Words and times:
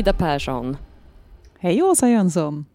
Ida 0.00 0.12
Persson. 0.12 0.76
Hej 1.58 1.82
Åsa 1.82 2.08
Jönsson. 2.08 2.66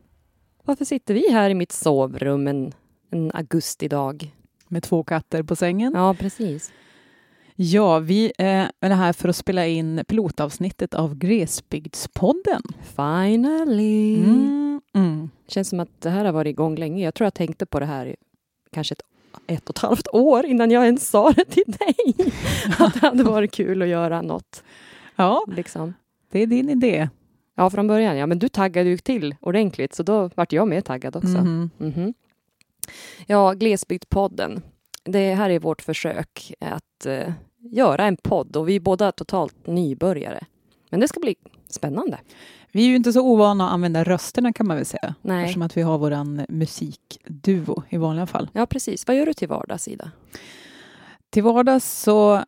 Varför 0.64 0.86
sitter 0.86 1.14
vi 1.14 1.32
här 1.32 1.50
i 1.50 1.54
mitt 1.54 1.72
sovrum 1.72 2.48
en, 2.48 2.74
en 3.12 3.32
augustidag? 3.34 4.36
Med 4.68 4.84
två 4.84 5.04
katter 5.04 5.44
på 5.44 5.56
sängen. 5.56 5.94
Ja, 5.96 6.14
precis. 6.20 6.72
Ja, 7.56 8.00
vi 8.00 8.32
är 8.38 8.90
här 8.90 9.14
för 9.14 9.30
att 9.30 9.36
spela 9.36 9.68
in 9.68 10.04
pilotavsnittet 10.08 10.94
av 10.94 11.16
Glesbygdspodden. 11.16 12.62
Finally! 12.96 14.18
Mm, 14.18 14.82
mm. 14.94 15.30
Känns 15.48 15.70
som 15.70 15.80
att 15.80 16.02
det 16.02 16.10
här 16.10 16.26
har 16.26 16.32
varit 16.32 16.50
igång 16.50 16.76
länge. 16.76 17.04
Jag 17.04 17.14
tror 17.14 17.26
jag 17.26 17.34
tänkte 17.34 17.66
på 17.66 17.80
det 17.80 17.86
här 17.86 18.06
i 18.06 18.16
kanske 18.72 18.94
ett, 18.94 19.02
ett 19.48 19.70
och 19.70 19.76
ett 19.76 19.82
halvt 19.82 20.08
år 20.08 20.46
innan 20.46 20.72
jag 20.72 20.86
ens 20.86 21.10
sa 21.10 21.32
det 21.32 21.46
till 21.46 21.74
dig. 21.80 21.96
Att 22.80 22.94
det 22.94 23.00
hade 23.00 23.24
varit 23.24 23.52
kul 23.52 23.82
att 23.82 23.88
göra 23.88 24.22
något. 24.22 24.64
Ja, 25.16 25.46
Liksom. 25.56 25.94
Det 26.36 26.44
är 26.44 26.48
din 26.48 26.70
idé. 26.70 27.10
Ja, 27.56 27.70
från 27.70 27.88
början. 27.88 28.18
Ja, 28.18 28.26
men 28.26 28.40
du 28.40 28.50
taggade 28.50 28.90
ju 28.90 28.98
till 28.98 29.36
ordentligt, 29.42 29.96
så 29.96 30.04
då 30.04 30.30
vart 30.36 30.52
jag 30.54 30.68
mer 30.68 30.82
taggad 30.82 31.16
också. 31.16 31.28
Mhm. 31.38 31.70
Mhm. 31.78 32.14
Ja, 33.28 33.54
Glesbygdspodden. 33.54 34.62
Det 35.04 35.34
här 35.34 35.50
är 35.50 35.60
vårt 35.60 35.82
försök 35.82 36.54
att 36.60 37.06
eh, 37.06 37.34
göra 37.60 38.06
en 38.06 38.18
podd 38.18 38.56
och 38.56 38.70
vi 38.70 38.76
är 38.76 38.80
båda 38.80 39.12
totalt 39.12 39.68
nybörjare. 39.68 40.46
Men 40.90 41.00
det 41.00 41.08
ska 41.08 41.20
bli 41.20 41.36
spännande. 41.70 42.20
Vi 42.72 42.84
är 42.84 42.88
ju 42.88 42.96
inte 42.96 43.14
så 43.14 43.22
ovana 43.22 43.68
att 43.68 43.74
använda 43.74 44.04
rösterna 44.04 44.54
kan 44.54 44.68
man 44.68 44.78
väl 44.78 44.86
säga. 44.86 45.16
Nej. 45.22 45.44
Eftersom 45.44 45.62
att 45.62 45.78
vi 45.78 45.82
har 45.82 45.98
våran 45.98 46.46
musikduo 46.50 47.84
i 47.90 47.98
vanliga 47.98 48.26
fall. 48.26 48.50
Ja, 48.54 48.66
precis. 48.66 49.08
Vad 49.08 49.18
gör 49.18 49.26
du 49.26 49.34
till 49.34 49.48
vardags, 49.48 49.88
Ida? 49.88 50.12
Till 51.30 51.44
vardags 51.44 52.02
så 52.02 52.44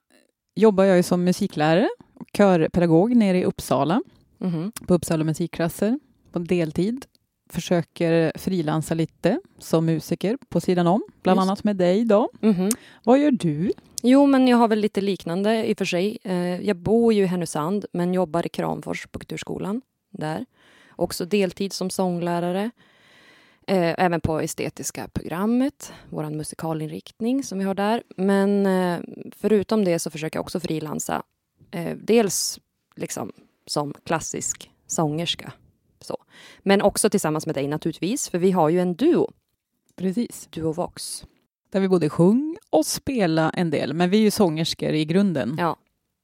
jobbar 0.56 0.84
jag 0.84 0.98
ju 0.98 1.04
som 1.04 1.24
musiklärare 1.24 1.90
körpedagog 2.34 3.16
nere 3.16 3.38
i 3.40 3.46
Uppsala 3.46 4.02
Mhm. 4.38 4.72
på 4.88 4.94
Uppsala 4.94 5.24
musikklasser 5.24 6.00
på 6.32 6.40
deltid. 6.40 7.06
Försöker 7.50 8.32
frilansa 8.38 8.94
lite 8.94 9.40
som 9.60 9.86
musiker 9.86 10.38
på 10.50 10.62
sidan 10.62 10.88
om, 10.88 11.04
bland 11.24 11.38
Just. 11.38 11.48
annat 11.50 11.64
med 11.64 11.76
dig 11.76 12.06
då. 12.06 12.30
Mhm. 12.42 12.70
Vad 13.04 13.20
gör 13.20 13.32
du? 13.32 13.72
Jo, 14.04 14.26
men 14.26 14.48
jag 14.48 14.58
har 14.58 14.68
väl 14.68 14.80
lite 14.80 15.02
liknande 15.02 15.66
i 15.70 15.74
och 15.74 15.78
för 15.78 15.86
sig. 15.86 16.18
Eh, 16.24 16.62
jag 16.62 16.76
bor 16.78 17.14
ju 17.14 17.24
i 17.24 17.26
Härnösand, 17.26 17.86
men 17.94 18.14
jobbar 18.14 18.46
i 18.46 18.50
Kramfors 18.50 19.08
på 19.08 19.20
Kulturskolan 19.20 19.82
där. 20.10 20.46
Också 20.96 21.26
deltid 21.26 21.74
som 21.74 21.90
sånglärare. 21.90 22.72
Eh, 23.68 23.96
även 24.06 24.22
på 24.22 24.40
estetiska 24.40 25.08
programmet, 25.14 25.94
vår 26.10 26.30
musikalinriktning 26.30 27.44
som 27.44 27.60
vi 27.60 27.66
har 27.66 27.76
där. 27.76 28.04
Men 28.18 28.66
eh, 28.66 29.00
förutom 29.36 29.84
det 29.86 30.00
så 30.00 30.10
försöker 30.10 30.38
jag 30.38 30.44
också 30.44 30.60
frilansa. 30.60 31.24
Eh, 31.72 31.98
dels 32.02 32.60
liksom 32.96 33.32
som 33.66 33.94
klassisk 34.04 34.72
sångerska. 34.88 35.52
Så. 36.02 36.18
Men 36.60 36.82
också 36.82 37.10
tillsammans 37.10 37.46
med 37.46 37.56
dig 37.56 37.68
naturligtvis, 37.68 38.30
för 38.30 38.38
vi 38.38 38.52
har 38.52 38.70
ju 38.70 38.80
en 38.82 38.96
duo, 38.96 39.32
Precis. 39.96 40.48
Duo 40.52 40.72
Vox. 40.72 41.24
Där 41.72 41.80
vi 41.80 41.88
både 41.88 42.10
sjung 42.10 42.58
och 42.70 42.86
spela 42.86 43.50
en 43.50 43.70
del, 43.70 43.94
men 43.94 44.10
vi 44.10 44.18
är 44.18 44.22
ju 44.22 44.32
sångerskor 44.32 44.90
i 44.90 45.06
grunden. 45.06 45.56
Ja, 45.60 45.76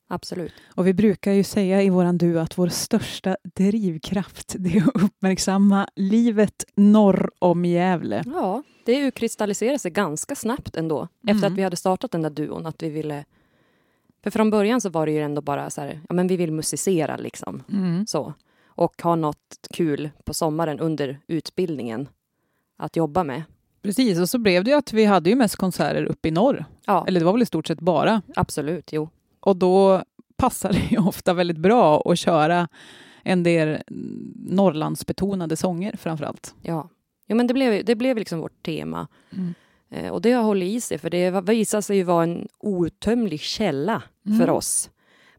absolut. 0.07 0.53
Och 0.75 0.87
vi 0.87 0.93
brukar 0.93 1.31
ju 1.31 1.43
säga 1.43 1.81
i 1.81 1.89
våran 1.89 2.17
duo 2.17 2.39
att 2.39 2.57
vår 2.57 2.67
största 2.67 3.37
drivkraft 3.55 4.55
det 4.59 4.69
är 4.77 4.87
att 4.87 5.03
uppmärksamma 5.03 5.87
livet 5.95 6.65
norr 6.75 7.31
om 7.39 7.65
Gävle. 7.65 8.23
Ja, 8.25 8.63
det 8.85 8.97
utkristalliserade 8.97 9.79
sig 9.79 9.91
ganska 9.91 10.35
snabbt 10.35 10.75
ändå. 10.77 11.07
Efter 11.21 11.31
Mm. 11.31 11.43
att 11.53 11.57
vi 11.57 11.63
hade 11.63 11.75
startat 11.75 12.11
den 12.11 12.21
där 12.21 12.29
duon. 12.29 12.65
Att 12.65 12.83
vi 12.83 12.89
ville... 12.89 13.25
För 14.23 14.29
från 14.31 14.49
början 14.49 14.81
så 14.81 14.89
var 14.89 15.05
det 15.05 15.11
ju 15.11 15.21
ändå 15.21 15.41
bara 15.41 15.69
så 15.69 15.81
här, 15.81 15.99
ja 16.09 16.15
men 16.15 16.27
vi 16.27 16.37
vill 16.37 16.51
musicera 16.51 17.17
liksom. 17.17 17.63
Mm. 17.71 18.05
Så. 18.07 18.33
Och 18.65 19.01
ha 19.01 19.15
något 19.15 19.67
kul 19.73 20.09
på 20.25 20.33
sommaren 20.33 20.79
under 20.79 21.19
utbildningen 21.27 22.09
att 22.77 22.95
jobba 22.95 23.23
med. 23.23 23.43
Precis, 23.81 24.19
och 24.19 24.29
så 24.29 24.37
blev 24.37 24.63
det 24.63 24.71
ju 24.71 24.77
att 24.77 24.93
vi 24.93 25.05
hade 25.05 25.29
ju 25.29 25.35
mest 25.35 25.55
konserter 25.55 26.05
uppe 26.05 26.27
i 26.27 26.31
norr. 26.31 26.65
Ja, 26.85 27.05
Eller 27.07 27.19
det 27.19 27.25
var 27.25 27.33
väl 27.33 27.41
i 27.41 27.45
stort 27.45 27.67
sett 27.67 27.79
bara. 27.79 28.21
absolut, 28.35 28.93
jo. 28.93 29.09
Och 29.39 29.55
då 29.55 30.03
passar 30.35 30.73
det 30.73 30.91
ju 30.91 30.97
ofta 30.97 31.33
väldigt 31.33 31.57
bra 31.57 32.01
att 32.05 32.19
köra 32.19 32.67
en 33.23 33.43
del 33.43 33.67
mm, 33.67 34.33
Norrlandsbetonade 34.35 35.55
sånger 35.55 35.95
framför 35.97 36.25
allt. 36.25 36.55
Ja. 36.61 36.89
Jo, 37.27 37.37
men 37.37 37.47
det 37.47 37.53
blev, 37.53 37.85
det 37.85 37.95
blev 37.95 38.17
liksom 38.17 38.39
vårt 38.39 38.63
tema. 38.63 39.07
Eh, 39.31 39.37
och 40.11 40.21
det 40.21 40.31
har 40.31 40.43
hållit 40.43 40.69
i 40.69 40.81
sig, 40.81 40.97
för 40.97 41.09
det 41.09 41.41
visade 41.41 41.81
sig 41.83 41.97
ju 41.97 42.03
vara 42.03 42.23
en 42.23 42.47
outtömlig 42.59 43.39
källa 43.39 44.03
Mm. 44.25 44.39
för 44.39 44.49
oss. 44.49 44.89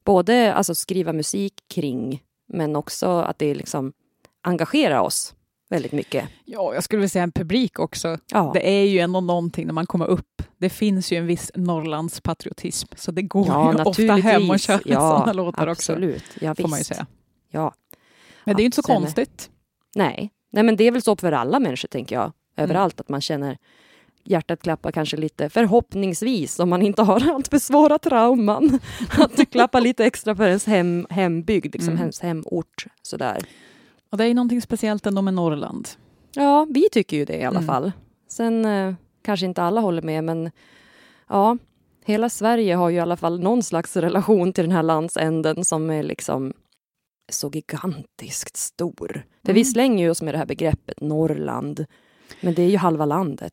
Både 0.04 0.54
alltså 0.54 0.74
skriva 0.74 1.12
musik 1.12 1.54
kring, 1.68 2.22
men 2.48 2.76
också 2.76 3.06
att 3.08 3.38
det 3.38 3.54
liksom 3.54 3.92
engagerar 4.42 4.98
oss 5.00 5.34
väldigt 5.70 5.92
mycket. 5.92 6.24
Ja, 6.44 6.74
jag 6.74 6.84
skulle 6.84 6.98
vilja 6.98 7.08
säga 7.08 7.22
en 7.22 7.32
publik 7.32 7.78
också. 7.78 8.18
Ja, 8.32 8.50
Det 8.54 8.68
är 8.70 8.84
ju 8.84 8.98
ändå 8.98 9.20
någonting 9.20 9.66
när 9.66 9.72
man 9.72 9.86
kommer 9.86 10.06
upp. 10.06 10.42
Det 10.58 10.70
finns 10.70 11.12
ju 11.12 11.16
en 11.16 11.26
viss 11.26 11.50
Norrlandspatriotism, 11.54 12.88
så 12.96 13.10
det 13.12 13.22
går 13.22 13.46
ja 13.46 13.72
ju 13.72 13.82
ofta 13.82 14.02
hem 14.14 14.50
och 14.50 14.60
köra 14.60 14.80
ja, 14.84 15.00
sådana 15.18 15.32
låtar 15.32 15.66
också. 15.66 15.92
absolut. 15.92 16.24
Ja, 16.40 16.54
Får 16.54 16.68
man 16.68 16.78
ju 16.78 16.84
säga. 16.84 17.06
Ja. 17.50 17.74
Men 18.44 18.56
det 18.56 18.60
är 18.60 18.64
ju 18.64 18.66
inte 18.66 18.76
så 18.76 18.82
konstigt. 18.82 19.50
Nej. 19.94 20.30
Nej, 20.52 20.62
men 20.64 20.76
det 20.76 20.84
är 20.84 20.90
väl 20.90 21.02
så 21.02 21.16
för 21.16 21.32
alla 21.32 21.60
människor, 21.60 21.88
tänker 21.88 22.16
jag. 22.16 22.32
Överallt, 22.56 23.00
att 23.00 23.08
man 23.08 23.20
känner 23.20 23.58
hjärtat 24.24 24.62
klappa 24.62 24.92
kanske 24.92 25.16
lite, 25.16 25.48
förhoppningsvis, 25.48 26.58
om 26.60 26.68
man 26.68 26.82
inte 26.82 27.02
har 27.02 27.30
allt 27.34 27.48
för 27.48 27.58
svåra 27.58 27.98
trauman. 27.98 28.78
Att 29.18 29.36
det 29.36 29.44
klappar 29.44 29.80
lite 29.80 30.04
extra 30.04 30.36
för 30.36 30.48
ens 30.48 30.66
hem, 30.66 31.06
hembygd, 31.10 31.74
liksom 31.74 31.88
Mm. 31.92 32.00
ens 32.00 32.20
hemort. 32.20 32.86
Sådär. 33.02 33.38
Och 34.10 34.18
det 34.18 34.24
är 34.24 34.28
ju 34.28 34.34
någonting 34.34 34.62
speciellt 34.62 35.06
ändå 35.06 35.22
med 35.22 35.34
Norrland. 35.34 35.88
Ja, 36.34 36.66
vi 36.70 36.88
tycker 36.92 37.16
ju 37.16 37.24
det 37.24 37.36
i 37.36 37.44
alla 37.44 37.58
Mm. 37.58 37.66
fall. 37.66 37.92
Sen 38.28 38.64
eh, 38.64 38.94
kanske 39.22 39.46
inte 39.46 39.62
alla 39.62 39.80
håller 39.80 40.02
med, 40.02 40.24
men 40.24 40.50
ja, 41.28 41.58
hela 42.04 42.28
Sverige 42.28 42.74
har 42.74 42.88
ju 42.90 42.96
i 42.96 43.00
alla 43.00 43.16
fall 43.16 43.40
någon 43.40 43.62
slags 43.62 43.96
relation 43.96 44.52
till 44.52 44.64
den 44.64 44.72
här 44.72 44.82
landsänden 44.82 45.64
som 45.64 45.90
är 45.90 46.02
liksom 46.02 46.52
så 47.32 47.50
gigantiskt 47.50 48.56
stor. 48.56 49.24
För 49.46 49.52
vi 49.52 49.60
Mm. 49.60 49.64
slänger 49.72 50.04
ju 50.04 50.10
oss 50.10 50.22
med 50.22 50.34
det 50.34 50.38
här 50.38 50.46
begreppet 50.46 51.00
Norrland, 51.00 51.86
men 52.40 52.54
det 52.54 52.62
är 52.62 52.68
ju 52.70 52.76
halva 52.76 53.04
landet. 53.04 53.52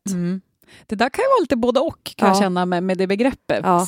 Det 0.86 0.94
där 0.96 1.08
kan 1.08 1.22
ju 1.22 1.28
vara 1.28 1.40
lite 1.40 1.56
både 1.56 1.80
och, 1.80 2.12
kan 2.16 2.28
jag 2.28 2.36
Ja. 2.36 2.40
känna 2.40 2.66
med, 2.66 2.82
med 2.82 2.98
det 2.98 3.06
begreppet. 3.06 3.60
Ja. 3.62 3.86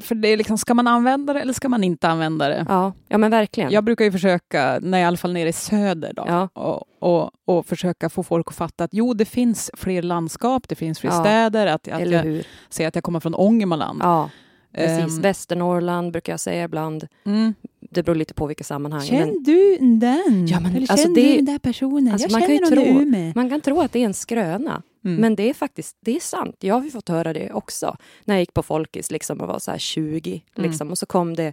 För 0.00 0.14
det 0.14 0.28
är 0.28 0.36
liksom, 0.36 0.58
ska 0.58 0.74
man 0.74 0.86
använda 0.86 1.32
det 1.32 1.40
eller 1.40 1.52
ska 1.52 1.68
man 1.68 1.84
inte 1.84 2.08
använda 2.08 2.48
det? 2.48 2.66
Ja, 2.68 2.92
ja 3.08 3.18
men 3.18 3.30
verkligen. 3.30 3.70
Jag 3.70 3.84
brukar 3.84 4.04
ju 4.04 4.12
försöka, 4.12 4.78
när 4.82 4.98
jag 4.98 5.04
i 5.04 5.08
alla 5.08 5.16
fall 5.16 5.32
nere 5.32 5.48
i 5.48 5.52
söder, 5.52 6.12
då, 6.16 6.24
Ja. 6.26 6.48
och, 6.52 6.82
och, 6.98 7.30
och 7.44 7.66
försöka 7.66 8.08
få 8.08 8.22
folk 8.22 8.48
att 8.48 8.54
fatta 8.54 8.84
att 8.84 8.90
jo, 8.92 9.14
det 9.14 9.24
finns 9.24 9.70
fler 9.74 10.02
landskap, 10.02 10.68
det 10.68 10.74
finns 10.74 10.98
fler 11.00 11.10
Ja. 11.10 11.20
städer, 11.20 11.66
att, 11.66 11.88
att 11.88 12.00
Eller 12.00 12.16
jag 12.16 12.22
hur? 12.24 12.44
säger 12.68 12.88
att 12.88 12.94
jag 12.94 13.04
kommer 13.04 13.20
från 13.20 13.34
Ångermanland. 13.34 14.00
Ja, 14.02 14.30
precis. 14.74 15.16
Ehm, 15.16 15.20
Västernorrland 15.22 16.12
brukar 16.12 16.32
jag 16.32 16.40
säga 16.40 16.64
ibland. 16.64 17.06
mm. 17.26 17.54
Det 17.92 18.02
beror 18.02 18.16
lite 18.16 18.34
på 18.34 18.46
vilka 18.46 18.64
sammanhang. 18.64 19.02
Känner 19.02 19.44
du 19.44 19.76
den? 19.96 20.46
Ja, 20.46 20.60
men 20.60 20.76
Eller 20.76 20.90
alltså 20.92 21.08
det- 21.08 21.22
du 21.30 21.36
den 21.36 21.44
där 21.44 21.58
personen? 21.58 22.12
alltså, 22.12 22.28
jag 22.28 22.32
man 22.32 22.40
kan 22.40 22.48
känner 22.48 22.70
ju 22.70 22.76
någon 22.76 22.84
i 22.86 22.92
tro- 22.92 23.02
Umeå. 23.02 23.32
Man 23.34 23.50
kan 23.50 23.60
tro 23.60 23.80
att 23.80 23.92
det 23.92 23.98
är 24.00 24.04
en 24.04 24.14
skröna, 24.14 24.82
Mm. 25.04 25.20
men 25.20 25.36
det 25.36 25.50
är 25.50 25.54
faktiskt 25.54 25.96
det 26.00 26.16
är 26.16 26.20
sant. 26.20 26.56
Jag 26.60 26.74
har 26.74 26.90
fått 26.90 27.08
höra 27.08 27.32
det 27.32 27.52
också 27.52 27.96
när 28.24 28.34
jag 28.34 28.40
gick 28.42 28.54
på 28.54 28.62
Folkis 28.62 29.10
liksom, 29.10 29.40
och 29.40 29.48
var 29.48 29.58
så 29.58 29.70
här 29.70 29.78
20. 29.78 30.30
Mm. 30.56 30.70
Liksom, 30.70 30.90
och 30.90 30.98
så 30.98 31.06
kom 31.06 31.36
det 31.36 31.52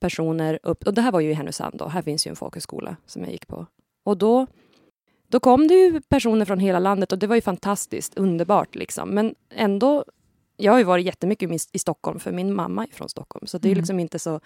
personer 0.00 0.58
upp, 0.62 0.86
och 0.86 0.94
det 0.94 1.00
här 1.00 1.12
var 1.12 1.20
ju 1.20 1.30
i 1.30 1.34
Härnösand 1.34 1.78
då, 1.78 1.88
här 1.88 2.02
finns 2.02 2.26
ju 2.26 2.28
en 2.28 2.36
folkhögskola 2.36 2.96
som 3.06 3.22
jag 3.22 3.32
gick 3.32 3.46
på. 3.46 3.66
Och 4.04 4.18
då, 4.18 4.46
då 5.28 5.40
kom 5.40 5.68
det 5.68 5.74
ju 5.74 6.00
personer 6.00 6.44
från 6.44 6.58
hela 6.58 6.78
landet 6.78 7.12
och 7.12 7.18
det 7.18 7.26
var 7.26 7.34
ju 7.34 7.40
fantastiskt, 7.42 8.18
underbart 8.18 8.74
liksom. 8.74 9.08
Men 9.10 9.34
ändå, 9.54 10.04
jag 10.56 10.72
har 10.72 10.78
ju 10.78 10.84
varit 10.84 11.06
jättemycket 11.06 11.50
i- 11.50 11.58
i 11.72 11.78
Stockholm 11.78 12.18
för 12.20 12.32
min 12.32 12.54
mamma 12.54 12.84
är 12.84 12.94
från 12.94 13.08
Stockholm, 13.08 13.46
så 13.46 13.58
det 13.58 13.68
är 13.68 13.70
Mm. 13.70 13.78
liksom 13.78 14.00
inte 14.00 14.18
så 14.18 14.40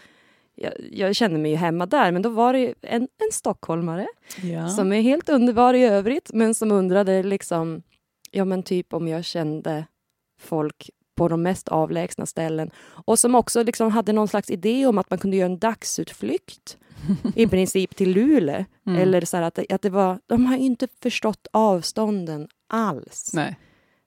jag, 0.55 0.73
jag 0.93 1.17
känner 1.17 1.39
mig 1.39 1.51
ju 1.51 1.57
hemma 1.57 1.87
där, 1.87 2.13
men 2.13 2.23
då 2.23 2.29
var 2.29 2.53
det 2.53 2.75
en, 2.83 3.03
en 3.03 3.33
stockholmare 3.33 4.07
ja. 4.43 4.69
som 4.69 4.93
är 4.93 5.01
helt 5.01 5.29
underbar 5.29 5.75
i 5.75 5.85
övrigt, 5.85 6.31
men 6.35 6.55
som 6.55 6.73
undrade 6.73 7.23
liksom, 7.23 7.83
ja 8.33 8.45
men 8.45 8.63
typ 8.63 8.93
om 8.93 9.09
jag 9.09 9.25
kände 9.25 9.87
folk 10.41 10.91
på 11.15 11.29
de 11.29 11.43
mest 11.43 11.69
avlägsna 11.69 12.27
ställen. 12.27 12.71
Och 13.07 13.19
som 13.19 13.35
också 13.35 13.63
liksom 13.63 13.91
hade 13.91 14.13
någon 14.13 14.29
slags 14.29 14.51
idé 14.51 14.87
om 14.87 14.99
att 14.99 15.11
man 15.11 15.19
kunde 15.19 15.37
göra 15.37 15.47
en 15.47 15.59
dagsutflykt 15.59 16.79
i 17.37 17.47
princip 17.47 17.97
till 17.97 18.11
Luleå. 18.13 18.65
Mm. 18.87 19.03
Eller 19.03 19.21
så 19.21 19.37
här 19.37 19.45
att, 19.45 19.55
det, 19.55 19.67
att 19.73 19.83
det 19.83 19.91
var, 19.91 20.19
de 20.27 20.47
har 20.47 20.57
inte 20.57 20.89
förstått 21.03 21.47
avstånden 21.53 22.49
alls. 22.69 23.31
Nej. 23.35 23.59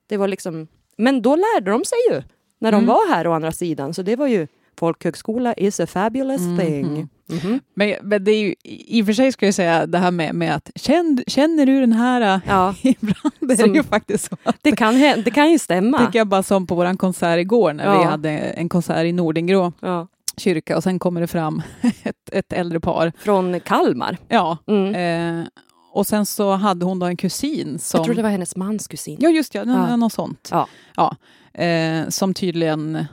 Det 0.07 0.17
var 0.17 0.27
liksom, 0.27 0.67
men 0.97 1.21
då 1.21 1.35
lärde 1.35 1.71
de 1.71 1.85
sig 1.85 1.97
ju 2.11 2.23
när 2.59 2.71
de 2.71 2.77
Mm. 2.77 2.87
var 2.87 3.09
här 3.15 3.27
å 3.27 3.31
andra 3.33 3.51
sidan. 3.51 3.93
Så 3.93 4.01
det 4.01 4.15
var 4.15 4.27
ju, 4.27 4.47
folkhögskola 4.77 5.53
is 5.53 5.79
a 5.79 5.87
fabulous 5.87 6.41
Mhm. 6.41 6.57
thing. 6.59 7.09
Mhm. 7.29 7.59
Men, 7.73 7.95
men 8.01 8.23
det 8.23 8.31
är 8.31 8.39
ju, 8.39 8.55
i 8.63 9.01
och 9.01 9.05
för 9.05 9.13
sig 9.13 9.31
ska 9.31 9.45
jag 9.45 9.55
säga 9.55 9.85
det 9.85 9.97
här 9.97 10.11
med, 10.11 10.35
med 10.35 10.55
att 10.55 10.71
känn, 10.75 11.23
känner 11.27 11.65
du 11.65 11.79
den 11.79 11.93
här 11.93 12.41
Ja, 12.47 12.75
ibland? 12.81 13.33
Det 13.39 13.57
Som- 13.57 13.71
är 13.71 13.75
ju 13.75 13.83
faktiskt 13.83 14.29
så. 14.29 14.37
Att, 14.43 14.55
det 14.61 14.71
kan, 14.71 14.93
det 14.99 15.31
kan 15.33 15.51
ju 15.51 15.59
stämma. 15.59 16.05
tycker 16.05 16.19
jag 16.19 16.27
bara 16.27 16.43
som 16.43 16.67
på 16.67 16.75
vår 16.75 16.97
konsert 16.97 17.39
igår 17.39 17.73
när 17.73 17.85
Ja. 17.85 17.99
vi 17.99 18.03
hade 18.05 18.29
en 18.29 18.69
konsert 18.69 19.05
i 19.05 19.11
Nordingrå. 19.11 19.73
Ja. 19.79 20.07
kyrka 20.37 20.77
och 20.77 20.83
sen 20.83 20.99
kommer 20.99 21.21
det 21.21 21.27
fram 21.27 21.61
ett, 22.03 22.29
ett 22.31 22.53
äldre 22.53 22.79
par. 22.79 23.11
Från 23.17 23.59
Kalmar. 23.59 24.17
Ja. 24.27 24.57
Mm. 24.67 25.39
Eh, 25.41 25.45
och 25.93 26.07
sen 26.07 26.25
så 26.25 26.51
hade 26.51 26.85
hon 26.85 26.99
då 26.99 27.05
en 27.05 27.17
kusin 27.17 27.79
som... 27.79 27.97
Jag 27.97 28.05
tror 28.05 28.15
det 28.15 28.21
var 28.21 28.29
hennes 28.29 28.55
mans 28.55 28.87
kusin. 28.87 29.17
Ja, 29.19 29.29
just 29.29 29.55
ja, 29.55 29.63
Ja. 29.65 29.89
ja. 29.89 29.95
något 29.95 30.13
sånt. 30.13 30.49
Ja. 30.51 30.67
Ja, 30.95 31.15
eh, 31.63 32.09
som 32.09 32.33
tydligen 32.33 33.05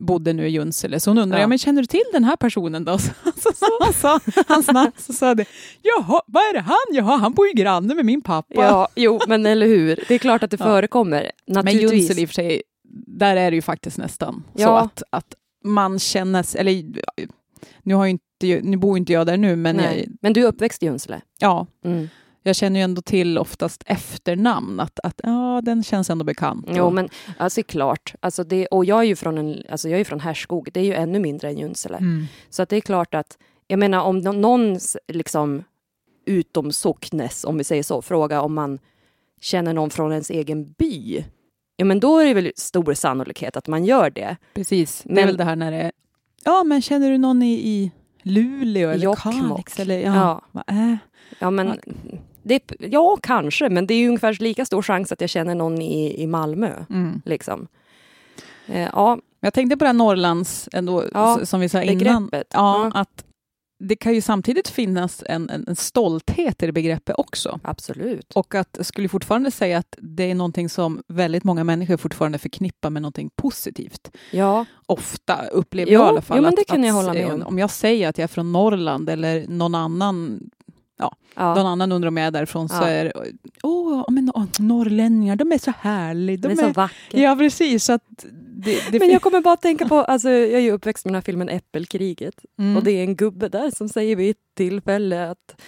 bodde 0.00 0.32
nu 0.32 0.46
i 0.46 0.50
Junsele. 0.50 1.00
Så 1.00 1.10
hon 1.10 1.18
undrade, 1.18 1.42
Ja. 1.42 1.46
men 1.46 1.58
känner 1.58 1.82
du 1.82 1.86
till 1.86 2.02
den 2.12 2.24
här 2.24 2.36
personen 2.36 2.84
då? 2.84 2.98
Så, 2.98 3.10
så, 3.36 3.50
så, 3.54 3.66
han 3.84 3.92
sa 3.92 4.20
hans 4.48 4.66
namn, 4.72 4.92
så 4.96 5.12
sa 5.12 5.34
det, 5.34 5.44
jaha, 5.82 6.20
vad 6.26 6.42
är 6.42 6.52
det 6.54 6.60
han? 6.60 6.76
Jaha, 6.92 7.16
han 7.16 7.34
bor 7.34 7.46
ju 7.46 7.52
granne 7.52 7.94
med 7.94 8.04
min 8.04 8.22
pappa. 8.22 8.54
Ja, 8.54 8.88
jo, 8.96 9.20
men 9.28 9.46
eller 9.46 9.66
hur. 9.66 10.04
Det 10.08 10.14
är 10.14 10.18
klart 10.18 10.42
att 10.42 10.50
det 10.50 10.56
Ja. 10.60 10.64
förekommer. 10.64 11.30
men 11.46 11.54
Naturligtvis. 11.54 11.92
Junsele 11.92 12.20
i 12.20 12.24
och 12.24 12.28
för 12.28 12.34
sig, 12.34 12.62
där 13.06 13.36
är 13.36 13.50
det 13.50 13.54
ju 13.54 13.62
faktiskt 13.62 13.98
nästan 13.98 14.44
så 14.56 14.62
Ja. 14.62 14.80
att, 14.80 15.02
att 15.10 15.34
man 15.64 15.98
känner, 15.98 16.42
sig- 16.42 16.60
eller 16.60 16.84
nu, 17.82 17.94
har 17.94 18.06
inte, 18.06 18.60
nu 18.62 18.76
bor 18.76 18.98
inte 18.98 19.12
jag 19.12 19.26
där 19.26 19.36
nu, 19.36 19.56
men 19.56 19.76
Nej. 19.76 20.04
jag, 20.06 20.16
Men 20.22 20.32
du 20.32 20.42
är 20.42 20.46
uppväxt 20.46 20.82
i 20.82 20.86
Junsele? 20.86 21.20
ja, 21.38 21.66
Mm. 21.84 22.08
Jag 22.48 22.56
känner 22.56 22.80
ju 22.80 22.84
ändå 22.84 23.02
till 23.02 23.38
oftast 23.38 23.82
efternamn, 23.86 24.80
att, 24.80 25.00
att 25.00 25.20
ja, 25.22 25.60
den 25.64 25.82
känns 25.84 26.10
ändå 26.10 26.24
bekant. 26.24 26.66
Jo, 26.70 26.90
men 26.90 27.08
alltså 27.38 27.62
klart. 27.62 28.14
Alltså 28.20 28.44
det, 28.44 28.66
och 28.66 28.84
jag 28.84 28.98
är 28.98 29.02
ju 29.04 29.16
från, 29.16 29.38
en, 29.38 29.62
alltså 29.70 29.88
jag 29.88 30.00
är 30.00 30.04
från 30.04 30.20
Härskog, 30.20 30.68
det 30.72 30.80
är 30.80 30.84
ju 30.84 30.94
ännu 30.94 31.18
mindre 31.18 31.48
än 31.48 31.58
Junsele. 31.58 31.96
Mm. 31.96 32.26
Så 32.50 32.62
att 32.62 32.68
det 32.68 32.76
är 32.76 32.80
klart 32.80 33.14
att, 33.14 33.38
jag 33.66 33.78
menar 33.78 34.00
om 34.02 34.18
nå- 34.18 34.32
någon 34.32 34.78
liksom 35.08 35.64
utom 36.26 36.72
socknes, 36.72 37.44
om 37.44 37.58
vi 37.58 37.64
säger 37.64 37.82
så, 37.82 38.02
fråga 38.02 38.42
om 38.42 38.54
man 38.54 38.78
känner 39.40 39.72
någon 39.72 39.90
från 39.90 40.12
ens 40.12 40.30
egen 40.30 40.64
by. 40.78 41.24
Ja, 41.76 41.84
men 41.84 42.00
då 42.00 42.18
är 42.18 42.26
det 42.26 42.34
väl 42.34 42.52
stor 42.56 42.94
sannolikhet 42.94 43.56
att 43.56 43.66
man 43.68 43.84
gör 43.84 44.10
det. 44.10 44.36
Precis, 44.54 45.02
det 45.04 45.10
är 45.10 45.14
Men- 45.14 45.26
väl 45.26 45.36
det 45.36 45.44
här 45.44 45.56
när 45.56 45.70
det 45.70 45.76
är, 45.76 45.92
ja 46.44 46.64
men 46.64 46.82
känner 46.82 47.10
du 47.10 47.18
någon 47.18 47.42
i, 47.42 47.52
i 47.52 47.90
Luleå 48.22 48.90
eller 48.90 49.04
Jokkmokk. 49.04 49.34
Kalix? 49.48 49.80
Eller, 49.80 49.98
ja, 50.00 50.14
Ja. 50.14 50.40
Vad 50.52 50.64
är? 50.66 50.98
Ja, 51.38 51.50
men 51.50 51.78
det, 52.48 52.72
ja, 52.78 53.18
kanske, 53.22 53.68
men 53.68 53.86
det 53.86 53.94
är 53.94 53.98
ju 53.98 54.08
ungefär 54.08 54.36
lika 54.40 54.64
stor 54.64 54.82
chans 54.82 55.12
att 55.12 55.20
jag 55.20 55.30
känner 55.30 55.54
någon 55.54 55.82
i, 55.82 56.22
i 56.22 56.26
Malmö. 56.26 56.84
Mm. 56.90 57.22
Liksom. 57.24 57.66
Eh, 58.66 58.88
ja, 58.92 59.18
Jag 59.40 59.54
tänkte 59.54 59.76
på 59.76 59.84
det 59.84 59.88
här 59.88 59.94
Norrlands, 59.94 60.68
ändå, 60.72 61.04
Ja, 61.14 61.40
som 61.46 61.60
vi 61.60 61.68
sa 61.68 61.82
innan, 61.82 62.28
ja, 62.32 62.42
Ja. 62.52 62.90
att 62.94 63.24
det 63.80 63.96
kan 63.96 64.14
ju 64.14 64.20
samtidigt 64.20 64.68
finnas 64.68 65.22
en, 65.26 65.50
en, 65.50 65.64
en 65.68 65.76
stolthet 65.76 66.62
i 66.62 66.66
det 66.66 66.72
begreppet 66.72 67.14
också. 67.18 67.60
absolut. 67.64 68.32
Och 68.34 68.54
att 68.54 68.68
jag 68.76 68.86
skulle 68.86 69.08
fortfarande 69.08 69.50
säga 69.50 69.78
att 69.78 69.94
det 69.98 70.30
är 70.30 70.34
någonting 70.34 70.68
som 70.68 71.02
väldigt 71.08 71.44
många 71.44 71.64
människor 71.64 71.96
fortfarande 71.96 72.38
förknippar 72.38 72.90
med 72.90 73.02
någonting 73.02 73.30
positivt. 73.36 74.10
Ja, 74.32 74.64
Ofta 74.86 75.46
upplever 75.46 75.92
Jo, 75.92 76.00
jag 76.00 76.06
i 76.06 76.08
alla 76.08 76.22
fall. 76.22 76.36
jo, 76.36 76.42
men 76.42 76.48
att, 76.48 76.56
det 76.56 76.64
kan 76.64 76.80
att, 76.80 76.86
jag 76.86 76.94
hålla 76.94 77.12
med 77.12 77.32
om. 77.32 77.42
Om 77.42 77.58
jag 77.58 77.70
säger 77.70 78.08
att 78.08 78.18
jag 78.18 78.22
är 78.22 78.28
från 78.28 78.52
Norrland 78.52 79.08
eller 79.10 79.46
någon 79.48 79.74
annan 79.74 80.40
ja. 80.98 81.54
någon 81.54 81.66
annan 81.66 81.92
undrar 81.92 82.08
om 82.08 82.16
jag 82.16 82.26
är 82.26 82.30
därifrån 82.30 82.68
så 82.68 82.74
Ja. 82.74 82.88
är 82.88 83.04
det, 83.04 83.12
åh, 83.62 84.04
men, 84.10 84.30
åh, 84.34 84.44
norrlänningar, 84.58 85.36
de 85.36 85.52
är 85.52 85.58
så 85.58 85.72
härliga. 85.80 86.36
De 86.36 86.48
Den 86.48 86.58
är 86.58 86.62
så 86.62 86.72
vacker. 86.72 87.18
ja, 87.22 87.36
precis. 87.36 87.84
Så 87.84 87.92
att 87.92 88.02
det, 88.64 88.90
det 88.92 88.98
Men 88.98 89.10
jag 89.10 89.22
kommer 89.22 89.40
bara 89.40 89.54
att 89.54 89.62
tänka 89.62 89.88
på, 89.88 89.94
alltså, 89.96 90.30
jag 90.30 90.50
är 90.52 90.58
ju 90.58 90.70
uppväxt 90.72 91.04
med 91.04 91.10
den 91.10 91.14
här 91.16 91.22
filmen 91.22 91.48
Äppelkriget. 91.48 92.34
mm. 92.58 92.76
Och 92.76 92.84
det 92.84 92.90
är 92.92 93.02
en 93.04 93.16
gubbe 93.16 93.48
där 93.48 93.70
som 93.76 93.88
säger 93.88 94.16
vid 94.16 94.30
ett 94.30 94.36
tillfälle 94.56 95.30
att 95.30 95.60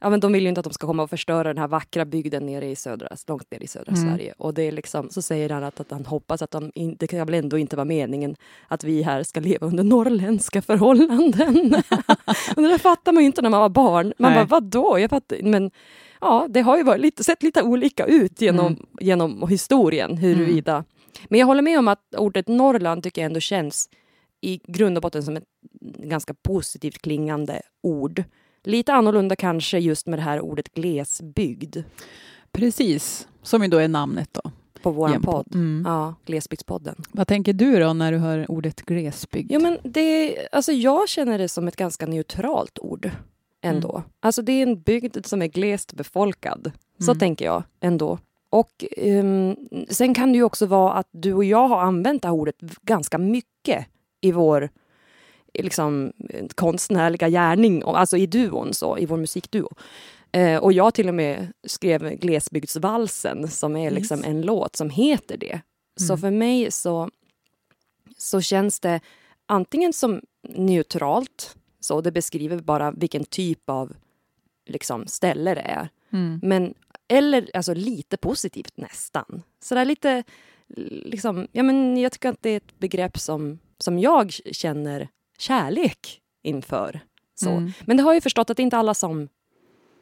ja, 0.00 0.10
men 0.10 0.20
de 0.20 0.32
vill 0.32 0.42
ju 0.42 0.48
inte 0.48 0.58
att 0.60 0.64
de 0.64 0.72
ska 0.72 0.86
komma 0.86 1.02
och 1.02 1.10
förstöra 1.10 1.48
den 1.48 1.58
här 1.58 1.68
vackra 1.68 2.04
bygden 2.04 2.46
nere 2.46 2.66
i 2.66 2.76
södra, 2.76 3.08
långt 3.26 3.50
ner 3.50 3.62
i 3.62 3.66
södra 3.66 3.92
Mm. 3.96 4.08
Sverige. 4.08 4.34
Och 4.38 4.54
det 4.54 4.62
är 4.62 4.72
liksom, 4.72 5.10
så 5.10 5.22
säger 5.22 5.50
han 5.50 5.64
att, 5.64 5.80
att 5.80 5.90
han 5.90 6.06
hoppas 6.06 6.42
att 6.42 6.50
de 6.50 6.72
in, 6.74 6.96
det 6.98 7.06
kan 7.06 7.26
väl 7.26 7.34
ändå 7.34 7.58
inte 7.58 7.76
vara 7.76 7.84
meningen 7.84 8.36
att 8.68 8.84
vi 8.84 9.02
här 9.02 9.22
ska 9.22 9.40
leva 9.40 9.66
under 9.66 9.84
norrländska 9.84 10.62
förhållanden. 10.62 11.74
och 12.56 12.62
det 12.62 12.68
där 12.68 12.78
fattar 12.78 13.12
man 13.12 13.22
ju 13.22 13.26
inte 13.26 13.42
när 13.42 13.50
man 13.50 13.60
var 13.60 13.68
barn. 13.68 14.12
Man 14.18 14.32
Nej. 14.32 14.44
bara, 14.46 14.60
vadå? 14.60 14.98
Jag 14.98 15.10
fattar, 15.10 15.42
men 15.42 15.70
ja, 16.20 16.46
det 16.50 16.60
har 16.60 16.76
ju 16.76 16.82
varit 16.82 17.00
lite, 17.00 17.24
sett 17.24 17.42
lite 17.42 17.62
olika 17.62 18.04
ut 18.06 18.40
genom, 18.40 18.66
Mm. 18.66 18.86
genom 19.00 19.48
historien, 19.48 20.16
huruvida. 20.16 20.84
Men 21.28 21.40
jag 21.40 21.46
håller 21.46 21.62
med 21.62 21.78
om 21.78 21.88
att 21.88 22.14
ordet 22.16 22.48
Norrland 22.48 23.02
tycker 23.02 23.20
jag 23.22 23.26
ändå 23.26 23.40
känns 23.40 23.88
i 24.40 24.60
grund 24.66 24.98
och 24.98 25.02
botten 25.02 25.22
som 25.22 25.36
ett 25.36 25.44
ganska 25.96 26.34
positivt 26.34 26.98
klingande 27.02 27.62
ord. 27.82 28.24
Lite 28.68 28.92
annorlunda 28.94 29.36
kanske 29.36 29.78
just 29.78 30.06
med 30.06 30.18
det 30.18 30.22
här 30.22 30.40
ordet 30.40 30.74
glesbygd 30.74 31.76
Precis, 32.52 33.28
som 33.42 33.62
ju 33.62 33.68
då 33.68 33.76
är 33.78 33.88
namnet 33.88 34.28
då. 34.42 34.50
på 34.82 34.90
vår 34.90 35.08
podd. 35.08 35.54
Mm. 35.54 35.82
Ja, 35.86 36.14
Glesbygdspodden. 36.26 36.94
Vad 37.12 37.28
tänker 37.28 37.52
du 37.52 37.78
då 37.78 37.92
när 37.92 38.12
du 38.12 38.18
hör 38.18 38.50
ordet 38.50 38.82
glesbygd? 38.82 39.52
Jo, 39.52 39.60
men 39.60 39.78
det, 39.84 40.36
alltså 40.52 40.72
jag 40.72 41.08
känner 41.08 41.38
det 41.38 41.48
som 41.48 41.68
ett 41.68 41.76
ganska 41.76 42.06
neutralt 42.06 42.78
ord 42.78 43.10
ändå. 43.60 44.02
Alltså 44.20 44.42
det 44.42 44.52
är 44.52 44.62
en 44.62 44.80
bygd 44.80 45.26
som 45.26 45.42
är 45.42 45.46
glest 45.46 45.92
befolkad. 45.92 46.72
Så 46.98 47.10
Mm. 47.10 47.18
tänker 47.18 47.44
jag 47.44 47.62
ändå. 47.80 48.18
Och 48.50 48.84
ehm, 48.96 49.56
sen 49.88 50.14
kan 50.14 50.32
det 50.32 50.36
ju 50.38 50.44
också 50.44 50.66
vara 50.66 50.92
att 50.92 51.08
du 51.10 51.32
och 51.34 51.44
jag 51.44 51.68
har 51.68 51.80
använt 51.80 52.22
det 52.22 52.28
här 52.28 52.34
ordet 52.34 52.56
ganska 52.82 53.18
mycket 53.18 53.86
i 54.20 54.32
vår 54.32 54.68
liksom, 55.54 56.12
konstnärliga 56.54 57.28
gärning, 57.28 57.82
alltså 57.86 58.16
i 58.16 58.26
duon, 58.26 58.74
så, 58.74 58.98
i 58.98 59.06
vår 59.06 59.16
musikduo. 59.16 59.68
Eh, 60.32 60.56
och 60.56 60.72
jag 60.72 60.94
till 60.94 61.08
och 61.08 61.14
med 61.14 61.52
skrev 61.66 62.10
Glesbygdsvalsen 62.10 63.48
som 63.48 63.76
är 63.76 63.90
liksom 63.90 64.24
en 64.24 64.42
låt 64.42 64.76
som 64.76 64.90
heter 64.90 65.36
det. 65.36 65.60
Så 65.96 66.12
Mm. 66.12 66.18
för 66.20 66.30
mig 66.30 66.70
så, 66.70 67.10
så 68.16 68.40
känns 68.40 68.80
det 68.80 69.00
antingen 69.46 69.92
som 69.92 70.20
neutralt, 70.48 71.56
så 71.80 72.00
det 72.00 72.12
beskriver 72.12 72.58
bara 72.58 72.90
vilken 72.90 73.24
typ 73.24 73.70
av 73.70 73.92
liksom, 74.66 75.06
ställe 75.06 75.54
det 75.54 75.60
är. 75.60 75.88
Mm. 76.12 76.40
Men, 76.42 76.74
eller 77.08 77.50
alltså 77.54 77.74
lite 77.74 78.16
positivt 78.16 78.76
nästan. 78.76 79.42
Så 79.62 79.74
där 79.74 79.84
lite, 79.84 80.22
liksom, 81.04 81.46
ja 81.52 81.62
men 81.62 81.96
jag 81.96 82.12
tycker 82.12 82.28
att 82.28 82.42
det 82.42 82.50
är 82.50 82.56
ett 82.56 82.78
begrepp 82.78 83.18
som, 83.18 83.58
som 83.78 83.98
jag 83.98 84.32
känner 84.32 85.08
kärlek 85.38 86.20
inför. 86.42 87.00
Så. 87.34 87.50
Mm. 87.50 87.72
Men 87.86 87.96
det 87.96 88.02
har 88.02 88.14
jag 88.14 88.22
förstått 88.22 88.50
att 88.50 88.56
det 88.56 88.60
är 88.60 88.64
inte 88.64 88.76
alla 88.78 88.94
som, 88.94 89.28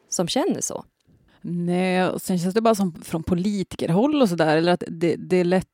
som 0.09 0.27
känner 0.27 0.61
så. 0.61 0.85
Nej, 1.41 2.07
och 2.07 2.21
sen 2.21 2.39
känns 2.39 2.53
det 2.53 2.61
bara 2.61 2.75
som 2.75 2.93
från 3.01 3.23
politikerhåll 3.23 4.21
och 4.21 4.29
sådär, 4.29 4.57
eller 4.57 4.71
att 4.73 4.83
det, 4.87 5.15
det 5.15 5.37
är 5.37 5.43
lätt 5.43 5.67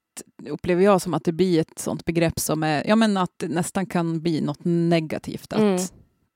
upplever 0.49 0.83
jag 0.83 1.01
som 1.01 1.13
att 1.13 1.23
det 1.23 1.31
blir 1.31 1.59
ett 1.59 1.79
sånt 1.79 2.05
begrepp 2.05 2.39
som 2.39 2.63
är, 2.63 2.87
ja 2.87 2.95
men 2.95 3.17
att 3.17 3.31
det 3.37 3.47
nästan 3.47 3.85
kan 3.85 4.21
bli 4.21 4.41
något 4.41 4.59
negativt. 4.63 5.53
Att, 5.53 5.59
Mm. 5.59 5.81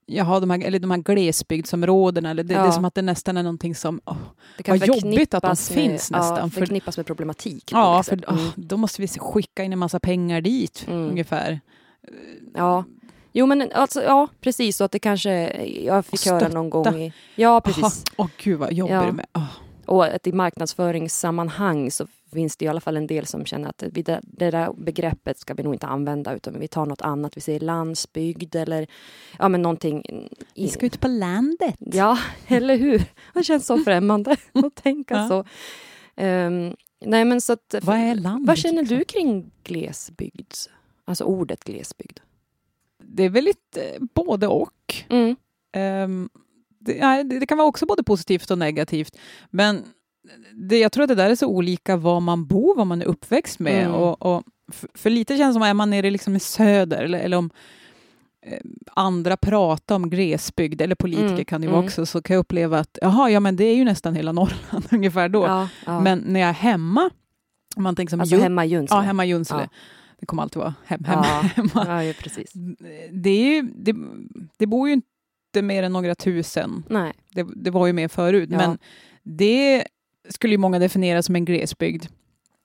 Jaha, 0.09 0.39
de 0.39 0.49
här, 0.49 0.63
eller 0.63 0.79
de 0.79 0.91
här 0.91 0.97
glesbygdsområdena, 0.97 2.29
eller 2.29 2.43
det, 2.43 2.47
det 2.53 2.59
Ja. 2.59 2.67
är 2.67 2.71
som 2.71 2.85
att 2.85 2.95
det 2.95 3.01
nästan 3.01 3.37
är 3.37 3.43
någonting 3.43 3.75
som, 3.75 4.01
Det 4.57 4.67
Vad 4.67 4.87
jobbigt 4.87 5.33
att 5.33 5.43
de 5.43 5.47
med- 5.47 5.57
finns 5.59 6.11
nästan, 6.11 6.37
Ja, 6.37 6.49
för- 6.49 6.59
förknippas 6.59 6.97
med 6.97 7.05
problematik. 7.05 7.69
ja, 7.71 8.03
för 8.03 8.29
Mm. 8.31 8.51
då 8.55 8.77
måste 8.77 9.01
vi 9.01 9.07
skicka 9.07 9.63
in 9.63 9.73
en 9.73 9.79
massa 9.79 9.99
pengar 9.99 10.41
dit, 10.41 10.85
Mm. 10.87 10.99
ungefär. 11.09 11.59
Ja. 12.53 12.83
Jo 13.37 13.45
men 13.45 13.71
alltså, 13.71 14.03
ja 14.03 14.27
precis 14.41 14.77
så 14.77 14.83
att 14.83 14.91
det 14.91 14.99
kanske, 14.99 15.31
jag 15.83 16.05
fick 16.05 16.25
höra 16.25 16.47
någon 16.47 16.69
gång 16.69 17.01
i, 17.01 17.13
Ja 17.35 17.61
precis. 17.61 18.03
Åh 18.17 18.27
gud 18.37 18.59
vad 18.59 18.73
jobbigt 18.73 18.93
Ja. 18.93 19.01
det 19.05 19.11
med. 19.11 19.25
åh. 19.33 19.43
Och 19.85 20.05
att 20.05 20.27
i 20.27 20.31
marknadsföringssammanhang 20.31 21.91
så 21.91 22.07
finns 22.33 22.57
det 22.57 22.65
i 22.65 22.67
alla 22.67 22.81
fall 22.81 22.97
en 22.97 23.07
del 23.07 23.25
som 23.25 23.45
känner 23.45 23.69
att 23.69 23.83
vi, 23.91 24.01
det, 24.01 24.19
det 24.23 24.51
där 24.51 24.73
begreppet 24.77 25.39
ska 25.39 25.53
vi 25.53 25.63
nog 25.63 25.75
inte 25.75 25.87
använda 25.87 26.33
utan 26.35 26.59
vi 26.59 26.67
tar 26.67 26.85
något 26.85 27.01
annat. 27.01 27.37
Vi 27.37 27.41
säger 27.41 27.59
landsbygd 27.59 28.55
eller 28.55 28.87
ja, 29.39 29.49
men 29.49 29.61
någonting. 29.61 30.03
Vi 30.55 30.67
ska 30.67 30.85
ut 30.85 30.99
på 30.99 31.07
landet. 31.07 31.75
Ja, 31.79 32.17
eller 32.47 32.77
hur? 32.77 33.03
Det 33.33 33.43
känns 33.43 33.65
så 33.65 33.77
främmande 33.77 34.31
att 34.53 34.75
tänka 34.75 35.13
Ja. 35.15 35.27
så. 35.27 35.43
Ehm, 36.15 36.75
nej, 37.05 37.25
men 37.25 37.41
så 37.41 37.53
att, 37.53 37.75
Vad 37.81 37.97
är 37.97 38.15
landet? 38.15 38.47
vad 38.47 38.57
känner 38.57 38.81
liksom? 38.81 38.97
du 38.97 39.03
kring 39.05 39.51
glesbygd? 39.63 40.53
Alltså 41.05 41.23
ordet 41.23 41.63
glesbygd. 41.63 42.19
Det 43.07 43.23
är 43.23 43.29
väl 43.29 43.43
lite 43.43 43.81
eh, 43.81 44.01
både 44.13 44.47
och. 44.47 45.03
Mm. 45.09 45.35
Ehm, 45.75 46.29
det, 46.79 47.23
det 47.23 47.45
kan 47.45 47.57
vara 47.57 47.67
också 47.67 47.85
både 47.85 48.03
positivt 48.03 48.51
och 48.51 48.57
negativt. 48.57 49.17
Men 49.49 49.83
det, 50.53 50.79
jag 50.79 50.91
tror 50.91 51.03
att 51.03 51.09
det 51.09 51.15
där 51.15 51.29
är 51.29 51.35
så 51.35 51.47
olika 51.47 51.97
var 51.97 52.19
man 52.19 52.45
bor, 52.47 52.75
vad 52.75 52.87
man 52.87 53.01
är 53.01 53.05
uppväxt 53.05 53.59
med. 53.59 53.83
Mm. 53.83 53.95
Och, 53.95 54.25
och 54.25 54.43
för, 54.71 54.89
för 54.93 55.09
lite 55.09 55.37
känns 55.37 55.49
det 55.49 55.53
som 55.53 55.61
att 55.61 55.69
är 55.69 55.73
man 55.73 55.89
nere 55.89 56.11
liksom 56.11 56.35
i 56.35 56.39
söder 56.39 57.03
eller, 57.03 57.19
eller 57.19 57.37
om 57.37 57.49
eh, 58.45 58.59
andra 58.93 59.37
pratar 59.37 59.95
om 59.95 60.09
glesbygd, 60.09 60.81
eller 60.81 60.95
politiker 60.95 61.27
Mm, 61.27 61.45
kan 61.45 61.61
det 61.61 61.65
ju 61.65 61.71
vara 61.71 61.79
mm. 61.79 61.87
också, 61.87 62.05
så 62.05 62.21
kan 62.21 62.33
jag 62.33 62.41
uppleva 62.41 62.79
att 62.79 62.97
jaha, 63.01 63.29
ja 63.29 63.39
men 63.39 63.55
det 63.55 63.63
är 63.63 63.75
ju 63.75 63.85
nästan 63.85 64.15
hela 64.15 64.31
Norrland 64.41 64.85
ungefär 64.91 65.29
då. 65.29 65.45
Ja, 65.45 65.69
ja. 65.85 66.01
Men 66.01 66.19
när 66.19 66.39
jag 66.39 66.49
är 66.49 66.53
hemma, 66.53 67.09
om 67.75 67.83
man 67.83 67.95
tänker 67.95 68.11
som 68.11 68.19
alltså 68.21 68.35
Jun- 68.35 68.41
hemma 68.41 68.65
i 68.65 68.67
Junsele. 68.67 68.99
ja, 68.99 69.01
hemma 69.01 69.25
Junsele. 69.25 69.69
Det 70.19 70.25
kommer 70.25 70.43
alltid 70.43 70.59
vara 70.59 70.75
hem, 70.85 71.03
hemma. 71.03 71.25
Ja, 71.25 71.41
hemma. 71.55 71.71
ja, 71.87 72.03
ja, 72.03 72.13
precis. 72.19 72.51
Det, 73.11 73.29
är 73.29 73.53
ju, 73.55 73.61
det, 73.61 73.95
det 74.57 74.65
bor 74.67 74.87
ju 74.87 74.93
inte 74.93 75.61
mer 75.61 75.83
än 75.83 75.93
några 75.93 76.15
tusen 76.15 76.83
Nej. 76.89 77.13
det, 77.31 77.47
det 77.55 77.71
var 77.71 77.87
ju 77.87 77.93
mer 77.93 78.07
förut, 78.07 78.49
Ja. 78.51 78.57
men 78.57 78.77
det 79.23 79.83
skulle 80.29 80.53
ju 80.53 80.57
många 80.57 80.79
definiera 80.79 81.23
som 81.23 81.35
en 81.35 81.45
glesbygd. 81.45 82.05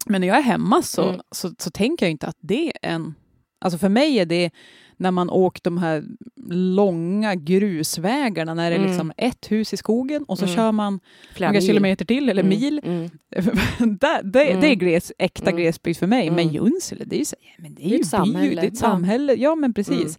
Men 0.07 0.21
när 0.21 0.29
jag 0.29 0.37
är 0.39 0.43
hemma 0.43 0.83
så, 0.83 1.09
Mm. 1.09 1.21
så, 1.31 1.55
så 1.59 1.71
tänker 1.71 2.07
jag 2.07 2.11
inte 2.11 2.27
att 2.27 2.37
det 2.41 2.73
är 2.83 2.91
en, 2.95 3.15
Alltså 3.61 3.79
för 3.79 3.89
mig 3.89 4.19
är 4.19 4.27
det 4.27 4.51
när 4.97 5.11
man 5.11 5.31
åkt 5.31 5.65
de 5.65 5.79
här 5.79 6.05
långa 6.51 7.35
grusvägarna 7.35 8.55
när 8.55 8.71
det 8.71 8.77
är 8.77 8.79
Mm. 8.79 8.91
liksom 8.91 9.13
ett 9.17 9.51
hus 9.53 9.73
i 9.73 9.77
skogen 9.77 10.25
och 10.25 10.39
så 10.39 10.45
Mm. 10.45 10.57
kör 10.57 10.73
man 10.73 11.01
Flera 11.35 11.51
några 11.51 11.61
mil. 11.61 11.67
kilometer 11.69 12.05
till 12.05 12.29
eller 12.29 12.43
Mm, 12.43 12.59
mil. 12.61 12.81
Mm. 12.85 13.11
det, 13.99 14.21
det, 14.25 14.45
Mm. 14.51 14.61
det 14.61 14.67
är 14.67 14.75
gles, 14.75 15.13
äkta 15.19 15.51
Mm. 15.51 15.57
glesbygd 15.57 15.99
för 15.99 16.07
mig. 16.07 16.31
Men 16.31 16.39
Mm. 16.49 16.55
Junsele, 16.55 17.05
det 17.05 17.17
är 17.17 17.19
ju, 17.19 17.25
så, 17.25 17.37
ja, 17.41 17.53
men 17.63 17.75
det 17.75 17.85
är 17.85 17.89
ju 17.89 17.95
ett 17.95 18.01
by, 18.03 18.05
samhälle. 18.09 18.61
det 18.61 18.67
är 18.67 18.71
ett 18.71 18.79
samhälle. 18.79 19.35
Ja, 19.35 19.55
men 19.55 19.75
precis. 19.75 20.01
Mm. 20.01 20.13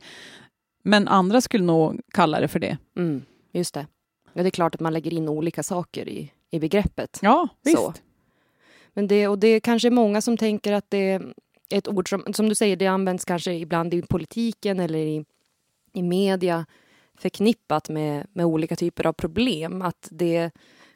Men 0.84 1.08
andra 1.08 1.42
skulle 1.42 1.64
nog 1.64 2.02
kalla 2.14 2.40
det 2.40 2.48
för 2.48 2.60
det. 2.60 2.78
Mm. 2.98 3.22
Just 3.54 3.74
det. 3.74 3.88
Ja, 4.34 4.42
det 4.44 4.50
är 4.50 4.52
klart 4.52 4.76
att 4.76 4.82
man 4.82 4.94
lägger 4.94 5.14
in 5.14 5.30
olika 5.30 5.64
saker 5.64 6.10
i, 6.10 6.32
i 6.52 6.60
begreppet. 6.60 7.20
Ja, 7.22 7.48
visst. 7.64 7.78
Så. 7.78 7.94
Men 8.94 9.08
det, 9.08 9.28
och 9.28 9.40
det 9.40 9.48
är 9.48 9.60
kanske 9.60 9.90
många 9.90 10.22
som 10.22 10.38
tänker 10.38 10.74
att 10.74 10.86
det 10.90 11.22
ett 11.78 11.88
ord 11.88 12.10
som, 12.10 12.24
som 12.34 12.50
du 12.50 12.56
säger, 12.56 12.76
det 12.76 12.88
används 12.88 13.26
kanske 13.26 13.54
ibland 13.54 13.94
i 13.94 14.02
politiken 14.02 14.80
eller 14.80 15.00
i, 15.00 15.26
i 15.94 16.04
media 16.04 16.66
förknippat 17.18 17.90
med, 17.90 18.28
med 18.34 18.46
olika 18.46 18.76
typer 18.76 19.08
av 19.08 19.14
problem. 19.14 19.82
Att 19.82 20.08
det 20.12 20.52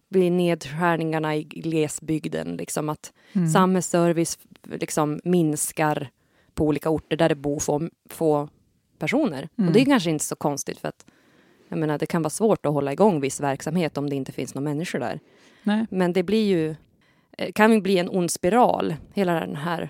blir 0.10 0.32
nedskärningarna 0.32 1.36
i 1.36 1.44
glesbygden, 1.44 2.56
liksom 2.56 2.90
att 2.90 3.14
Mm. 3.34 3.50
samhällsservice 3.50 4.38
liksom 4.64 5.20
minskar 5.24 6.10
på 6.54 6.66
olika 6.66 6.90
orter 6.90 7.18
där 7.18 7.30
det 7.30 7.36
bor 7.36 7.60
få, 7.60 7.90
få 8.10 8.50
personer. 9.00 9.50
Mm. 9.58 9.68
Och 9.68 9.74
det 9.74 9.82
är 9.82 9.86
kanske 9.86 10.10
inte 10.10 10.26
så 10.26 10.36
konstigt 10.36 10.78
för 10.78 10.88
att 10.88 11.06
jag 11.70 11.80
menar, 11.80 11.98
det 11.98 12.06
kan 12.06 12.22
vara 12.22 12.30
svårt 12.30 12.66
att 12.66 12.74
hålla 12.74 12.94
igång 12.94 13.20
viss 13.22 13.42
verksamhet 13.42 13.98
om 13.98 14.10
det 14.10 14.16
inte 14.16 14.32
finns 14.32 14.56
några 14.56 14.64
människor 14.64 15.00
där. 15.00 15.20
Nej. 15.64 15.86
Men 15.90 16.14
det 16.14 16.24
blir 16.24 16.48
ju, 16.48 16.76
eh, 17.38 17.52
kan 17.52 17.74
ju 17.74 17.82
bli 17.82 17.98
en 17.98 18.10
ond 18.10 18.32
spiral, 18.32 18.96
hela 19.14 19.34
den 19.34 19.56
här 19.56 19.90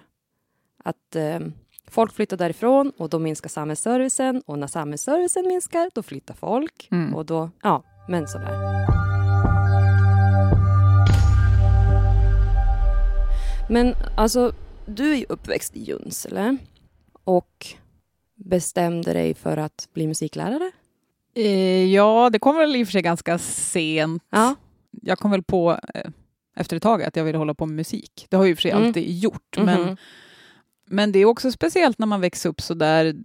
att 0.84 1.16
eh, 1.16 1.40
folk 1.88 2.14
flyttar 2.14 2.38
därifrån 2.38 2.92
och 2.98 3.10
då 3.10 3.20
minskar 3.20 3.50
samhällsservicen 3.50 4.42
och 4.46 4.60
när 4.60 4.68
samhällsservicen 4.68 5.48
minskar 5.48 5.90
då 5.96 6.04
flyttar 6.04 6.34
folk 6.34 6.88
Mm. 6.92 7.16
och 7.16 7.26
då, 7.26 7.50
ja, 7.64 7.84
men 8.08 8.28
sådär. 8.28 8.78
Men 13.70 13.94
alltså, 14.18 14.52
du 14.86 15.12
är 15.12 15.16
ju 15.16 15.26
uppväxt 15.30 15.76
i 15.76 15.84
Junsele 15.84 16.58
och 17.24 17.68
bestämde 18.36 19.14
dig 19.14 19.34
för 19.34 19.58
att 19.58 19.88
bli 19.94 20.08
musiklärare. 20.08 20.72
Eh, 21.36 21.86
ja, 21.94 22.30
det 22.30 22.40
kom 22.40 22.56
väl 22.58 22.76
i 22.76 22.84
och 22.84 22.88
för 22.88 22.92
sig 22.92 23.02
ganska 23.02 23.38
sent. 23.38 24.24
Ja. 24.30 24.56
Jag 25.02 25.20
kom 25.20 25.32
väl 25.32 25.44
på 25.44 25.80
eh, 25.94 26.10
efter 26.56 26.78
ett 26.78 26.84
tag 26.84 27.04
att 27.04 27.16
jag 27.16 27.24
ville 27.24 27.38
hålla 27.38 27.54
på 27.54 27.66
med 27.66 27.76
musik. 27.76 28.28
Det 28.30 28.36
har 28.38 28.44
jag 28.44 28.50
i 28.52 28.54
och 28.54 28.58
för 28.58 28.62
sig 28.62 28.72
Mm. 28.72 28.88
alltid 28.88 29.20
gjort. 29.20 29.58
Mhm. 29.58 29.66
Men, 29.66 29.98
men 30.88 31.12
det 31.12 31.20
är 31.20 31.26
också 31.26 31.52
speciellt 31.52 32.00
när 32.00 32.08
man 32.08 32.22
växer 32.22 32.50
upp 32.50 32.62
så 32.62 32.74
där. 32.74 33.16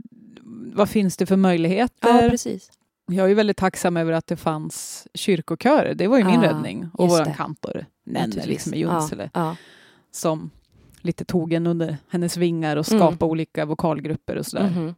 Vad 0.75 0.88
finns 0.88 1.16
det 1.16 1.26
för 1.26 1.37
möjligheter? 1.37 2.23
Ja, 2.23 2.28
precis. 2.31 2.71
Jag 3.07 3.31
är 3.31 3.35
väldigt 3.35 3.57
tacksam 3.57 3.97
över 3.97 4.12
att 4.12 4.26
det 4.26 4.37
fanns 4.37 5.07
kyrkokörer. 5.14 5.95
Det 5.95 6.07
var 6.07 6.19
ju 6.19 6.25
min 6.25 6.42
Ja, 6.42 6.50
räddning. 6.50 6.88
Och 6.95 7.09
vår 7.09 7.35
kantor, 7.35 7.87
Nenne, 8.04 8.47
liksom 8.47 8.75
i 8.75 8.78
Junsele, 8.78 9.31
Ja, 9.35 9.57
som 10.11 10.50
lite 11.00 11.25
tog 11.25 11.52
en 11.52 11.66
under 11.66 11.97
hennes 12.09 12.37
vingar 12.37 12.76
och 12.76 12.88
Mm. 12.92 13.00
skapade 13.00 13.31
olika 13.31 13.64
vokalgrupper 13.64 14.37
och 14.37 14.47
sådär. 14.47 14.95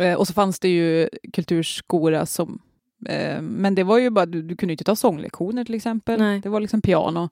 Eh, 0.00 0.14
och 0.14 0.26
så 0.26 0.32
fanns 0.32 0.58
det 0.60 0.68
ju 0.68 1.08
kulturskola 1.32 2.26
som 2.26 2.58
eh, 3.06 3.42
men 3.42 3.74
det 3.74 3.82
var 3.84 3.98
ju 3.98 4.10
bara, 4.10 4.26
du, 4.26 4.42
du 4.42 4.56
kunde 4.56 4.72
inte 4.72 4.84
ta 4.84 4.96
sånglektioner 4.96 5.64
till 5.64 5.74
exempel. 5.74 6.20
Nej. 6.20 6.40
Det 6.40 6.48
var 6.48 6.60
liksom 6.60 6.82
piano. 6.82 7.28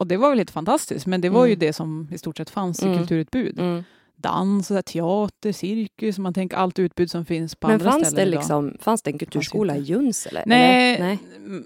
Och 0.00 0.06
det 0.06 0.16
var 0.16 0.28
väl 0.28 0.38
helt 0.38 0.50
fantastiskt, 0.50 1.06
men 1.06 1.20
det 1.20 1.28
var 1.28 1.46
ju 1.46 1.52
Mm. 1.52 1.58
det 1.58 1.72
som 1.72 2.08
i 2.12 2.18
stort 2.18 2.36
sett 2.36 2.50
fanns 2.50 2.82
Mm. 2.82 2.94
i 2.94 2.98
kulturutbud. 2.98 3.58
Mm. 3.60 3.84
Dans, 4.16 4.68
där, 4.68 4.82
teater, 4.82 5.52
cirkus, 5.52 6.18
man 6.18 6.34
tänker 6.34 6.56
allt 6.56 6.78
utbud 6.78 7.10
som 7.10 7.24
finns 7.24 7.54
på 7.54 7.66
Men 7.68 7.74
andra 7.74 7.90
fanns 7.90 8.06
ställen 8.08 8.28
idag. 8.28 8.40
liksom, 8.40 8.76
fanns 8.80 9.02
det 9.02 9.10
en 9.10 9.18
kulturskola 9.18 9.76
i. 9.76 9.80
Junsele? 9.80 10.42
Nej, 10.46 10.94
eller? 10.94 11.04
Nej. 11.06 11.18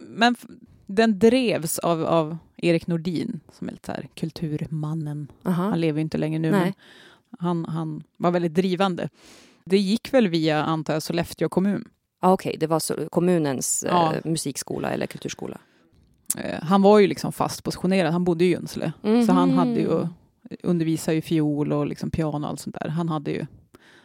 men 0.09 0.37
den 0.87 1.19
drevs 1.19 1.79
av, 1.79 2.05
av 2.05 2.37
Erik 2.57 2.87
Nordin, 2.87 3.41
som 3.53 3.69
är 3.69 3.73
lite 3.73 3.93
här 3.93 4.09
kulturmannen. 4.14 5.33
Aha. 5.45 5.62
Han 5.69 5.81
lever 5.81 5.99
ju 5.99 6.03
inte 6.03 6.19
längre 6.19 6.38
nu, 6.38 6.50
men 6.50 6.61
Nej. 6.61 6.75
han, 7.38 7.64
han 7.64 8.03
var 8.17 8.31
väldigt 8.31 8.55
drivande. 8.55 9.09
Det 9.64 9.79
gick 9.79 10.12
väl 10.14 10.29
via, 10.29 10.62
antar 10.64 10.93
jag, 10.93 11.03
Sollefteå 11.03 11.49
kommun. 11.49 11.85
Ah, 12.21 12.33
Okej, 12.33 12.57
det 12.61 12.67
var 12.67 13.09
kommunens 13.09 13.85
Ja. 13.88 14.14
eh, 14.14 14.21
musikskola 14.31 14.91
eller 14.91 15.07
kulturskola. 15.07 15.59
Eh, 16.38 16.62
han 16.62 16.83
var 16.83 16.99
ju 16.99 17.07
liksom 17.07 17.33
fast 17.33 17.64
positionerad, 17.64 18.12
han 18.12 18.25
bodde 18.25 18.45
i 18.45 18.49
Junsele. 18.49 18.93
Så 19.26 19.33
han 19.33 19.49
Mhm. 19.49 19.59
hade 19.59 19.81
ju, 19.81 20.07
undervisade 20.62 21.14
ju 21.14 21.21
fiol 21.23 21.73
och 21.73 21.87
liksom 21.87 22.11
piano 22.11 22.45
och 22.47 22.49
allt 22.50 22.61
sånt 22.61 22.76
där. 22.81 22.88
Han 22.88 23.09
hade 23.09 23.31
ju 23.31 23.47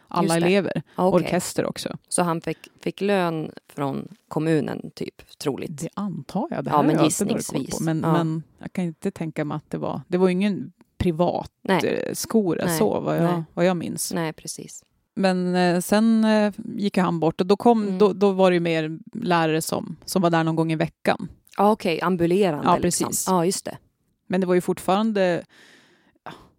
alla 0.08 0.36
elever, 0.36 0.82
Ah, 0.94 1.06
okej. 1.06 1.26
orkester 1.26 1.66
också. 1.66 1.96
Så 2.08 2.22
han 2.22 2.40
fick, 2.40 2.58
fick 2.82 3.00
lön 3.00 3.50
från 3.74 4.08
kommunen, 4.28 4.90
typ, 4.94 5.38
troligt? 5.38 5.80
Det 5.80 5.88
antar 5.94 6.48
jag. 6.50 6.64
Det 6.64 6.70
Ja, 6.70 6.82
men 6.82 6.94
jag 6.96 7.04
gissningsvis. 7.04 7.78
På. 7.78 7.84
Men, 7.84 8.00
Ja. 8.00 8.12
men 8.12 8.42
jag 8.58 8.72
kan 8.72 8.84
inte 8.84 9.10
tänka 9.10 9.44
mig 9.44 9.56
att 9.56 9.70
det 9.70 9.78
var, 9.78 10.00
det 10.08 10.18
var 10.18 10.28
ju 10.28 10.32
ingen 10.32 10.72
privat 10.98 11.50
Nej, 11.62 11.86
eh, 11.86 12.14
skola 12.14 12.68
så, 12.68 13.00
vad 13.00 13.16
jag, 13.16 13.22
Nej. 13.22 13.42
vad 13.54 13.64
jag 13.64 13.76
minns. 13.76 14.12
nej 14.14 14.32
precis. 14.32 14.84
Men 15.14 15.54
eh, 15.54 15.80
sen 15.80 16.24
eh, 16.24 16.52
gick 16.76 16.98
han 16.98 17.20
bort 17.20 17.40
och 17.40 17.46
då, 17.46 17.56
kom, 17.56 17.82
Mm. 17.82 17.98
då, 17.98 18.12
då 18.12 18.30
var 18.32 18.50
det 18.50 18.54
ju 18.54 18.60
mer 18.60 18.98
lärare 19.12 19.62
som, 19.62 19.96
som 20.04 20.22
var 20.22 20.30
där 20.30 20.44
någon 20.44 20.56
gång 20.56 20.72
i 20.72 20.76
veckan. 20.76 21.28
Ah, 21.60 21.70
Okej, 21.70 22.00
ambulerande. 22.00 22.64
Ja, 22.66 22.76
liksom. 22.78 23.08
precis. 23.08 23.26
Ja, 23.28 23.44
just 23.44 23.64
det. 23.64 23.78
Men 24.26 24.40
det 24.40 24.46
var 24.46 24.54
ju 24.54 24.60
fortfarande, 24.60 25.44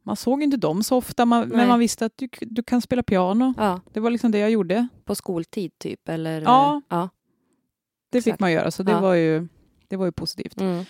man 0.03 0.15
såg 0.15 0.43
inte 0.43 0.57
dem 0.57 0.83
så 0.83 0.97
ofta, 0.97 1.25
man, 1.25 1.47
men 1.49 1.67
man 1.67 1.79
visste 1.79 2.05
att 2.05 2.13
du, 2.17 2.29
du 2.41 2.63
kan 2.63 2.81
spela 2.81 3.03
piano. 3.03 3.53
Ja, 3.57 3.81
Det 3.93 3.99
var 3.99 4.09
liksom 4.09 4.31
det 4.31 4.37
jag 4.39 4.51
gjorde. 4.51 4.87
på 5.05 5.15
skoltid, 5.15 5.71
typ? 5.79 6.09
Eller, 6.09 6.41
Ja. 6.41 6.81
ja. 6.89 7.09
Det 8.11 8.17
Exakt. 8.17 8.33
fick 8.35 8.39
man 8.39 8.51
göra, 8.51 8.71
så 8.71 8.83
det, 8.83 8.91
Ja. 8.91 8.99
var, 8.99 9.13
ju, 9.13 9.47
det 9.87 9.97
var 9.97 10.05
ju 10.05 10.11
positivt. 10.11 10.61
Mm. 10.61 10.85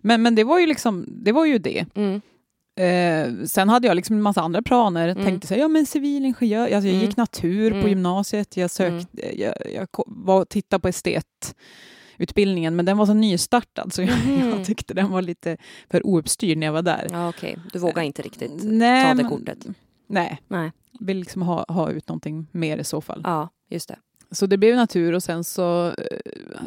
Men, 0.00 0.22
men 0.22 0.34
det 0.34 0.44
var 0.44 0.58
ju 0.58 0.66
liksom, 0.66 1.06
det 1.08 1.32
var 1.32 1.44
ju 1.46 1.58
det. 1.58 1.86
Mm. 1.94 2.20
Eh, 2.76 3.44
sen 3.46 3.68
hade 3.68 3.86
jag 3.88 3.94
liksom 3.96 4.16
en 4.16 4.22
massa 4.22 4.40
andra 4.40 4.62
planer. 4.62 5.08
Mm. 5.08 5.24
Tänkte 5.24 5.46
så 5.46 5.54
här, 5.54 5.60
ja 5.60 5.68
men 5.68 5.86
civilingenjör. 5.86 6.62
Alltså, 6.62 6.74
jag 6.88 6.94
Mm. 6.94 7.00
gick 7.06 7.16
natur 7.16 7.70
på 7.70 7.76
Mm. 7.76 7.88
gymnasiet. 7.88 8.56
Jag, 8.56 8.70
sökte, 8.70 9.40
jag, 9.40 9.54
jag 9.74 9.90
ko- 9.92 10.04
var 10.06 10.40
och 10.40 10.48
tittade 10.48 10.80
på 10.80 10.88
estetutbildningen, 12.12 12.76
men 12.76 12.84
den 12.84 12.96
var 12.96 13.06
så 13.06 13.14
nystartad 13.14 13.92
så 13.92 14.02
jag, 14.02 14.18
Mhm. 14.26 14.48
jag 14.50 14.64
tyckte 14.66 14.94
den 14.94 15.10
var 15.10 15.22
lite 15.22 15.56
för 15.90 16.06
ouppstyrd 16.06 16.58
när 16.58 16.66
jag 16.66 16.72
var 16.72 16.82
där. 16.82 17.06
Ja, 17.10 17.28
okej. 17.28 17.58
Du 17.72 17.78
vågar 17.78 18.02
inte 18.02 18.22
riktigt 18.22 18.52
Nej, 18.62 19.02
ta 19.04 19.08
det 19.08 19.14
men- 19.22 19.30
kortet? 19.30 19.66
Nej, 20.06 20.40
Nej. 20.48 20.72
vill 21.00 21.16
liksom 21.18 21.42
ha, 21.42 21.64
ha 21.68 21.90
ut 21.90 22.08
någonting 22.08 22.46
mer 22.52 22.78
i 22.78 22.84
så 22.84 23.00
fall. 23.00 23.20
Ja, 23.24 23.48
just 23.70 23.88
det. 23.88 23.96
Så 24.30 24.46
det 24.46 24.58
blev 24.58 24.76
natur 24.76 25.12
och 25.12 25.22
sen 25.22 25.44
så 25.44 25.86
eh, 25.88 25.94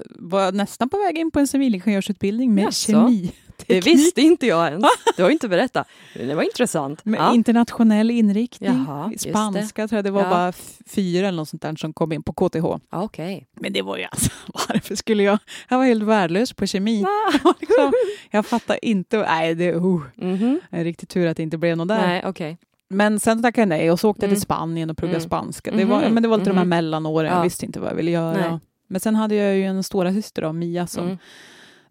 var 0.10 0.42
jag 0.42 0.56
nästan 0.56 0.90
på 0.90 0.98
väg 0.98 1.18
in 1.18 1.32
på 1.32 1.40
en 1.40 1.48
civilingenjörsutbildning 1.48 2.54
med 2.56 2.64
Jaså? 2.64 2.92
kemi. 2.92 3.32
Det 3.68 3.82
visste 3.86 4.22
inte 4.22 4.48
jag 4.48 4.68
ens. 4.68 4.86
Du 5.18 5.24
har 5.24 5.30
inte 5.30 5.48
berättat. 5.48 5.88
Det 6.14 6.34
var 6.36 6.44
intressant. 6.44 7.02
Ja. 7.04 7.34
internationell 7.34 8.12
inriktning. 8.12 8.86
Jaha. 8.88 9.12
Spanska 9.18 9.88
tror 9.88 9.98
jag 9.98 10.04
det 10.06 10.12
var 10.12 10.24
Ja. 10.24 10.30
bara 10.30 10.54
fyra 10.86 11.28
eller 11.28 11.36
något 11.38 11.50
sånt 11.50 11.62
där 11.62 11.76
som 11.76 11.94
kom 11.94 12.12
in 12.12 12.24
på 12.24 12.34
KTH. 12.34 12.56
Ja, 12.66 12.80
Okej. 12.90 13.48
Men 13.54 13.74
det 13.74 13.82
var 13.82 13.98
ju 13.98 14.04
alltså, 14.04 14.30
varför 14.70 14.96
skulle 14.96 15.24
jag? 15.24 15.40
Jag 15.70 15.78
var 15.78 15.86
helt 15.86 16.04
värdelös 16.04 16.54
på 16.54 16.66
kemi. 16.68 17.02
Var 17.44 17.54
liksom, 17.60 17.94
jag 18.32 18.46
fattar 18.46 18.86
inte, 18.86 19.18
nej 19.18 19.56
det 19.56 19.76
oh, 19.76 20.02
Mhm. 20.16 20.60
en 20.70 20.84
riktig 20.84 21.10
tur 21.10 21.28
att 21.28 21.38
det 21.38 21.44
inte 21.44 21.58
blev 21.58 21.78
något 21.78 21.88
där. 21.88 22.08
Nej, 22.08 22.22
okej. 22.26 22.58
Men 22.90 23.20
sen 23.20 23.42
tackade 23.44 23.62
jag 23.62 23.68
nej 23.80 23.92
och 23.92 24.00
så 24.00 24.10
åkte 24.10 24.24
jag 24.26 24.28
Mm. 24.30 24.36
till 24.36 24.42
Spanien 24.42 24.90
och 24.90 24.98
pluggade 24.98 25.18
Mm. 25.18 25.28
spanska. 25.30 25.72
Det 25.72 25.86
var, 25.86 26.02
Mhm. 26.02 26.14
men 26.14 26.24
det 26.24 26.30
var 26.30 26.38
lite 26.38 26.50
de 26.50 26.58
här 26.58 26.64
Mhm. 26.64 26.70
mellanåren, 26.70 27.30
jag 27.32 27.40
Ja. 27.40 27.44
visste 27.44 27.66
inte 27.66 27.80
vad 27.80 27.90
jag 27.90 27.96
ville 27.96 28.12
göra. 28.12 28.50
Nej. 28.50 28.60
Men 28.88 29.00
sen 29.02 29.16
hade 29.16 29.36
jag 29.36 29.56
ju 29.56 29.64
en 29.64 29.84
stora 29.84 30.14
syster 30.14 30.42
då, 30.42 30.54
Mia 30.54 30.88
som, 30.88 31.04
Mm. 31.06 31.18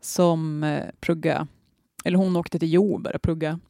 Som 0.05 0.65
eh, 0.65 0.85
plugga, 1.01 1.47
eller 2.05 2.19
hon 2.19 2.37
åkte 2.37 2.59
till 2.59 2.73
Jo 2.73 2.95
och 2.95 3.01
började 3.01 3.19
plugga 3.19 3.61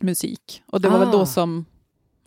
musik. 0.00 0.62
Och 0.66 0.80
det 0.80 0.88
var 0.88 0.98
väl 0.98 1.08
Ah. 1.08 1.12
då 1.12 1.26
som 1.26 1.64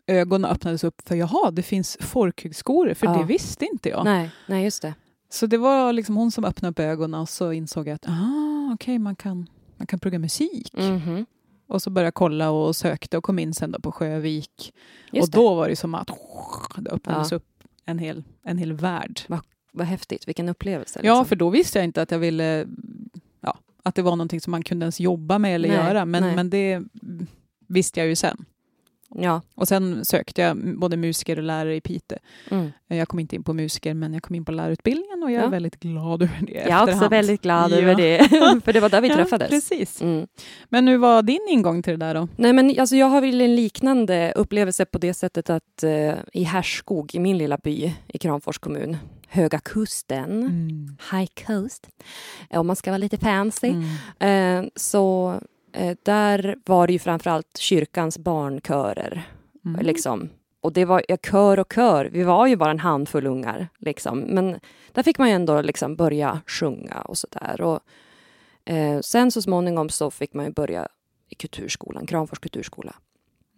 ögonen 0.08 0.52
öppnades 0.52 0.84
upp 0.84 1.02
för 1.08 1.16
jaha, 1.16 1.52
det 1.52 1.64
finns 1.64 1.98
folkhögskolor, 2.00 2.94
för 2.94 3.08
Ja. 3.08 3.18
det 3.18 3.24
visste 3.24 3.66
inte 3.66 3.90
jag. 3.90 4.06
Nej, 4.06 4.32
nej, 4.48 4.64
just 4.64 4.82
det. 4.82 4.94
Så 5.30 5.46
det 5.48 5.58
var 5.58 5.94
liksom 5.94 6.16
hon 6.16 6.32
som 6.32 6.46
öppnade 6.46 6.72
upp 6.72 6.80
ögonen 6.80 7.20
och 7.22 7.30
så 7.30 7.52
insåg 7.52 7.88
jag 7.88 7.96
att 7.96 8.10
ah, 8.10 8.72
okej, 8.74 9.00
man, 9.00 9.16
kan, 9.16 9.50
man 9.78 9.88
kan 9.88 10.00
plugga 10.00 10.20
musik. 10.20 10.74
Mhm. 10.78 11.26
Och 11.68 11.82
så 11.82 11.90
började 11.90 12.08
jag 12.08 12.14
kolla 12.14 12.50
och 12.52 12.76
sökte 12.76 13.18
och 13.18 13.24
kom 13.24 13.40
in 13.40 13.54
sen 13.54 13.72
då 13.72 13.80
på 13.80 13.92
Sjövik. 13.92 14.74
Just 15.12 15.28
och 15.28 15.32
då 15.42 15.56
var 15.56 15.70
det 15.70 15.76
som 15.76 15.96
att 15.96 16.10
det 16.78 16.90
öppnades 16.92 17.32
Ja. 17.32 17.38
upp 17.38 17.46
en 17.86 18.00
hel, 18.00 18.24
en 18.44 18.58
hel 18.58 18.74
värld. 18.74 19.22
det. 19.28 19.40
Vad 19.74 19.88
häftigt. 19.88 20.28
Vilken 20.28 20.50
upplevelse. 20.50 21.00
Ja, 21.04 21.14
liksom. 21.14 21.26
för 21.26 21.36
då 21.36 21.50
visste 21.50 21.78
jag 21.80 21.84
inte 21.84 22.02
att 22.02 22.12
jag 22.12 22.20
ville 22.20 22.44
ja, 22.44 22.66
att 23.86 23.96
det 23.96 24.02
var 24.02 24.12
någonting 24.12 24.42
som 24.42 24.52
man 24.52 24.64
kunde 24.64 24.84
ens 24.84 25.00
jobba 25.00 25.40
med 25.40 25.56
eller 25.56 25.70
Nej, 25.70 25.78
göra. 25.78 26.06
Men, 26.06 26.24
nej. 26.24 26.36
men 26.36 26.50
det 26.50 26.82
visste 27.68 28.00
jag 28.00 28.08
ju 28.08 28.16
sen. 28.16 28.46
Ja. 29.18 29.42
Och 29.56 29.68
sen 29.68 30.06
sökte 30.06 30.42
jag 30.42 30.78
både 30.80 30.98
musiker 30.98 31.38
och 31.38 31.44
lärare 31.44 31.76
i 31.76 31.82
Piteå. 31.82 32.18
Mm. 32.52 32.72
Jag 32.88 33.08
kom 33.08 33.20
inte 33.20 33.36
in 33.36 33.44
på 33.44 33.54
musiker, 33.54 33.94
men 33.94 34.14
jag 34.14 34.24
kom 34.24 34.36
in 34.36 34.46
på 34.46 34.52
lärarutbildningen 34.52 35.24
och 35.24 35.32
jag 35.32 35.40
är 35.40 35.44
Ja. 35.44 35.50
väldigt 35.50 35.80
glad 35.80 36.22
över 36.24 36.40
det 36.48 36.54
Jag 36.54 36.90
är 36.90 36.94
också 36.96 37.08
väldigt 37.10 37.42
glad 37.42 37.72
Ja. 37.72 37.76
över 37.78 37.96
det, 37.96 38.30
för 38.66 38.74
det 38.74 38.80
var 38.80 38.90
där 38.90 39.02
vi 39.02 39.08
Ja, 39.08 39.16
träffades. 39.16 39.50
Precis. 39.50 40.02
Mm. 40.02 40.28
Men 40.70 40.86
nu 40.86 40.98
var 40.98 41.22
din 41.22 41.48
ingång 41.50 41.82
till 41.84 42.00
det 42.00 42.06
där 42.06 42.14
då? 42.14 42.28
Nej, 42.36 42.54
men 42.54 42.80
alltså, 42.80 42.96
jag 42.96 43.06
har 43.08 43.22
väl 43.22 43.42
en 43.42 43.56
liknande 43.56 44.34
upplevelse 44.36 44.86
på 44.86 44.98
det 44.98 45.14
sättet 45.14 45.50
att 45.50 45.84
eh, 45.84 46.14
i 46.34 46.44
Härskog, 46.44 47.16
i 47.16 47.20
min 47.20 47.38
lilla 47.38 47.58
by 47.58 47.94
i 48.08 48.18
Kramfors 48.18 48.58
kommun, 48.58 48.98
Höga 49.28 49.60
Kusten, 49.60 50.26
Mm. 50.44 50.98
High 51.12 51.32
Coast, 51.48 51.88
eh, 52.50 52.60
om 52.60 52.68
man 52.68 52.76
ska 52.76 52.92
vara 52.92 52.98
lite 52.98 53.18
fancy, 53.18 53.74
Mm. 54.20 54.66
eh, 54.66 54.70
så 54.76 55.32
eh, 55.34 55.40
där 56.04 56.56
var 56.66 56.88
det 56.88 56.94
ju 56.94 57.00
framförallt 57.00 57.58
kyrkans 57.58 58.18
barnkörer. 58.18 59.24
Mm. 59.66 59.86
Liksom. 59.86 60.30
Och 60.62 60.74
det 60.74 60.86
var 60.86 61.04
ja, 61.08 61.18
kör 61.18 61.60
och 61.60 61.74
kör, 61.74 62.06
vi 62.06 62.24
var 62.24 62.48
ju 62.48 62.56
bara 62.56 62.72
en 62.72 62.80
handfull 62.80 63.28
ungar. 63.28 63.68
Liksom. 63.78 64.20
Men 64.20 64.60
där 64.92 65.04
fick 65.04 65.18
man 65.18 65.30
ju 65.30 65.36
ändå 65.36 65.62
liksom 65.62 65.96
börja 65.96 66.42
sjunga 66.48 67.02
och 67.02 67.18
sådär. 67.18 67.80
Eh, 68.66 69.00
sen 69.00 69.32
så 69.32 69.42
småningom 69.42 69.90
så 69.90 70.12
fick 70.12 70.34
man 70.34 70.46
ju 70.46 70.52
börja 70.52 70.88
i 71.30 71.36
kulturskolan, 71.36 72.06
Kramfors 72.06 72.40
kulturskola 72.40 72.96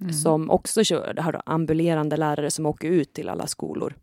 Mm. 0.01 0.13
som 0.13 0.50
också 0.50 0.83
kör, 0.83 1.15
har 1.15 1.41
ambulerande 1.45 2.17
lärare 2.17 2.51
som 2.51 2.65
åker 2.65 2.88
ut 2.88 3.13
till 3.13 3.29
alla 3.29 3.47
skolor 3.47 3.95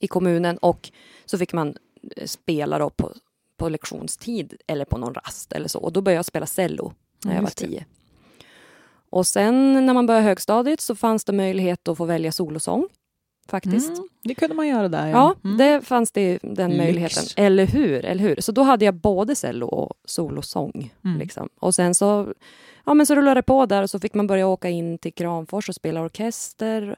i 0.00 0.06
kommunen 0.06 0.58
och 0.58 0.90
så 1.24 1.38
fick 1.38 1.52
man 1.52 1.76
eh, 2.16 2.26
spela 2.26 2.78
då 2.78 2.90
på, 2.90 3.12
på 3.56 3.68
lektionstid 3.68 4.54
eller 4.66 4.84
på 4.84 4.98
någon 4.98 5.14
rast 5.14 5.52
eller 5.52 5.68
så. 5.68 5.78
Och 5.78 5.92
då 5.92 6.00
började 6.00 6.18
jag 6.18 6.24
spela 6.24 6.46
cello 6.46 6.92
när 7.24 7.34
jag 7.34 7.42
var 7.42 7.48
det. 7.56 7.66
tio. 7.66 7.84
Och 9.10 9.26
sen 9.26 9.86
när 9.86 9.94
man 9.94 10.06
började 10.06 10.24
högstadiet 10.26 10.80
så 10.80 10.94
fanns 10.96 11.24
det 11.24 11.32
möjlighet 11.32 11.88
att 11.88 11.96
få 11.96 12.04
välja 12.04 12.32
solosång 12.32 12.88
faktiskt. 13.48 13.88
Mm. 13.90 14.08
Det 14.22 14.34
kunde 14.34 14.54
man 14.54 14.68
göra 14.68 14.88
där. 14.88 15.06
Ja, 15.08 15.34
Mm. 15.44 15.56
det 15.56 15.80
fanns 15.86 16.12
det, 16.12 16.38
den 16.42 16.70
Lyx. 16.70 16.78
möjligheten. 16.78 17.24
Eller 17.36 17.66
hur, 17.66 18.04
eller 18.04 18.22
hur? 18.22 18.36
Så 18.40 18.52
då 18.52 18.62
hade 18.62 18.84
jag 18.84 18.94
både 18.94 19.34
cello 19.34 19.66
och 19.66 19.94
solosång. 20.04 20.92
Mm. 21.04 21.18
Liksom. 21.18 21.48
Och 21.58 21.74
sen 21.74 21.94
så, 21.94 22.32
ja, 22.86 22.94
men 22.94 23.06
så 23.06 23.14
rullade 23.14 23.38
det 23.38 23.42
på 23.42 23.66
där 23.66 23.82
och 23.82 23.90
så 23.90 24.00
fick 24.00 24.14
man 24.14 24.26
börja 24.26 24.46
åka 24.46 24.68
in 24.68 24.98
till 24.98 25.12
Kramfors 25.14 25.68
och 25.68 25.74
spela 25.74 26.00
orkester 26.02 26.96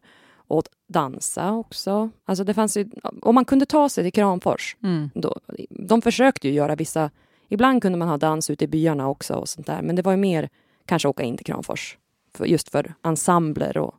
och 0.49 0.64
dansa 0.88 1.52
också. 1.52 2.11
Alltså 2.25 2.45
det 2.45 2.54
fanns 2.54 2.76
ju, 2.76 2.90
om 3.23 3.35
man 3.35 3.45
kunde 3.45 3.66
ta 3.66 3.88
sig 3.88 4.04
till 4.04 4.12
Kramfors, 4.12 4.76
Mm. 4.83 5.11
då, 5.14 5.37
de 5.71 6.02
försökte 6.02 6.49
ju 6.49 6.54
göra 6.54 6.75
vissa, 6.76 7.11
ibland 7.49 7.83
kunde 7.83 7.99
man 7.99 8.09
ha 8.09 8.17
dans 8.17 8.50
ute 8.50 8.65
i 8.65 8.69
byarna 8.69 9.09
också 9.09 9.35
och 9.35 9.49
sånt 9.49 9.67
där, 9.67 9.83
men 9.83 9.97
det 9.97 10.03
var 10.03 10.12
ju 10.12 10.19
mer 10.19 10.49
kanske 10.87 11.09
åka 11.09 11.23
in 11.23 11.37
till 11.37 11.47
Kramfors, 11.47 11.99
för, 12.35 12.45
just 12.47 12.69
för 12.69 12.95
ensembler 13.03 13.79
och 13.79 13.95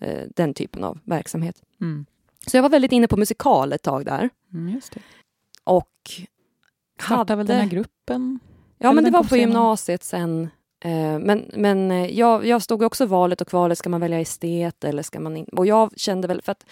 eh, 0.00 0.24
den 0.36 0.54
typen 0.54 0.84
av 0.84 0.98
verksamhet. 1.04 1.62
Mm. 1.80 2.06
Så 2.46 2.56
jag 2.56 2.62
var 2.62 2.70
väldigt 2.70 2.92
inne 2.92 3.08
på 3.08 3.16
musikal 3.16 3.72
ett 3.72 3.82
tag 3.82 4.04
där. 4.04 4.30
Mm, 4.52 4.74
just 4.74 4.92
det. 4.92 5.00
Och 5.64 5.90
Startade 7.00 7.36
väl 7.36 7.46
den 7.46 7.60
här 7.60 7.68
gruppen? 7.68 8.40
Ja, 8.78 8.88
Eller 8.88 8.94
men 8.94 9.04
det 9.04 9.10
var 9.10 9.22
på 9.22 9.28
senare? 9.28 9.40
gymnasiet 9.40 10.04
sen. 10.04 10.48
Eh, 10.80 11.18
Men, 11.18 11.50
men 11.54 11.90
eh, 11.90 12.06
jag, 12.18 12.46
jag 12.46 12.62
stod 12.62 12.82
också 12.82 13.06
valet 13.06 13.40
och 13.40 13.48
kvalet, 13.48 13.78
ska 13.78 13.88
man 13.88 14.00
välja 14.00 14.20
estet 14.20 14.84
eller 14.84 15.02
ska 15.02 15.20
man 15.20 15.36
in... 15.36 15.44
Och 15.44 15.66
jag 15.66 15.98
kände 15.98 16.28
väl, 16.28 16.42
för 16.42 16.52
att 16.52 16.64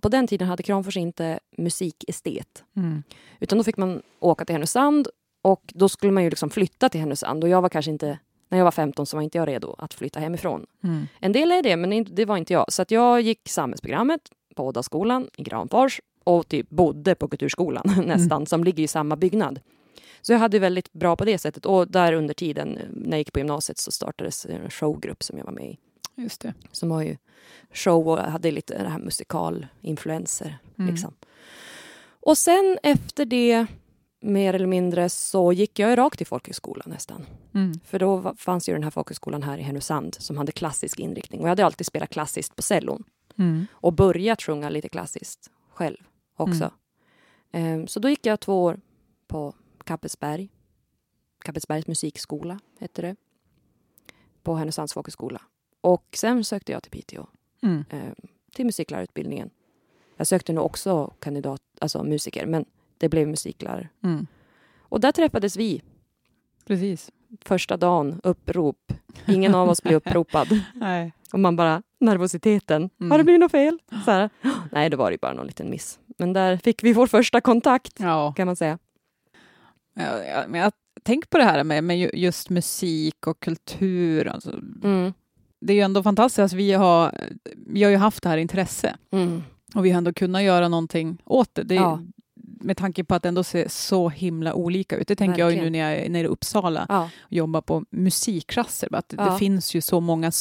på 0.00 0.08
den 0.08 0.26
tiden 0.26 0.48
hade 0.48 0.62
Kramfors 0.62 0.96
inte 0.96 1.38
musikestet. 1.56 2.64
Mm. 2.76 3.02
Utan 3.40 3.58
då 3.58 3.64
fick 3.64 3.76
man 3.76 4.02
åka 4.20 4.44
till 4.44 4.54
Härnösand 4.54 5.08
och 5.42 5.62
då 5.74 5.88
skulle 5.88 6.12
man 6.12 6.22
ju 6.22 6.30
liksom 6.30 6.50
flytta 6.50 6.88
till 6.88 7.00
Härnösand. 7.00 7.44
Och 7.44 7.50
jag 7.50 7.62
var 7.62 7.68
kanske 7.68 7.90
inte, 7.90 8.18
när 8.48 8.58
jag 8.58 8.64
var 8.64 8.70
15 8.70 9.06
så 9.06 9.16
var 9.16 9.22
inte 9.22 9.38
jag 9.38 9.48
redo 9.48 9.74
att 9.78 9.94
flytta 9.94 10.20
hemifrån. 10.20 10.66
Mm. 10.84 11.06
En 11.20 11.32
del 11.32 11.52
är 11.52 11.62
det, 11.62 11.76
men 11.76 12.04
det 12.04 12.24
var 12.24 12.36
inte 12.36 12.52
jag. 12.52 12.72
Så 12.72 12.82
att 12.82 12.90
jag 12.90 13.20
gick 13.20 13.48
samhällsprogrammet 13.48 14.20
på 14.54 14.66
Ådalsskolan 14.66 15.28
i 15.36 15.42
Granfors 15.42 16.00
och 16.24 16.48
typ 16.48 16.70
bodde 16.70 17.14
på 17.14 17.28
Kulturskolan 17.28 18.02
nästan, 18.06 18.46
som 18.46 18.64
ligger 18.64 18.82
i 18.82 18.88
samma 18.88 19.16
byggnad. 19.16 19.60
Så 20.20 20.32
jag 20.32 20.38
hade 20.38 20.58
väldigt 20.58 20.92
bra 20.92 21.16
på 21.16 21.24
det 21.24 21.38
sättet. 21.38 21.66
Och 21.66 21.90
där 21.90 22.12
under 22.12 22.34
tiden, 22.34 22.78
när 22.90 23.10
jag 23.10 23.18
gick 23.18 23.32
på 23.32 23.38
gymnasiet, 23.38 23.78
så 23.78 23.90
startades 23.90 24.46
en 24.46 24.70
showgrupp 24.70 25.22
som 25.22 25.38
jag 25.38 25.44
var 25.44 25.52
med 25.52 25.64
i. 25.64 25.78
Just 26.14 26.40
det. 26.40 26.54
Som 26.72 26.88
var 26.88 27.02
ju 27.02 27.16
show 27.72 28.08
och 28.08 28.18
hade 28.18 28.50
lite 28.50 28.82
det 28.82 28.88
här 28.88 28.98
musikalinfluenser. 28.98 30.58
Mm. 30.78 30.90
Liksom. 30.90 31.14
Och 32.20 32.38
sen 32.38 32.78
efter 32.82 33.24
det, 33.24 33.66
mer 34.20 34.54
eller 34.54 34.66
mindre, 34.66 35.08
så 35.08 35.52
gick 35.52 35.78
jag 35.78 35.98
rakt 35.98 36.18
till 36.18 36.26
folkhögskolan 36.26 36.90
nästan. 36.90 37.26
Mm. 37.54 37.72
För 37.84 37.98
då 37.98 38.34
fanns 38.36 38.68
ju 38.68 38.72
den 38.72 38.82
här 38.82 38.90
folkhögskolan 38.90 39.42
här 39.42 39.58
i 39.58 39.62
Härnösand 39.62 40.14
som 40.14 40.36
hade 40.36 40.52
klassisk 40.52 41.00
inriktning. 41.00 41.40
Och 41.40 41.46
jag 41.46 41.50
hade 41.50 41.64
alltid 41.64 41.86
spelat 41.86 42.10
klassiskt 42.10 42.56
på 42.56 42.62
cellon. 42.62 43.04
Mm. 43.36 43.66
Och 43.72 43.92
börjat 43.92 44.42
sjunga 44.42 44.68
lite 44.68 44.88
klassiskt 44.88 45.50
själv 45.72 45.96
också. 46.36 46.70
Ehm, 47.52 47.86
så 47.86 48.00
då 48.00 48.08
gick 48.08 48.26
jag 48.26 48.40
två 48.40 48.64
år 48.64 48.80
på 49.26 49.54
Kappelsberg. 49.84 50.48
Kappelsbergs 51.44 51.86
musikskola 51.86 52.60
hette 52.78 53.02
det. 53.02 53.16
På 54.42 54.54
Härnösands 54.54 54.92
folkhögskola. 54.92 55.42
Och 55.80 56.04
sen 56.12 56.44
sökte 56.44 56.72
jag 56.72 56.82
till 56.82 56.92
Piteå. 56.92 57.26
Mm. 57.62 57.84
ehm, 57.90 58.14
till 58.52 58.66
musiklärarutbildningen. 58.66 59.50
Jag 60.16 60.26
sökte 60.26 60.52
nog 60.52 60.64
också 60.64 61.12
kandidat, 61.18 61.62
alltså 61.80 62.04
musiker, 62.04 62.46
men 62.46 62.64
det 62.98 63.08
blev 63.08 63.28
musiklärare. 63.28 63.88
Mm. 64.04 64.26
Och 64.80 65.00
där 65.00 65.12
träffades 65.12 65.56
vi 65.56 65.82
Precis. 66.66 67.10
första 67.44 67.76
dagen, 67.76 68.20
upprop. 68.24 68.92
Ingen 69.26 69.54
av 69.54 69.68
oss 69.68 69.82
blev 69.82 69.94
uppropad. 69.96 70.60
Nej. 70.74 71.12
Och 71.32 71.40
man 71.40 71.56
bara, 71.56 71.82
nervositeten. 72.00 72.90
Mm. 73.00 73.10
Har 73.10 73.18
det 73.18 73.24
blivit 73.24 73.40
något 73.40 73.50
fel? 73.50 73.78
Så 74.04 74.10
här. 74.10 74.30
Nej, 74.72 74.90
det 74.90 74.96
var 74.96 75.10
ju 75.10 75.18
bara 75.22 75.32
någon 75.34 75.46
liten 75.46 75.70
miss. 75.70 75.98
Men 76.18 76.32
där 76.32 76.56
fick 76.56 76.82
vi 76.84 76.92
vår 76.92 77.06
första 77.06 77.40
kontakt, 77.40 77.92
Ja. 77.98 78.32
kan 78.36 78.46
man 78.46 78.56
säga. 78.56 78.78
Ja, 79.94 80.24
ja, 80.24 80.44
men 80.48 80.60
jag 80.60 80.72
tänker 81.02 81.28
på 81.28 81.38
det 81.38 81.44
här 81.44 81.64
med, 81.64 81.84
med 81.84 81.98
ju- 81.98 82.10
just 82.14 82.50
musik 82.50 83.26
och 83.26 83.40
kultur. 83.40 84.28
Alltså, 84.28 84.50
Mm. 84.84 85.12
det 85.60 85.72
är 85.72 85.74
ju 85.76 85.82
ändå 85.82 86.02
fantastiskt. 86.02 86.38
att 86.38 86.52
Vi 86.52 86.72
har, 86.72 87.14
vi 87.66 87.82
har 87.82 87.90
ju 87.90 87.96
haft 87.96 88.22
det 88.22 88.28
här 88.28 88.38
intresse 88.38 88.96
Mm. 89.10 89.42
och 89.74 89.84
vi 89.84 89.90
har 89.90 89.98
ändå 89.98 90.12
kunnat 90.12 90.42
göra 90.42 90.68
någonting 90.68 91.22
åt 91.24 91.54
det. 91.54 91.62
det 91.62 91.74
Ja. 91.74 92.00
Med 92.60 92.76
tanke 92.76 93.04
på 93.04 93.14
att 93.14 93.22
det 93.22 93.28
ändå 93.28 93.44
ser 93.44 93.68
så 93.68 94.08
himla 94.08 94.54
olika 94.54 94.96
ut. 94.96 95.08
Det 95.08 95.16
tänker 95.16 95.38
jag 95.38 95.50
ju 95.50 95.56
nu 95.56 95.62
Verkligen. 95.62 95.72
när 95.72 95.92
jag 95.94 96.04
är 96.06 96.08
nere 96.10 96.22
i 96.24 96.26
Uppsala 96.26 96.86
Ja. 96.88 97.10
och 97.20 97.32
jobbar 97.32 97.60
på 97.60 97.84
musikklasser. 97.90 98.88
Att 98.94 99.14
Ja. 99.16 99.24
Det 99.24 99.38
finns 99.38 99.74
ju 99.74 99.80
så 99.80 100.00
många 100.00 100.32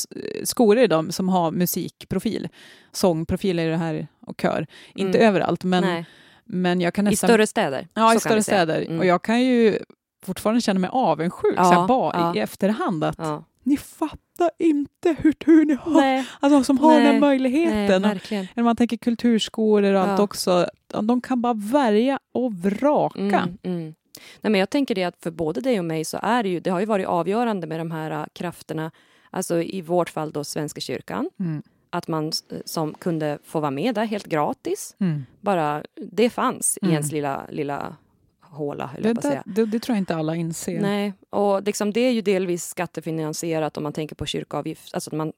skolor 0.44 0.84
idag 0.84 1.14
som 1.14 1.30
har 1.30 1.52
musikprofil. 1.52 2.48
Sångprofil 2.92 3.60
är 3.60 3.70
det 3.70 3.78
här 3.78 4.08
och 4.28 4.42
kör. 4.42 4.68
Inte 4.96 5.18
Mm. 5.18 5.28
överallt, 5.30 5.64
men, 5.64 5.84
Nej. 5.84 6.06
men 6.46 6.82
jag 6.82 6.94
kan 6.94 7.08
I 7.08 7.10
nästan... 7.10 7.28
större 7.28 7.48
städer. 7.48 7.88
Ja, 7.94 8.16
i 8.16 8.20
större 8.20 8.44
städer. 8.44 8.82
Mm. 8.82 9.00
Och 9.00 9.06
jag 9.06 9.22
kan 9.22 9.42
ju 9.42 9.80
fortfarande 10.26 10.62
känna 10.62 10.80
mig 10.80 10.90
avundsjuk 10.94 11.54
Ja, 11.58 11.64
så 11.64 11.72
här, 11.72 11.88
bara 11.88 12.20
ja. 12.20 12.36
i 12.36 12.40
efterhand 12.40 13.04
att 13.04 13.16
Ja. 13.18 13.44
ni 13.64 13.78
fattar 13.78 14.52
inte 14.60 15.16
hur 15.20 15.32
tur 15.32 15.66
ni 15.66 15.74
har, 15.82 16.02
Nej, 16.02 16.26
alltså, 16.40 16.64
som 16.64 16.78
har 16.78 16.94
den 16.94 17.04
Nej, 17.04 17.12
nej, 17.12 17.20
möjligheten. 17.22 18.06
Och 18.06 18.12
verkligen. 18.12 18.48
när 18.54 18.64
man 18.64 18.76
tänker 18.76 18.98
kulturskolor 18.98 19.94
och 19.94 20.02
allt 20.02 20.20
också, 20.20 20.68
ja, 20.94 21.02
de 21.02 21.22
kan 21.22 21.42
bara 21.42 21.54
välja 21.54 22.20
och 22.34 22.54
vraka. 22.54 23.20
Mm, 23.20 23.58
mm. 23.64 23.96
Nej, 24.42 24.52
men 24.52 24.60
jag 24.60 24.70
tänker 24.70 24.96
det 24.96 25.04
att 25.04 25.16
för 25.24 25.32
både 25.32 25.62
dig 25.62 25.80
och 25.80 25.86
mig 25.86 26.06
så 26.06 26.20
är 26.22 26.44
det 26.44 26.50
ju, 26.50 26.60
det 26.60 26.70
har 26.70 26.80
ju 26.80 26.86
varit 26.86 27.08
avgörande 27.08 27.68
med 27.68 27.80
de 27.80 27.92
här 27.92 28.12
äh, 28.12 28.26
krafterna, 28.34 28.92
alltså 29.30 29.62
i 29.62 29.82
vårt 29.82 30.10
fall 30.10 30.32
då 30.32 30.44
Svenska 30.44 30.82
kyrkan, 30.82 31.30
Mm. 31.40 31.62
att 31.90 32.08
man 32.08 32.26
eh, 32.28 32.58
som 32.66 32.94
kunde 32.94 33.40
få 33.44 33.60
vara 33.60 33.72
med 33.72 33.96
där 33.96 34.06
helt 34.06 34.26
gratis. 34.26 34.96
Mm. 35.00 35.26
Bara 35.42 35.84
det 35.96 36.30
fanns 36.30 36.78
Mm. 36.82 36.92
i 36.92 36.94
ens 36.94 37.12
lilla, 37.12 37.46
lilla 37.50 37.96
håla, 38.42 38.90
Det, 39.02 39.22
säga. 39.22 39.44
det, 39.46 39.66
det, 39.66 39.80
tror 39.80 39.96
jag 39.96 40.02
inte 40.02 40.16
alla 40.16 40.36
inser. 40.36 40.82
Nej, 40.82 41.14
och 41.30 41.64
liksom 41.64 41.94
det 41.94 42.00
är 42.02 42.12
ju 42.12 42.22
delvis 42.22 42.66
skattefinansierat 42.68 43.78
om 43.78 43.84
man 43.84 43.94
tänker 43.94 44.16
på 44.16 44.26
kyrkoavgift, 44.26 44.94
alltså 44.94 45.10
att 45.10 45.16
man 45.18 45.34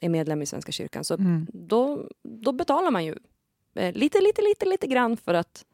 är 0.00 0.08
medlem 0.08 0.42
i 0.42 0.46
Svenska 0.46 0.72
kyrkan. 0.72 1.04
Så 1.04 1.14
Mm. 1.14 1.46
då, 1.52 2.08
då 2.22 2.52
betalar 2.52 2.90
man 2.90 3.04
ju 3.04 3.14
lite, 3.74 4.20
lite, 4.20 4.42
lite, 4.42 4.66
lite 4.66 4.86
grann 4.86 5.16
för 5.16 5.34
att, 5.34 5.64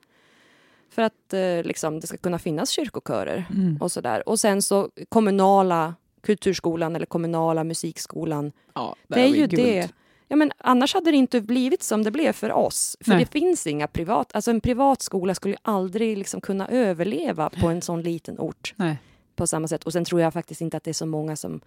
för 0.90 1.02
att 1.02 1.32
eh, 1.32 1.62
liksom, 1.62 2.00
det 2.00 2.06
ska 2.06 2.16
kunna 2.16 2.38
finnas 2.38 2.70
kyrkokörer 2.70 3.44
Mm. 3.50 3.76
och 3.80 3.92
sådär. 3.92 4.28
Och 4.28 4.40
sen 4.40 4.62
så 4.62 4.90
kommunala 5.08 5.94
kulturskolan 6.22 6.96
eller 6.96 7.06
kommunala 7.06 7.64
musikskolan. 7.64 8.52
Ja, 8.74 8.96
Det 9.08 9.20
är 9.20 9.26
ju 9.26 9.46
guld. 9.46 9.50
det. 9.50 9.88
Ja, 10.28 10.36
men 10.36 10.52
annars 10.58 10.94
hade 10.94 11.10
det 11.10 11.16
inte 11.16 11.40
blivit 11.40 11.82
som 11.82 12.02
det 12.04 12.10
blev 12.10 12.32
för 12.32 12.52
oss. 12.52 12.96
För 13.00 13.10
Nej. 13.10 13.18
det 13.24 13.30
finns 13.40 13.66
inga 13.66 13.86
privat... 13.86 14.34
Alltså 14.34 14.50
en 14.50 14.60
privat 14.60 15.02
skola 15.02 15.34
skulle 15.34 15.56
aldrig 15.62 16.18
liksom 16.18 16.40
kunna 16.40 16.68
överleva 16.68 17.50
på 17.50 17.68
en 17.68 17.82
sån 17.82 18.02
liten 18.02 18.38
ort 18.38 18.74
Nej. 18.76 18.96
på 19.36 19.46
samma 19.46 19.68
sätt. 19.68 19.84
Och 19.84 19.92
sen 19.92 20.04
tror 20.04 20.20
jag 20.20 20.32
faktiskt 20.32 20.60
inte 20.60 20.76
att 20.76 20.84
det 20.84 20.90
är 20.90 20.94
så 20.94 21.06
många 21.06 21.36
som... 21.36 21.60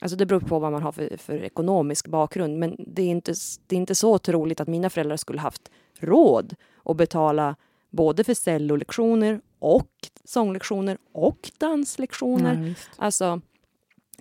Alltså 0.00 0.16
det 0.16 0.26
beror 0.26 0.40
på 0.40 0.58
vad 0.58 0.72
man 0.72 0.82
har 0.82 0.92
för, 0.92 1.16
för 1.16 1.42
ekonomisk 1.42 2.06
bakgrund. 2.08 2.58
Men 2.58 2.76
det 2.78 3.02
är, 3.02 3.06
inte, 3.06 3.34
det 3.66 3.76
är 3.76 3.80
inte 3.80 3.94
så 3.94 4.18
troligt 4.18 4.60
att 4.60 4.68
mina 4.68 4.90
föräldrar 4.90 5.16
skulle 5.16 5.40
haft 5.40 5.70
råd 6.00 6.54
att 6.84 6.96
betala 6.96 7.56
både 7.90 8.24
för 8.24 8.34
cellolektioner 8.34 9.40
och 9.58 9.90
sånglektioner 10.24 10.98
och 11.12 11.50
danslektioner. 11.58 12.54
Visst. 12.56 12.90
Alltså, 12.96 13.40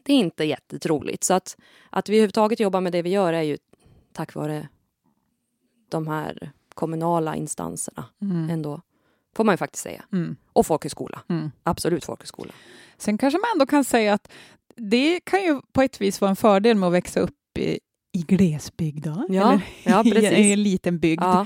det 0.04 0.14
är 0.14 0.18
inte 0.18 0.44
jättetroligt. 0.44 1.24
Så 1.24 1.34
att, 1.34 1.58
att 1.90 2.10
vi 2.10 2.14
överhuvudtaget 2.16 2.60
jobbar 2.60 2.82
med 2.82 2.92
det 2.92 3.02
vi 3.02 3.10
gör 3.10 3.34
är 3.34 3.42
ju 3.42 3.58
tack 4.14 4.36
vare 4.36 4.68
de 5.90 6.08
här 6.08 6.52
kommunala 6.74 7.36
instanserna 7.36 8.06
Mm. 8.22 8.50
ändå. 8.50 8.82
Får 9.36 9.44
man 9.44 9.54
ju 9.54 9.58
faktiskt 9.58 9.84
säga. 9.84 10.04
Mm. 10.12 10.36
Och 10.54 10.66
folkhögskola. 10.66 11.22
Mm. 11.30 11.52
Absolut 11.64 12.06
folkhögskola. 12.06 12.54
Sen 12.98 13.18
kanske 13.18 13.38
man 13.38 13.48
ändå 13.54 13.66
kan 13.66 13.84
säga 13.84 14.14
att 14.14 14.32
det 14.78 15.20
kan 15.24 15.42
ju 15.44 15.62
på 15.74 15.82
ett 15.82 16.02
vis 16.02 16.22
vara 16.22 16.30
en 16.30 16.36
fördel 16.36 16.78
med 16.78 16.88
att 16.88 16.94
växa 16.94 17.20
upp 17.20 17.58
i, 17.60 17.80
i 18.14 18.22
glesbygd. 18.28 19.06
Då, 19.06 19.26
Ja, 19.30 19.52
eller 19.52 19.62
ja, 19.84 20.04
precis. 20.04 20.32
i 20.40 20.54
en 20.54 20.64
liten 20.64 21.00
bygd. 21.00 21.22
Ja, 21.24 21.46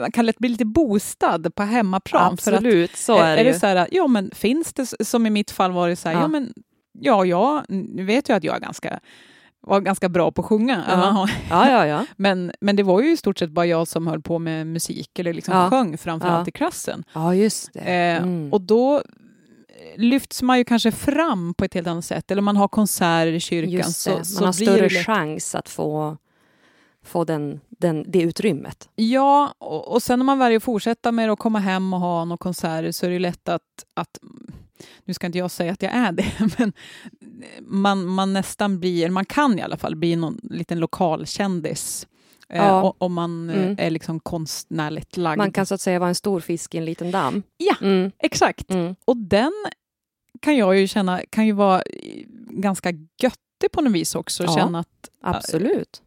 Man 0.00 0.12
kan 0.12 0.26
lätt 0.26 0.38
bli 0.38 0.48
lite 0.48 0.64
boostad 0.64 1.50
på 1.54 1.62
hemmaplan. 1.62 2.36
För 2.36 2.52
att, 2.52 2.58
absolut, 2.58 2.96
så 2.96 3.18
är 3.18 3.36
det 3.36 3.42
är 3.42 3.44
ju. 3.44 3.52
det 3.52 3.58
så 3.58 3.66
här, 3.66 3.88
ja 3.92 4.06
men 4.06 4.30
finns 4.34 4.72
det, 4.72 4.86
som 5.06 5.26
i 5.26 5.30
mitt 5.30 5.50
fall 5.50 5.72
var 5.72 5.88
det 5.88 5.96
så 5.96 6.08
här, 6.08 6.14
ja, 6.16 6.20
Ja. 6.22 6.28
men 6.28 6.52
ja, 7.00 7.24
ja, 7.24 7.64
nu 7.68 8.04
vet 8.04 8.28
jag 8.28 8.36
att 8.36 8.44
jag 8.44 8.56
är 8.56 8.60
ganska, 8.60 9.00
var 9.60 9.80
ganska 9.80 10.08
bra 10.08 10.30
på 10.32 10.40
att 10.42 10.46
sjunga. 10.48 10.84
Ja. 10.88 11.28
Ja, 11.50 11.70
ja, 11.70 11.86
ja. 11.86 12.06
Men, 12.16 12.52
men 12.60 12.76
det 12.76 12.82
var 12.82 13.00
ju 13.02 13.12
i 13.12 13.16
stort 13.16 13.38
sett 13.38 13.50
bara 13.50 13.66
jag 13.66 13.88
som 13.88 14.06
höll 14.06 14.22
på 14.22 14.38
med 14.38 14.66
musik 14.66 15.18
eller 15.18 15.32
liksom 15.34 15.54
Ja. 15.54 15.70
sjöng 15.70 15.98
framförallt 15.98 16.46
Ja. 16.46 16.48
i 16.48 16.52
klassen. 16.52 17.04
Ja, 17.12 17.34
just 17.34 17.72
det. 17.72 17.80
Eh, 17.80 18.22
Mm. 18.22 18.52
Och 18.52 18.60
då 18.60 19.02
lyfts 19.98 20.42
man 20.42 20.58
ju 20.58 20.64
kanske 20.64 20.92
fram 20.92 21.54
på 21.54 21.64
ett 21.64 21.74
helt 21.74 21.86
annat 21.86 22.04
sätt, 22.04 22.30
eller 22.30 22.42
man 22.42 22.56
har 22.56 22.68
konserter 22.68 23.32
i 23.32 23.40
kyrkan. 23.40 23.70
Just 23.72 24.04
det. 24.06 24.10
så, 24.10 24.10
Man 24.16 24.24
så 24.24 24.44
har 24.44 24.52
större 24.52 24.88
chans 24.90 25.54
att 25.54 25.68
få, 25.68 26.16
få 27.04 27.24
den, 27.24 27.60
den, 27.68 28.04
det 28.08 28.20
utrymmet. 28.22 28.88
Ja, 28.94 29.54
och, 29.58 29.92
och 29.92 30.02
sen 30.02 30.20
om 30.20 30.26
man 30.26 30.38
väljer 30.38 30.56
att 30.56 30.62
fortsätta 30.62 31.12
med 31.12 31.30
att 31.30 31.38
komma 31.38 31.58
hem 31.58 31.92
och 31.92 32.00
ha 32.00 32.24
några 32.24 32.36
konserter 32.38 32.92
så 32.92 33.06
är 33.06 33.10
det 33.10 33.18
lätt 33.18 33.48
att, 33.48 33.62
att 33.94 34.18
nu 35.04 35.14
ska 35.14 35.26
inte 35.26 35.38
jag 35.38 35.50
säga 35.50 35.72
att 35.72 35.82
jag 35.82 35.92
är 35.92 36.12
det, 36.12 36.26
men 36.58 36.72
man, 37.60 38.06
man 38.06 38.32
nästan 38.32 38.80
blir, 38.80 39.04
eller 39.04 39.12
man 39.12 39.24
kan 39.24 39.58
i 39.58 39.62
alla 39.62 39.76
fall 39.76 39.96
bli 39.96 40.16
någon 40.16 40.40
liten 40.42 40.78
lokalkändis. 40.80 42.06
Eh, 42.48 42.56
Ja. 42.64 42.82
och- 42.82 42.96
Om 42.98 43.12
man 43.12 43.50
eh, 43.50 43.56
Mm. 43.62 43.76
är 43.78 43.90
liksom 43.90 44.20
konstnärligt 44.20 45.16
lagd. 45.16 45.38
Man 45.38 45.52
kan 45.52 45.66
så 45.66 45.74
att 45.74 45.80
säga 45.80 45.98
vara 45.98 46.08
en 46.08 46.14
stor 46.14 46.40
fisk 46.40 46.74
i 46.74 46.78
en 46.78 46.84
liten 46.84 47.10
damm. 47.10 47.42
Ja. 47.56 47.74
Mm. 47.82 48.10
Exakt. 48.18 48.70
Mm. 48.70 48.94
Och 49.04 49.16
den 49.16 49.52
kan 50.40 50.56
jag 50.56 50.78
ju 50.78 50.88
känna 50.88 51.20
kan 51.30 51.46
ju 51.46 51.52
vara 51.52 51.82
ganska 52.50 52.90
göttig 53.22 53.72
på 53.72 53.80
något 53.80 53.92
vis 53.92 54.14
också. 54.14 54.44
Ja. 54.44 54.54
Känna 54.54 54.78
att, 54.78 55.08
Absolut. 55.20 56.02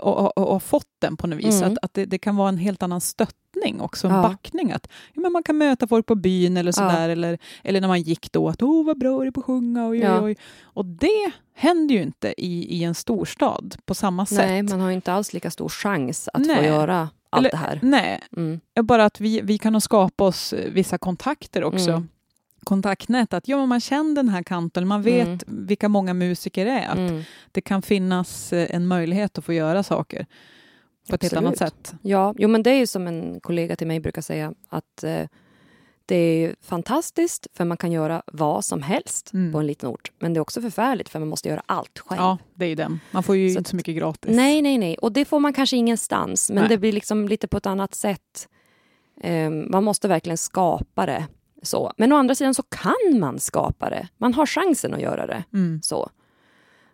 och, 0.00 0.38
och, 0.38 0.54
och 0.54 0.62
fått 0.62 0.86
den 1.00 1.16
på 1.16 1.26
något 1.26 1.38
vis. 1.38 1.62
Mm. 1.62 1.72
Att, 1.72 1.78
att 1.82 1.94
det, 1.94 2.04
det 2.04 2.18
kan 2.18 2.36
vara 2.36 2.48
en 2.48 2.56
helt 2.58 2.82
annan 2.82 3.00
stöttning 3.00 3.80
också, 3.80 4.06
en 4.08 4.14
Ja. 4.14 4.22
backning. 4.22 4.72
Att 4.72 4.88
ja, 5.14 5.20
men 5.20 5.32
man 5.32 5.42
kan 5.42 5.58
möta 5.58 5.86
folk 5.86 6.06
på 6.06 6.14
byn 6.14 6.56
eller 6.56 6.72
sådär. 6.72 7.08
Eller, 7.08 7.38
eller 7.64 7.80
när 7.80 7.88
man 7.88 8.02
gick 8.02 8.32
då, 8.32 8.48
att 8.48 8.62
åh 8.62 8.86
vad 8.86 8.98
bra 8.98 9.20
du 9.20 9.26
är 9.26 9.30
på 9.30 9.40
att 9.40 9.46
sjunga. 9.46 9.88
Oj, 9.88 9.98
oj, 9.98 10.04
Ja. 10.04 10.20
oj. 10.22 10.36
Och 10.62 10.84
det 10.86 11.30
händer 11.54 11.94
ju 11.94 12.02
inte 12.02 12.34
i, 12.36 12.76
i 12.78 12.84
en 12.84 12.94
storstad 12.94 13.76
på 13.84 13.94
samma 13.94 14.26
sätt. 14.26 14.38
Nej, 14.38 14.62
man 14.62 14.80
har 14.80 14.88
ju 14.88 14.94
inte 14.94 15.12
alls 15.12 15.32
lika 15.32 15.50
stor 15.50 15.68
chans 15.68 16.28
att 16.32 16.46
få 16.46 16.52
Nej. 16.54 16.66
göra 16.66 17.08
allt 17.30 17.40
Eller- 17.46 17.50
det 17.50 17.56
här. 17.56 17.78
Nej, 17.82 18.20
Mm. 18.36 18.60
bara 18.82 19.04
att 19.04 19.20
vi, 19.20 19.40
vi 19.40 19.58
kan 19.58 19.72
nog 19.72 19.82
skapa 19.82 20.24
oss 20.24 20.54
vissa 20.72 20.98
kontakter 20.98 21.64
också. 21.64 21.90
Mm. 21.90 22.08
Kontaktnät, 22.64 23.32
att 23.34 23.48
ja, 23.48 23.66
man 23.66 23.80
känner 23.80 24.14
den 24.14 24.28
här 24.28 24.42
kanten, 24.42 24.88
man 24.88 25.02
vet 25.02 25.26
Mm. 25.48 25.66
vilka 25.66 25.88
många 25.88 26.14
musiker 26.14 26.64
det 26.64 26.70
är. 26.70 26.88
Att 26.88 26.98
Mm. 27.10 27.22
det 27.52 27.60
kan 27.60 27.82
finnas 27.82 28.52
eh, 28.52 28.74
en 28.76 28.86
möjlighet 28.86 29.38
att 29.38 29.44
få 29.44 29.52
göra 29.52 29.82
saker 29.82 30.26
på 31.08 31.14
ett 31.14 31.22
helt 31.22 31.32
Absolut. 31.32 31.46
annat 31.46 31.58
sätt. 31.58 31.94
Ja, 32.02 32.34
jo, 32.38 32.48
men 32.48 32.62
det 32.62 32.70
är 32.70 32.78
ju 32.78 32.86
som 32.86 33.06
en 33.06 33.40
kollega 33.40 33.76
till 33.76 33.86
mig 33.86 34.00
brukar 34.00 34.22
säga 34.22 34.52
att 34.68 35.04
eh, 35.04 35.26
det 36.06 36.16
är 36.16 36.54
fantastiskt 36.60 37.46
för 37.52 37.64
man 37.64 37.76
kan 37.76 37.92
göra 37.92 38.22
vad 38.26 38.64
som 38.64 38.82
helst 38.82 39.32
Mm. 39.32 39.52
på 39.52 39.58
en 39.58 39.66
liten 39.66 39.88
ort. 39.88 40.12
Men 40.18 40.34
det 40.34 40.38
är 40.38 40.42
också 40.42 40.60
förfärligt 40.62 41.08
för 41.08 41.18
man 41.18 41.28
måste 41.28 41.48
göra 41.48 41.62
allt 41.66 41.98
själv. 41.98 42.20
Ja, 42.20 42.38
det 42.54 42.64
är 42.64 42.68
ju 42.68 42.74
den. 42.74 43.00
Man 43.10 43.22
får 43.22 43.36
ju 43.36 43.50
Så 43.52 43.58
inte 43.58 43.70
så 43.70 43.76
mycket 43.76 43.96
gratis. 43.96 44.36
Nej, 44.36 44.62
nej, 44.62 44.78
nej. 44.78 44.96
Och 44.98 45.12
det 45.12 45.24
får 45.24 45.40
man 45.40 45.52
kanske 45.52 45.76
ingenstans. 45.76 46.50
Men 46.50 46.58
Nej. 46.58 46.68
det 46.68 46.78
blir 46.78 46.92
liksom 46.92 47.28
lite 47.28 47.48
på 47.48 47.56
ett 47.56 47.66
annat 47.66 47.94
sätt. 47.94 48.48
Eh, 49.22 49.50
man 49.50 49.84
måste 49.84 50.08
verkligen 50.08 50.38
skapa 50.38 51.06
det. 51.06 51.26
Så. 51.62 51.92
Men 51.96 52.12
å 52.12 52.16
andra 52.16 52.34
sidan 52.34 52.54
så 52.54 52.62
kan 52.62 53.18
man 53.20 53.38
skapa 53.38 53.90
det. 53.90 54.08
Man 54.18 54.34
har 54.34 54.46
chansen 54.46 54.94
att 54.94 55.00
göra 55.00 55.26
det. 55.26 55.44
Mm, 55.52 55.82
så. 55.82 56.10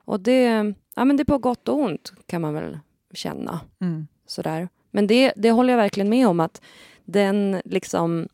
Och 0.04 0.20
det, 0.20 0.74
ja, 0.94 1.04
men 1.04 1.16
det 1.16 1.22
är 1.22 1.24
på 1.24 1.38
gott 1.38 1.68
och 1.68 1.78
ont 1.78 2.12
kan 2.26 2.40
man 2.40 2.54
väl 2.54 2.78
känna. 3.12 3.60
mm, 3.80 4.06
Sådär. 4.26 4.68
Men 4.90 5.06
det, 5.06 5.32
det 5.36 5.50
håller 5.50 5.72
jag 5.72 5.78
verkligen 5.78 6.08
med 6.08 6.28
om 6.28 6.40
att 6.40 6.62
den, 7.04 7.60
liksom, 7.64 8.28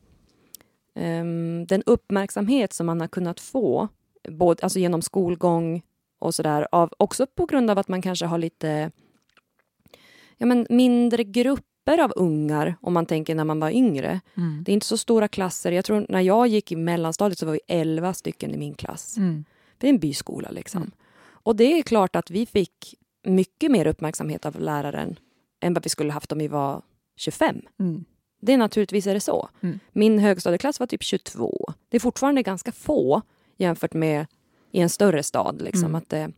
ehm, 0.94 1.66
den 1.66 1.82
uppmärksamhet 1.86 2.72
som 2.72 2.86
man 2.86 3.00
har 3.00 3.08
kunnat 3.08 3.40
få 3.40 3.88
både, 4.28 4.62
alltså 4.62 4.78
genom 4.78 5.02
skolgång 5.02 5.82
och 6.18 6.34
sådär, 6.34 6.68
av, 6.72 6.92
också 6.98 7.26
på 7.26 7.46
grund 7.46 7.70
av 7.70 7.78
att 7.78 7.88
man 7.88 8.02
kanske 8.02 8.26
har 8.26 8.38
lite 8.38 8.90
ja, 10.36 10.46
men 10.46 10.66
mindre 10.70 11.24
grupper 11.84 12.02
av 12.04 12.12
ungar, 12.16 12.76
om 12.80 12.92
man 12.92 13.06
tänker 13.06 13.34
när 13.34 13.44
man 13.44 13.60
var 13.60 13.70
yngre. 13.70 14.20
mm, 14.36 14.62
Det 14.64 14.72
är 14.72 14.74
inte 14.74 14.86
så 14.86 14.96
stora 14.96 15.28
klasser. 15.28 15.72
Jag 15.72 15.84
tror 15.84 16.06
när 16.08 16.20
jag 16.20 16.46
gick 16.46 16.72
i 16.72 16.76
mellanstadiet 16.76 17.38
så 17.38 17.46
var 17.46 17.52
vi 17.52 17.60
11 17.68 18.14
stycken 18.14 18.54
i 18.54 18.56
min 18.56 18.74
klass. 18.74 19.16
mm, 19.16 19.44
Det 19.78 19.86
är 19.86 19.90
en 19.90 19.98
byskola 19.98 20.50
liksom. 20.50 20.90
Och 21.44 21.56
det 21.56 21.64
är 21.78 21.82
klart 21.82 22.16
att 22.16 22.30
vi 22.30 22.46
fick 22.46 22.94
mycket 23.26 23.70
mer 23.70 23.86
uppmärksamhet 23.86 24.46
av 24.46 24.60
läraren 24.60 25.16
än 25.60 25.74
vad 25.74 25.82
vi 25.84 25.88
skulle 25.90 26.12
haft 26.12 26.32
om 26.32 26.38
vi 26.38 26.48
var 26.48 26.82
25. 27.16 27.60
mm. 27.80 28.04
Det 28.40 28.52
är 28.52 28.58
naturligtvis 28.58 29.06
är 29.06 29.14
det 29.14 29.20
så. 29.20 29.48
Mm. 29.62 29.78
Min 29.92 30.18
högstadieklass 30.18 30.80
var 30.80 30.86
typ 30.86 31.02
22. 31.02 31.72
Det 31.88 31.96
är 31.96 32.00
fortfarande 32.00 32.42
ganska 32.42 32.72
få 32.72 33.22
jämfört 33.56 33.94
med 33.94 34.26
i 34.72 34.80
en 34.80 34.88
större 34.90 35.22
stad. 35.22 35.62
Liksom, 35.62 35.84
Mm. 35.84 35.94
att 35.94 36.08
det, 36.08 36.32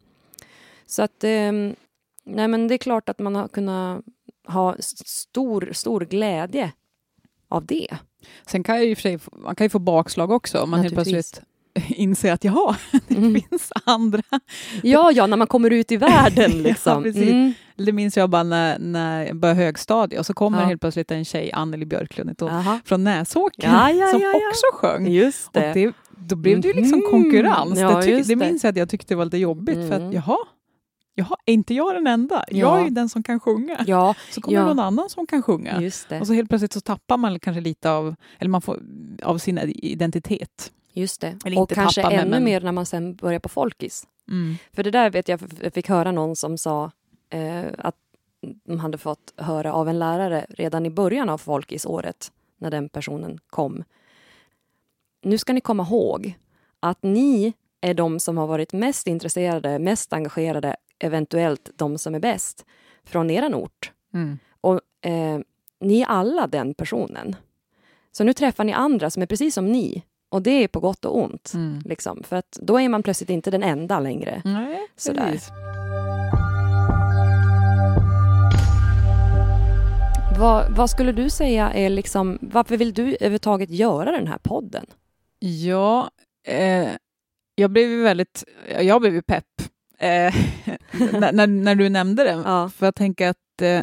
så 0.87 1.03
att, 1.03 1.25
ehm, 1.25 1.75
nej 2.25 2.49
men 2.49 2.69
det 2.69 2.75
är 2.75 2.79
klart 2.79 3.09
att 3.09 3.19
man 3.19 3.35
har 3.35 3.49
kunnat 3.49 4.05
ha 4.47 4.77
stor, 4.81 5.71
stor 5.73 6.01
glädje 6.01 6.73
av 7.49 7.67
det. 7.67 7.89
Sen 8.47 8.63
kan 8.63 8.81
ju 8.83 8.91
i 8.91 8.95
och 8.95 8.99
för 8.99 9.03
sig, 9.03 9.19
man 9.33 9.55
kan 9.57 9.65
ju 9.65 9.69
få 9.69 9.79
bakslag 9.79 10.31
också 10.31 10.59
om 10.61 10.71
man 10.71 10.81
helt 10.81 10.95
plötsligt 10.95 11.41
inser 11.89 12.33
att 12.33 12.45
jaha, 12.45 12.77
det 13.09 13.17
Mm. 13.17 13.35
finns 13.51 13.73
andra. 13.85 14.23
Ja, 14.83 15.13
ja, 15.13 15.27
när 15.27 15.37
man 15.37 15.47
kommer 15.47 15.71
ut 15.71 15.93
i 15.93 15.97
världen 15.97 16.51
liksom. 16.63 17.03
precis. 17.03 17.23
Mm. 17.31 17.53
Det 17.77 17.93
minns 17.93 18.17
jag 18.17 18.31
bara 18.31 18.43
när, 18.43 18.79
när 18.79 19.27
jag 19.27 19.37
började 19.37 19.61
högstadiet 19.61 20.21
och 20.21 20.27
så 20.27 20.35
kommer 20.35 20.61
Ja. 20.61 20.67
helt 20.67 20.81
plötsligt 20.81 21.11
en 21.11 21.25
tjej, 21.25 21.53
Anneli 21.53 21.87
Björklund, 21.87 22.43
Aha. 22.43 22.79
från 22.85 23.05
Näsåker 23.05 23.69
Ja, 23.69 23.91
ja, 23.91 24.07
som 24.07 24.21
ja, 24.21 24.29
ja. 24.33 24.49
också 24.49 24.67
sjöng. 24.73 25.07
Just 25.07 25.47
Och 25.47 25.53
det. 25.53 25.73
det, 25.75 25.93
då 26.11 26.37
blev 26.37 26.61
det 26.61 26.69
ju 26.69 26.75
liksom 26.75 26.99
Mhm. 26.99 27.11
konkurrens. 27.11 27.79
Ja, 27.79 27.97
det, 27.97 28.03
tyck, 28.03 28.27
det 28.27 28.35
det. 28.35 28.37
minns 28.37 28.65
jag 28.65 28.71
att 28.71 28.77
jag 28.77 28.89
tyckte 28.89 29.17
var 29.17 29.25
lite 29.25 29.37
jobbigt. 29.39 29.75
För 29.89 29.97
Mm. 29.97 30.09
att 30.09 30.15
jaha, 30.15 30.37
jaha, 31.17 31.37
är 31.45 31.53
inte 31.53 31.75
jag 31.75 31.95
den 31.95 32.07
enda? 32.07 32.45
Jag 32.49 32.59
Ja. 32.59 32.79
är 32.81 32.85
ju 32.85 32.91
den 32.91 33.09
som 33.09 33.23
kan 33.23 33.41
sjunga. 33.41 33.85
Ja, 33.87 34.15
Så 34.31 34.41
kommer 34.41 34.59
ja. 34.59 34.65
någon 34.67 34.79
annan 34.79 35.09
som 35.11 35.27
kan 35.27 35.43
sjunga. 35.43 35.91
Och 36.21 36.27
så 36.27 36.33
helt 36.33 36.49
plötsligt 36.49 36.73
så 36.73 36.81
tappar 36.81 37.17
man 37.17 37.41
kanske 37.41 37.61
lite 37.61 37.91
av, 37.91 38.15
eller 38.39 38.49
man 38.51 38.63
får, 38.63 38.83
av 39.23 39.39
sin 39.39 39.59
identitet. 39.69 40.73
Just 40.93 41.21
det. 41.21 41.39
Eller 41.45 41.61
och 41.61 41.71
kanske 41.71 42.03
tappa, 42.03 42.15
ännu 42.15 42.31
men- 42.31 42.45
mer 42.45 42.61
när 42.61 42.73
man 42.73 42.87
sen 42.87 43.15
börjar 43.15 43.39
på 43.41 43.49
folkis. 43.49 44.07
Mm. 44.29 44.55
För 44.73 44.83
det 44.83 44.91
där 44.91 45.11
vet 45.11 45.29
jag, 45.29 45.41
jag 45.63 45.75
fick 45.75 45.89
höra 45.89 46.13
någon 46.13 46.37
som 46.37 46.59
sa 46.59 46.91
eh, 47.31 47.65
att 47.79 47.97
de 48.65 48.81
hade 48.81 48.99
fått 48.99 49.33
höra 49.37 49.73
av 49.73 49.89
en 49.89 49.99
lärare 49.99 50.47
redan 50.49 50.87
i 50.87 50.91
början 50.91 51.29
av 51.29 51.39
folkisåret, 51.39 52.33
när 52.59 52.71
den 52.71 52.89
personen 52.89 53.39
kom. 53.51 53.85
Nu 55.23 55.39
ska 55.39 55.53
ni 55.53 55.61
komma 55.61 55.83
ihåg 55.83 56.39
att 56.81 57.03
ni 57.03 57.53
är 57.81 57.95
de 57.95 58.21
som 58.21 58.39
har 58.39 58.47
varit 58.47 58.73
mest 58.73 59.07
intresserade, 59.07 59.79
mest 59.79 60.13
engagerade, 60.13 60.77
eventuellt 60.99 61.71
de 61.77 61.99
som 61.99 62.15
är 62.15 62.21
bäst, 62.21 62.65
från 63.05 63.31
er 63.31 63.55
ort. 63.55 63.93
Mm. 64.15 64.39
Och 64.61 64.81
eh, 65.03 65.41
ni 65.81 66.01
är 66.01 66.07
alla 66.07 66.47
den 66.47 66.75
personen. 66.75 67.37
Så 68.13 68.25
nu 68.25 68.33
träffar 68.33 68.65
ni 68.65 68.73
andra 68.73 69.11
som 69.11 69.23
är 69.23 69.27
precis 69.27 69.55
som 69.55 69.67
ni. 69.73 70.03
Och 70.29 70.43
det 70.43 70.51
är 70.51 70.69
på 70.69 70.81
gott 70.81 71.05
och 71.05 71.19
ont. 71.19 71.53
Mm. 71.55 71.83
Liksom, 71.85 72.23
för 72.23 72.37
att 72.37 72.59
då 72.63 72.81
är 72.81 72.89
man 72.89 73.03
plötsligt 73.03 73.31
inte 73.31 73.51
den 73.51 73.63
enda 73.63 74.01
längre. 74.01 74.43
Nej, 74.45 74.87
Sådär. 74.97 75.31
precis. 75.33 75.51
Vad, 80.39 80.77
vad 80.77 80.91
skulle 80.91 81.13
du 81.13 81.31
säga 81.31 81.73
är 81.73 81.91
liksom, 81.91 82.39
varför 82.41 82.77
vill 82.77 82.93
du 82.95 83.03
överhuvudtaget 83.03 83.71
göra 83.71 84.11
den 84.11 84.27
här 84.27 84.39
podden? 84.39 84.87
Ja, 85.39 86.11
eh, 86.47 86.89
jag 87.55 87.71
blev 87.71 87.89
ju 87.89 88.03
väldigt, 88.03 88.45
jag 88.81 89.01
blev 89.01 89.15
ju 89.15 89.23
pepp 89.23 89.63
eh, 89.99 90.35
när, 91.33 91.47
när, 91.47 91.75
du 91.75 91.89
nämnde 91.89 92.25
det. 92.25 92.43
Ja. 92.45 92.71
För 92.77 92.87
jag 92.87 92.95
tänker 92.95 93.29
att 93.29 93.63
eh, 93.63 93.83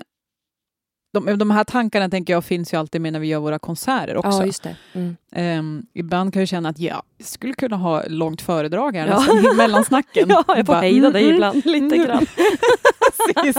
de, 1.13 1.37
de 1.37 1.51
här 1.51 1.63
tankarna 1.63 2.09
tänker 2.09 2.33
jag 2.33 2.45
finns 2.45 2.73
ju 2.73 2.77
alltid 2.77 3.01
med 3.01 3.13
när 3.13 3.19
vi 3.19 3.27
gör 3.27 3.39
våra 3.39 3.59
konserter 3.59 4.17
också. 4.17 4.39
Ja, 4.39 4.45
just 4.45 4.63
det. 4.63 4.75
Mm. 4.93 5.15
Ehm, 5.31 5.85
ibland 5.93 6.33
kan 6.33 6.39
jag 6.41 6.49
känna 6.49 6.69
att 6.69 6.79
ja, 6.79 7.03
jag 7.17 7.27
skulle 7.27 7.53
kunna 7.53 7.75
ha 7.75 8.03
långt 8.07 8.41
föredrag 8.41 8.95
här 8.95 9.07
Ja. 9.07 9.19
nästan 9.19 9.55
mellansnacken. 9.57 10.29
Ja, 10.29 10.43
jag 10.47 10.65
får 10.65 10.73
hejda 10.73 11.09
dig 11.09 11.23
mm, 11.23 11.35
ibland 11.35 11.65
lite 11.65 11.95
mm. 11.95 12.07
grann. 12.07 12.25
Precis, 13.35 13.57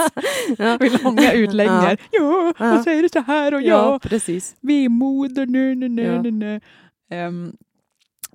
Ja. 0.59 0.79
med 0.81 1.03
långa 1.03 1.33
utläggningar. 1.33 1.99
Ja, 2.11 2.53
Ja. 2.59 2.79
och 2.79 2.85
så 2.85 2.91
är 2.91 3.03
det 3.03 3.13
så 3.13 3.21
här 3.21 3.55
och 3.55 3.63
ja, 3.63 3.67
Ja, 3.67 3.99
precis. 3.99 4.57
vemod 4.61 5.39
och 5.39 5.49
nu, 5.49 5.75
nu, 5.75 5.89
nu, 5.89 6.03
Ja. 6.03 6.23
nu, 6.23 6.31
nu. 6.31 6.61
Ehm, 7.11 7.53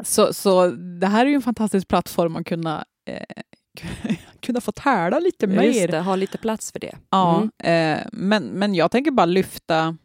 så, 0.04 0.34
så 0.34 0.68
det 0.72 1.08
här 1.08 1.26
är 1.26 1.30
ju 1.30 1.36
en 1.36 1.42
fantastisk 1.42 1.88
plattform 1.88 2.36
att 2.36 2.46
kunna 2.46 2.86
eh, 3.06 3.44
kunna 4.40 4.62
få 4.62 4.72
tärda 4.72 5.20
lite 5.20 5.46
Just 5.46 5.58
mer. 5.80 5.88
det, 5.88 6.00
ha 6.00 6.16
lite 6.16 6.38
plats 6.38 6.72
för 6.72 6.80
det. 6.80 6.96
Ja, 7.10 7.48
Mm. 7.64 7.98
eh, 8.00 8.06
men, 8.12 8.44
men 8.44 8.76
jag 8.76 8.92
tänker 8.92 9.12
bara 9.12 9.26
lyfta, 9.26 9.98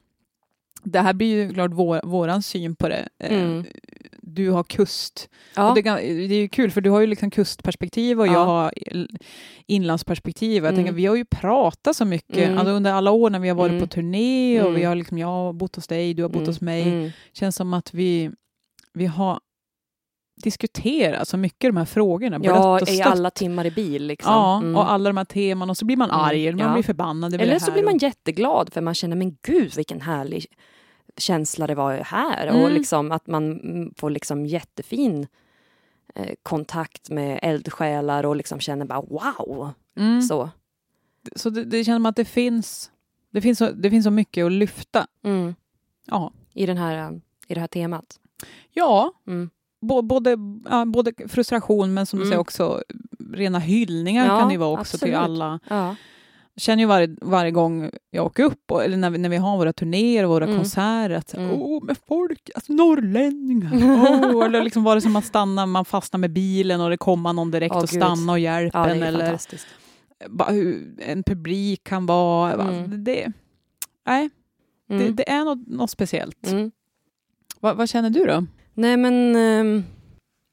det 0.83 1.01
här 1.01 1.13
blir 1.13 1.29
ju 1.37 1.55
klart 1.55 1.71
vår, 1.75 2.01
våran 2.05 2.43
syn 2.43 2.77
på 2.77 2.89
det. 2.89 3.09
Eh, 3.19 3.39
Mm. 3.43 3.65
Du 4.27 4.51
har 4.51 4.65
kust, 4.65 5.29
Ja. 5.57 5.73
det, 5.75 5.83
det 5.83 6.35
är 6.35 6.41
ju 6.41 6.49
kul 6.49 6.71
för 6.71 6.81
du 6.81 6.91
har 6.91 7.01
ju 7.01 7.07
liksom 7.07 7.31
kustperspektiv 7.31 8.21
och 8.21 8.27
Ja. 8.27 8.33
jag 8.33 8.45
har 8.45 8.73
inlandsperspektiv. 9.67 10.65
Jag 10.65 10.73
Mm. 10.73 10.77
tänker, 10.77 10.93
vi 10.93 11.07
har 11.07 11.17
ju 11.17 11.25
pratat 11.25 11.97
så 11.97 12.05
mycket 12.05 12.37
Mm. 12.49 12.59
alltså 12.59 12.73
under 12.73 12.93
alla 12.93 13.11
år 13.11 13.31
när 13.31 13.39
vi 13.39 13.49
har 13.49 13.57
varit 13.57 13.71
Mm. 13.71 13.81
på 13.83 13.87
turné 13.87 14.61
och 14.61 14.69
Mm. 14.69 14.81
vi 14.81 14.85
har 14.87 14.95
liksom, 14.95 15.19
jag 15.19 15.27
har 15.27 15.53
bott 15.53 15.77
hos 15.77 15.87
dig, 15.87 16.15
du 16.15 16.23
har 16.23 16.29
bott 16.29 16.37
Mm. 16.37 16.47
hos 16.49 16.61
mig. 16.61 16.83
Mm. 16.83 17.11
känns 17.33 17.57
som 17.57 17.75
att 17.75 17.95
vi, 17.95 18.31
vi 18.93 19.07
har 19.07 19.41
diskuterat 20.37 21.29
så 21.29 21.37
mycket 21.37 21.68
de 21.68 21.77
här 21.77 21.85
frågorna. 21.85 22.40
Ja, 22.42 22.81
i 22.88 23.03
alla 23.03 23.31
timmar 23.31 23.64
i 23.66 23.70
bil. 23.70 24.07
Liksom. 24.07 24.33
Ja, 24.33 24.57
Mm. 24.59 24.77
och 24.77 24.92
alla 24.92 25.11
de 25.11 25.16
här 25.16 25.25
teman 25.25 25.70
och 25.70 25.77
så 25.77 25.85
blir 25.85 25.97
man 25.97 26.11
Mm, 26.11 26.20
arg 26.20 26.49
eller 26.49 26.59
man 26.59 26.66
ja. 26.66 26.73
blir 26.73 26.83
förbannad 26.83 27.35
Eller 27.35 27.59
så 27.59 27.73
blir 27.73 27.83
man 27.85 27.94
och- 27.94 28.03
jätteglad 28.03 28.73
för 28.73 28.81
man 28.81 28.94
känner, 28.94 29.16
men 29.16 29.37
gud 29.42 29.77
vilken 29.77 30.01
härlig 30.01 30.47
känsla 31.16 31.66
det 31.66 31.75
var 31.75 31.92
här. 31.97 32.47
Mm. 32.47 32.62
Och 32.62 32.70
liksom 32.70 33.12
att 33.12 33.27
man 33.27 33.61
mm, 33.61 33.94
får 33.97 34.11
liksom 34.11 34.47
jättefin 34.47 35.27
eh, 36.14 36.35
kontakt 36.42 37.11
med 37.11 37.38
eldsjälar 37.42 38.27
och 38.27 38.37
liksom 38.37 38.61
känner 38.61 38.85
bara 38.85 39.01
wow. 39.01 39.70
Mm. 39.97 40.23
Så. 40.23 40.51
Så 41.37 41.51
det, 41.51 41.64
det 41.64 41.85
känns 41.85 41.97
som 41.97 42.07
att 42.07 42.16
det 42.16 42.25
finns, 42.25 42.90
det, 43.31 43.40
finns 43.40 43.59
så, 43.59 43.70
det 43.70 43.90
finns 43.90 44.05
så 44.05 44.11
mycket 44.11 44.47
att 44.47 44.53
lyfta. 44.53 45.07
Mm. 45.25 45.55
Ja, 46.07 46.33
I, 46.55 46.66
den 46.66 46.77
här, 46.77 46.97
eh, 47.11 47.18
I 47.49 47.55
det 47.55 47.61
här 47.61 47.66
temat. 47.66 48.20
ja 48.73 49.12
Mm. 49.27 49.51
Både, 49.85 50.37
ja, 50.70 50.85
både 50.85 51.12
frustration 51.29 51.94
men 51.94 52.07
som 52.07 52.18
du 52.18 52.23
Mm. 52.23 52.31
säger 52.31 52.40
också 52.40 52.83
rena 53.33 53.59
hyllningar 53.59 54.27
Ja, 54.27 54.38
kan 54.38 54.49
det 54.49 54.55
ju 54.55 54.59
vara 54.59 54.81
också 54.81 54.99
till 54.99 55.14
absolut. 55.14 55.31
alla. 55.40 55.61
Ja. 55.68 55.97
Jag 56.57 56.62
känner 56.62 56.83
ju 56.83 56.87
varje, 56.87 57.16
varje 57.20 57.51
gång 57.51 57.90
jag 58.11 58.27
åker 58.27 58.42
upp, 58.44 58.70
och, 58.70 58.85
eller 58.85 58.97
när 58.97 59.11
vi, 59.11 59.18
när 59.18 59.29
vi 59.29 59.37
har 59.37 59.57
våra 59.57 59.73
turnéer 59.73 60.25
och 60.25 60.31
våra 60.31 60.44
Mm. 60.44 60.57
konserter, 60.57 61.11
att 61.14 61.35
Mm. 61.35 61.51
åh, 61.53 61.85
med 61.85 61.97
folk, 62.09 62.51
alltså 62.55 62.73
norrlänningar. 62.73 63.70
Åh, 64.35 64.44
eller 64.47 64.62
liksom 64.64 64.85
var 64.85 64.94
det 64.94 65.01
som 65.01 65.12
man 65.12 65.23
stannar, 65.23 65.66
man 65.66 65.85
fastnar 65.85 66.18
med 66.18 66.31
bilen 66.33 66.81
och 66.81 66.90
det 66.90 66.97
kommer 66.97 67.33
någon 67.33 67.51
direkt 67.51 67.75
Åh, 67.75 67.83
och 67.83 67.88
stannar 67.88 68.33
och 68.33 68.38
hjälper 68.38 68.79
ja, 68.79 68.88
en. 68.88 69.03
Eller 69.03 69.38
hur 70.53 70.94
en 70.99 71.23
publik 71.23 71.85
kan 71.85 72.07
vara. 72.07 72.53
Mm. 72.53 73.05
Det, 73.05 73.33
nej, 74.07 74.31
det, 74.88 74.94
Mm. 74.94 75.16
det 75.16 75.31
är 75.31 75.44
något, 75.44 75.66
något 75.68 75.90
speciellt. 75.90 76.47
Mm. 76.47 76.70
Vad, 77.61 77.77
vad 77.77 77.88
känner 77.88 78.11
du 78.11 78.25
då? 78.25 78.47
Nej 78.75 78.97
men, 78.97 79.37
ehm, 79.37 79.85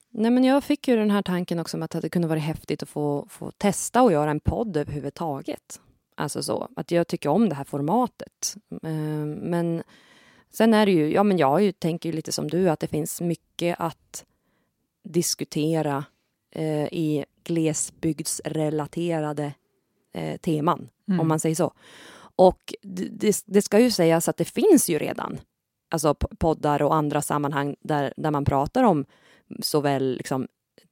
nej 0.10 0.32
men 0.32 0.44
jag 0.44 0.64
fick 0.64 0.88
ju 0.88 0.96
den 0.96 1.12
här 1.12 1.22
tanken 1.22 1.60
också 1.60 1.78
om 1.78 1.84
att 1.84 1.92
det 1.92 2.10
kunde 2.10 2.28
vara 2.28 2.40
häftigt 2.40 2.84
att 2.84 2.90
få, 2.90 3.26
få 3.30 3.52
testa 3.52 4.02
och 4.02 4.12
göra 4.12 4.32
en 4.32 4.40
podd 4.40 4.78
överhuvudtaget. 4.78 5.82
Alltså 6.16 6.44
så, 6.44 6.68
att 6.76 6.92
jag 6.92 7.08
tycker 7.08 7.30
om 7.30 7.50
det 7.50 7.56
här 7.56 7.64
formatet. 7.64 8.56
Ehm, 8.84 9.32
men 9.34 9.84
sen 10.54 10.74
är 10.74 10.86
det 10.86 10.92
ju, 10.92 11.14
ja 11.14 11.24
men 11.24 11.38
jag 11.38 11.64
ju, 11.64 11.72
tänker 11.72 12.10
ju 12.10 12.16
lite 12.16 12.32
som 12.32 12.50
du 12.50 12.70
att 12.70 12.80
det 12.80 12.88
finns 12.88 13.22
mycket 13.22 13.76
att 13.80 14.26
diskutera 15.04 16.06
eh, 16.52 16.86
i 16.86 17.26
glesbygdsrelaterade 17.44 19.54
eh, 20.14 20.38
teman 20.38 20.90
Mm. 21.08 21.20
om 21.20 21.28
man 21.28 21.40
säger 21.40 21.56
så. 21.56 21.74
Och 22.36 22.74
det, 22.82 23.06
det, 23.06 23.44
det 23.46 23.62
ska 23.62 23.80
ju 23.80 23.92
sägas 23.92 24.30
att 24.30 24.38
det 24.38 24.46
finns 24.46 24.90
ju 24.90 25.00
redan 25.00 25.40
alltså 25.92 26.14
poddar 26.14 26.82
och 26.82 26.96
andra 26.96 27.22
sammanhang 27.22 27.76
där, 27.82 28.14
där 28.18 28.32
man 28.32 28.46
pratar 28.46 28.84
om 28.84 29.06
såväl 29.60 30.16
liksom 30.18 30.48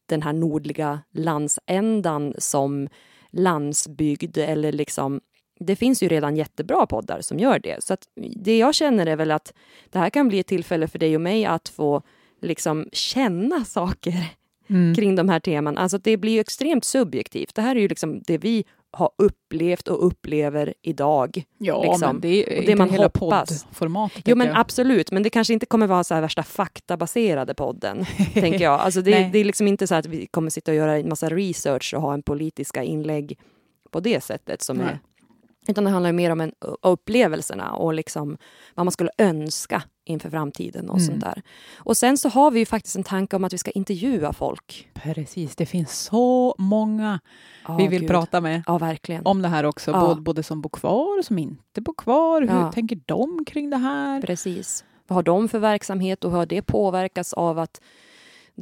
den 0.05 0.21
här 0.21 0.33
nordliga 0.33 0.99
landsändan 1.13 2.33
som 2.37 2.87
landsbygd 3.31 4.37
eller 4.37 4.71
liksom 4.71 5.21
det 5.59 5.75
finns 5.75 6.03
ju 6.03 6.07
redan 6.07 6.35
jättebra 6.35 6.85
poddar 6.85 7.21
som 7.21 7.39
gör 7.39 7.59
det. 7.59 7.83
Så 7.83 7.93
att 7.93 8.07
det 8.35 8.57
jag 8.57 8.75
känner 8.75 9.05
är 9.05 9.15
väl 9.15 9.31
att 9.31 9.53
det 9.89 9.99
här 9.99 10.09
kan 10.09 10.27
bli 10.27 10.39
ett 10.39 10.47
tillfälle 10.47 10.87
för 10.87 10.99
dig 10.99 11.15
och 11.15 11.21
mig 11.21 11.45
att 11.45 11.69
få 11.69 12.01
liksom 12.41 12.89
känna 12.91 13.65
saker 13.65 14.13
Mm. 14.69 14.95
kring 14.95 15.15
de 15.15 15.29
här 15.29 15.39
teman. 15.39 15.77
Alltså 15.77 15.97
det 15.97 16.17
blir 16.17 16.33
ju 16.33 16.39
extremt 16.39 16.85
subjektivt. 16.85 17.55
Det 17.55 17.61
här 17.61 17.75
är 17.75 17.79
ju 17.79 17.87
liksom 17.87 18.21
det 18.27 18.37
vi 18.37 18.65
har 18.91 19.09
upplevt 19.17 19.87
och 19.87 20.07
upplever 20.07 20.73
idag. 20.81 21.43
Ja, 21.57 21.83
liksom. 21.83 22.07
men 22.07 22.21
det 22.21 22.27
är 22.27 22.47
Och 22.47 22.53
inte 22.53 22.71
det 22.71 22.75
man 22.75 22.89
hela 22.89 23.03
hoppas. 23.03 23.63
poddformatet. 23.63 24.23
Jo 24.25 24.35
men 24.35 24.47
jag. 24.47 24.57
absolut, 24.57 25.11
men 25.11 25.23
det 25.23 25.29
kanske 25.29 25.53
inte 25.53 25.65
kommer 25.65 25.87
vara 25.87 26.03
så 26.03 26.13
här 26.13 26.21
värsta 26.21 26.43
faktabaserade 26.43 27.53
podden, 27.53 28.05
tänker 28.33 28.63
jag. 28.63 28.79
Alltså 28.79 29.01
det, 29.01 29.29
det 29.33 29.39
är 29.39 29.45
liksom 29.45 29.67
inte 29.67 29.87
så 29.87 29.95
att 29.95 30.05
vi 30.05 30.25
kommer 30.27 30.49
sitta 30.49 30.71
och 30.71 30.77
göra 30.77 30.97
en 30.97 31.09
massa 31.09 31.29
research 31.29 31.93
och 31.93 32.01
ha 32.01 32.13
en 32.13 32.23
politiska 32.23 32.83
inlägg 32.83 33.39
på 33.91 33.99
det 33.99 34.23
sättet 34.23 34.61
som 34.61 34.77
Nej. 34.77 34.85
är 34.87 34.99
utan 35.69 35.83
det 35.83 35.89
handlar 35.89 36.09
ju 36.09 36.13
mer 36.13 36.31
om 36.31 36.41
en, 36.41 36.51
upplevelserna 36.81 37.71
och 37.73 37.93
liksom 37.93 38.37
vad 38.75 38.85
man 38.85 38.91
skulle 38.91 39.09
önska 39.17 39.83
inför 40.05 40.29
framtiden 40.29 40.89
och 40.89 40.95
Mm. 40.97 41.07
sånt 41.07 41.21
där. 41.21 41.41
Och 41.77 41.97
sen 41.97 42.17
så 42.17 42.29
har 42.29 42.51
vi 42.51 42.59
ju 42.59 42.65
faktiskt 42.65 42.95
en 42.95 43.03
tanke 43.03 43.35
om 43.35 43.43
att 43.43 43.53
vi 43.53 43.57
ska 43.57 43.71
intervjua 43.71 44.33
folk. 44.33 44.89
Precis, 44.93 45.55
det 45.55 45.65
finns 45.65 45.99
så 45.99 46.55
många 46.57 47.19
Ja, 47.67 47.75
vi 47.77 47.87
vill 47.87 48.01
gud. 48.01 48.09
prata 48.09 48.41
med 48.41 48.63
Ja, 48.67 48.77
verkligen. 48.77 49.25
om 49.25 49.41
det 49.41 49.47
här 49.47 49.63
också. 49.63 49.91
Ja. 49.91 49.99
Både, 50.07 50.21
både 50.21 50.43
som 50.43 50.61
bor 50.61 50.69
kvar 50.69 51.17
och 51.19 51.25
som 51.25 51.37
inte 51.37 51.81
bor 51.81 51.93
kvar. 51.93 52.41
Hur 52.41 52.47
Ja. 52.49 52.71
tänker 52.71 52.99
de 53.05 53.45
kring 53.45 53.69
det 53.69 53.77
här? 53.77 54.21
Precis. 54.21 54.85
Vad 55.07 55.15
har 55.15 55.23
de 55.23 55.49
för 55.49 55.59
verksamhet 55.59 56.23
och 56.23 56.31
hur 56.31 56.37
har 56.37 56.45
det 56.45 56.61
påverkats 56.61 57.33
av 57.33 57.59
att 57.59 57.81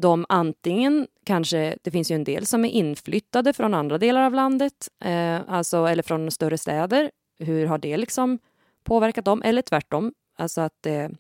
de 0.02 0.26
antingen 0.30 1.08
kanske, 1.24 1.78
det 1.84 1.92
finns 1.92 2.12
ju 2.12 2.16
en 2.16 2.24
del 2.24 2.46
som 2.46 2.66
är 2.66 2.70
inflyttade 2.70 3.54
från 3.54 3.74
andra 3.74 3.98
delar 3.98 4.22
av 4.22 4.34
landet, 4.34 4.88
eh, 5.04 5.40
alltså, 5.48 5.86
eller 5.86 6.04
från 6.04 6.32
större 6.32 6.58
städer. 6.58 7.12
Hur 7.40 7.66
har 7.66 7.78
det 7.78 7.98
liksom 7.98 8.40
påverkat 8.84 9.26
dem? 9.26 9.42
Eller 9.46 9.62
tvärtom, 9.62 10.14
alltså 10.38 10.62
att 10.62 10.74
det, 10.82 11.12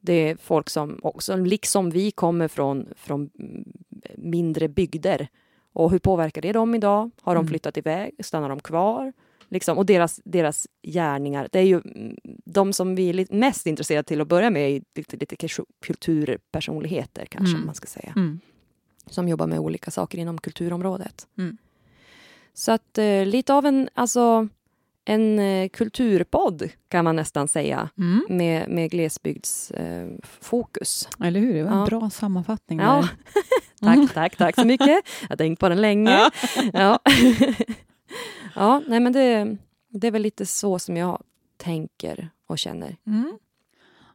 det 0.00 0.12
är 0.12 0.36
folk 0.36 0.70
som 0.70 1.00
också, 1.02 1.36
liksom 1.36 1.90
vi, 1.90 2.10
kommer 2.10 2.48
från, 2.48 2.88
från 2.96 3.30
mm, 3.38 3.64
mindre 4.16 4.68
bygder. 4.68 5.28
Och 5.72 5.90
hur 5.90 5.98
påverkar 5.98 6.42
det 6.42 6.52
dem 6.52 6.74
idag? 6.74 7.10
Har 7.22 7.34
de 7.34 7.40
Mm. 7.40 7.48
flyttat 7.48 7.76
iväg? 7.76 8.14
Stannar 8.24 8.48
de 8.48 8.60
kvar? 8.60 9.12
Liksom, 9.48 9.78
och 9.78 9.86
deras, 9.86 10.20
deras 10.24 10.66
gärningar. 10.82 11.48
Det 11.52 11.58
är 11.58 11.62
ju 11.62 11.80
mm, 11.84 12.16
de 12.44 12.72
som 12.72 12.94
vi 12.94 13.08
är 13.10 13.26
mest 13.34 13.66
intresserade 13.66 14.02
till 14.08 14.20
att 14.20 14.28
börja 14.28 14.50
med, 14.50 14.70
är 14.70 14.82
lite, 14.94 15.16
lite 15.16 15.36
kulturpersonligheter 15.86 17.26
kanske 17.26 17.54
Mm. 17.54 17.66
man 17.66 17.74
ska 17.74 17.86
säga. 17.86 18.12
Mm. 18.16 18.40
Som 19.06 19.28
jobbar 19.28 19.46
med 19.46 19.58
olika 19.58 19.90
saker 19.90 20.18
inom 20.18 20.38
kulturområdet. 20.38 21.26
Mm. 21.38 21.56
Så 22.54 22.72
att 22.72 22.98
eh, 22.98 23.26
lite 23.26 23.54
av 23.54 23.66
en, 23.66 23.88
alltså, 23.94 24.48
en 25.04 25.38
eh, 25.38 25.68
kulturpodd 25.68 26.68
kan 26.88 27.04
man 27.04 27.16
nästan 27.16 27.48
säga. 27.48 27.88
Mm. 27.98 28.26
Med, 28.28 28.68
med 28.68 28.90
glesbygdsfokus. 28.90 31.08
Eh. 31.20 31.26
Eller 31.26 31.40
hur? 31.40 31.54
Det 31.54 31.62
var 31.64 31.70
en 31.72 31.78
Ja. 31.78 31.86
bra 31.86 32.10
sammanfattning. 32.10 32.78
Ja. 32.78 33.08
tack, 33.80 33.96
Mm. 33.96 34.08
tack, 34.08 34.36
tack 34.36 34.54
så 34.54 34.64
mycket. 34.66 34.88
Jag 35.20 35.28
har 35.28 35.36
tänkt 35.36 35.60
på 35.60 35.68
den 35.68 35.80
länge. 35.80 36.10
Ja. 36.20 36.30
Ja, 36.72 36.98
ja 38.56 38.82
nej 38.86 39.00
men 39.00 39.12
det, 39.12 39.56
det 39.88 40.06
är 40.06 40.10
väl 40.10 40.22
lite 40.22 40.46
så 40.46 40.78
som 40.78 40.96
jag 40.96 41.22
tänker 41.56 42.30
och 42.48 42.58
känner. 42.58 42.96
Mm. 43.06 43.38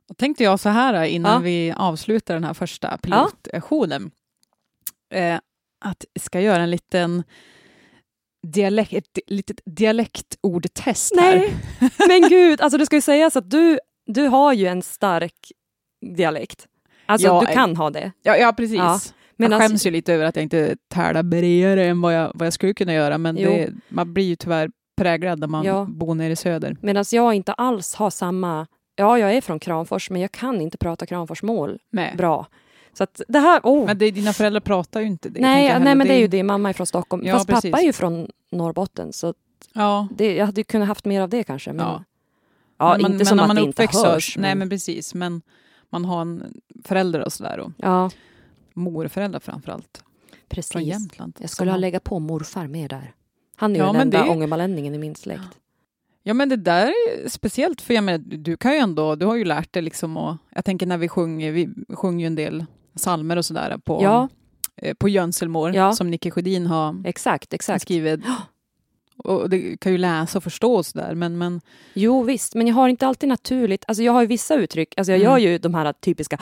Då 0.08 0.14
tänkte 0.14 0.44
jag 0.44 0.60
så 0.60 0.70
här 0.70 1.04
innan 1.04 1.34
Ja. 1.34 1.40
vi 1.40 1.74
avslutar 1.78 2.34
den 2.34 2.44
här 2.44 2.54
första 2.54 2.98
pilotsessionen. 2.98 4.12
Eh, 5.14 5.40
att 5.86 6.06
jag 6.14 6.24
ska 6.24 6.42
göra 6.42 6.64
en 6.64 6.72
liten 6.72 7.24
dialekt, 8.48 8.94
ett 8.94 9.20
litet 9.28 9.62
dialektordtest 9.66 11.16
här. 11.20 11.36
Nej, 11.36 11.56
men 12.08 12.30
gud, 12.30 12.62
alltså 12.62 12.78
det 12.78 12.86
ska 12.86 12.96
ju 12.96 13.02
sägas 13.02 13.36
att 13.36 13.50
du, 13.52 13.80
du 14.06 14.28
har 14.28 14.54
ju 14.54 14.68
en 14.68 14.82
stark 14.82 15.52
dialekt. 16.16 16.68
Alltså 17.06 17.28
Ja, 17.28 17.42
du 17.42 17.48
eh, 17.48 17.54
kan 17.54 17.76
ha 17.76 17.90
det. 17.90 18.12
Ja, 18.22 18.38
ja 18.38 18.54
precis. 18.54 19.14
Men 19.42 19.50
Men 19.50 19.52
jag 19.52 19.62
alltså- 19.62 19.74
skäms 19.74 19.86
ju 19.86 19.92
lite 19.92 20.14
över 20.14 20.26
att 20.26 20.36
jag 20.36 20.44
inte 20.44 20.76
tälar 20.88 21.24
bredare 21.24 21.86
än 21.86 22.02
vad 22.02 22.16
jag, 22.16 22.32
vad 22.36 22.46
jag 22.46 22.54
skulle 22.54 22.74
kunna 22.74 22.94
göra. 22.94 23.18
Men 23.18 23.36
det, 23.36 23.70
man 23.90 24.14
blir 24.14 24.24
ju 24.26 24.36
tyvärr 24.36 24.70
präglad 24.98 25.40
när 25.40 25.48
man 25.48 25.66
Ja. 25.66 25.86
bor 25.90 26.16
nere 26.16 26.32
i 26.34 26.36
söder. 26.36 26.78
Medan 26.82 27.06
jag 27.12 27.34
inte 27.34 27.54
alls 27.54 27.96
har 27.96 28.10
samma... 28.10 28.68
Ja, 28.96 29.18
jag 29.20 29.34
är 29.36 29.42
från 29.42 29.60
Kramfors, 29.60 30.10
men 30.10 30.22
jag 30.22 30.32
kan 30.32 30.62
inte 30.62 30.78
prata 30.78 31.06
Kramforsmål 31.06 31.80
Nej. 31.92 32.14
bra. 32.18 32.48
Så 32.94 33.04
att 33.04 33.22
det 33.28 33.40
här... 33.40 33.60
Oh. 33.64 33.86
Men 33.86 33.98
det, 33.98 34.12
dina 34.12 34.34
föräldrar 34.34 34.60
pratar 34.60 35.00
ju 35.02 35.08
inte 35.08 35.30
det. 35.30 35.42
nej, 35.42 35.80
nej, 35.80 35.96
men 35.96 36.08
det 36.08 36.14
är 36.14 36.20
ju 36.20 36.28
det. 36.28 36.44
Mamma 36.44 36.70
är 36.70 36.74
från 36.74 36.88
Stockholm. 36.88 37.24
Ja, 37.26 37.34
Fast 37.34 37.48
precis. 37.48 37.72
pappa 37.72 37.82
är 37.82 37.86
ju 37.86 37.94
från 37.94 38.28
Norrbotten, 38.52 39.14
så 39.14 39.34
Ja, 39.74 40.08
det, 40.18 40.36
jag 40.36 40.46
hade 40.46 40.64
kunnat 40.64 40.88
haft 40.88 41.06
mer 41.06 41.22
av 41.22 41.30
det 41.30 41.44
kanske. 41.44 41.74
Men, 41.74 41.86
Ja. 41.86 42.04
ja. 42.78 42.92
men, 42.92 43.00
inte 43.02 43.12
men 43.18 43.26
som 43.26 43.38
när 43.38 43.44
att 43.44 43.48
man 43.50 43.56
det 43.56 43.62
inte 43.62 43.70
uppväxt 43.84 44.00
så- 44.00 44.06
hörs. 44.08 44.38
Nej, 44.38 44.56
men 44.56 44.70
precis. 44.70 45.14
Men 45.14 45.42
man 45.90 46.06
har 46.06 46.22
en 46.22 46.54
förälder 46.84 47.20
och 47.26 47.34
sådär. 47.34 47.60
Och 47.60 47.72
Ja, 47.78 48.10
morföräldrar 48.74 49.40
framförallt. 49.40 49.98
Från 49.98 50.38
precis. 50.50 50.82
Jämtland. 50.82 51.38
Jag 51.40 51.50
skulle 51.50 51.72
ha 51.72 51.76
Som- 51.76 51.82
lägga 51.82 52.00
på 52.00 52.20
morfar 52.20 52.68
med 52.68 52.90
där. 52.90 53.14
Han 53.56 53.72
är 53.72 53.76
ju 53.76 53.80
Ja, 53.82 53.86
den 53.86 53.94
men 53.94 54.02
enda 54.02 54.24
det- 54.24 54.30
ångermanlänningen 54.30 54.96
i 54.96 54.98
min 54.98 55.16
släkt. 55.16 55.42
Ja 56.24 56.34
men 56.34 56.50
det 56.50 56.56
där 56.56 56.88
är 56.88 57.30
speciellt 57.30 57.82
för 57.82 57.94
jag 57.94 58.04
menar, 58.04 58.18
du 58.20 58.58
kan 58.58 58.72
ju 58.72 58.78
ändå, 58.78 59.16
du 59.16 59.26
har 59.26 59.36
ju 59.36 59.46
lärt 59.46 59.74
dig 59.74 59.82
liksom 59.84 60.18
och 60.18 60.36
jag 60.56 60.66
tänker 60.66 60.86
när 60.86 60.98
vi 60.98 61.08
sjunger, 61.10 61.52
vi 61.52 61.70
sjunger 61.94 62.20
ju 62.20 62.28
en 62.28 62.36
del 62.36 62.66
salmer 62.96 63.38
och 63.38 63.46
sådär 63.46 63.78
på 63.78 64.00
Ja. 64.04 64.28
eh, 64.76 64.94
på 64.94 65.10
Jönselmål 65.10 65.76
Ja. 65.76 65.94
som 65.94 66.12
Nicke 66.12 66.32
Sjödin 66.32 66.66
har 66.68 67.02
Exakt, 67.08 67.54
exakt. 67.54 67.82
skrivit. 67.82 68.20
Och 69.24 69.50
det 69.50 69.78
kan 69.80 69.92
ju 69.92 69.98
läsa 69.98 70.38
och 70.38 70.44
förstå 70.44 70.74
och 70.76 70.86
sådär, 70.86 71.16
men, 71.16 71.38
men 71.38 71.62
Jo 71.94 72.24
visst, 72.24 72.56
men 72.56 72.68
jag 72.68 72.76
har 72.76 72.90
inte 72.90 73.08
alltid 73.08 73.30
naturligt, 73.30 73.84
alltså 73.88 74.04
jag 74.04 74.12
har 74.14 74.22
ju 74.22 74.28
vissa 74.28 74.56
uttryck, 74.56 74.94
alltså 74.98 75.12
jag 75.12 75.20
Mm. 75.22 75.32
gör 75.32 75.38
ju 75.38 75.58
de 75.58 75.74
här 75.74 75.94
typiska 75.94 76.38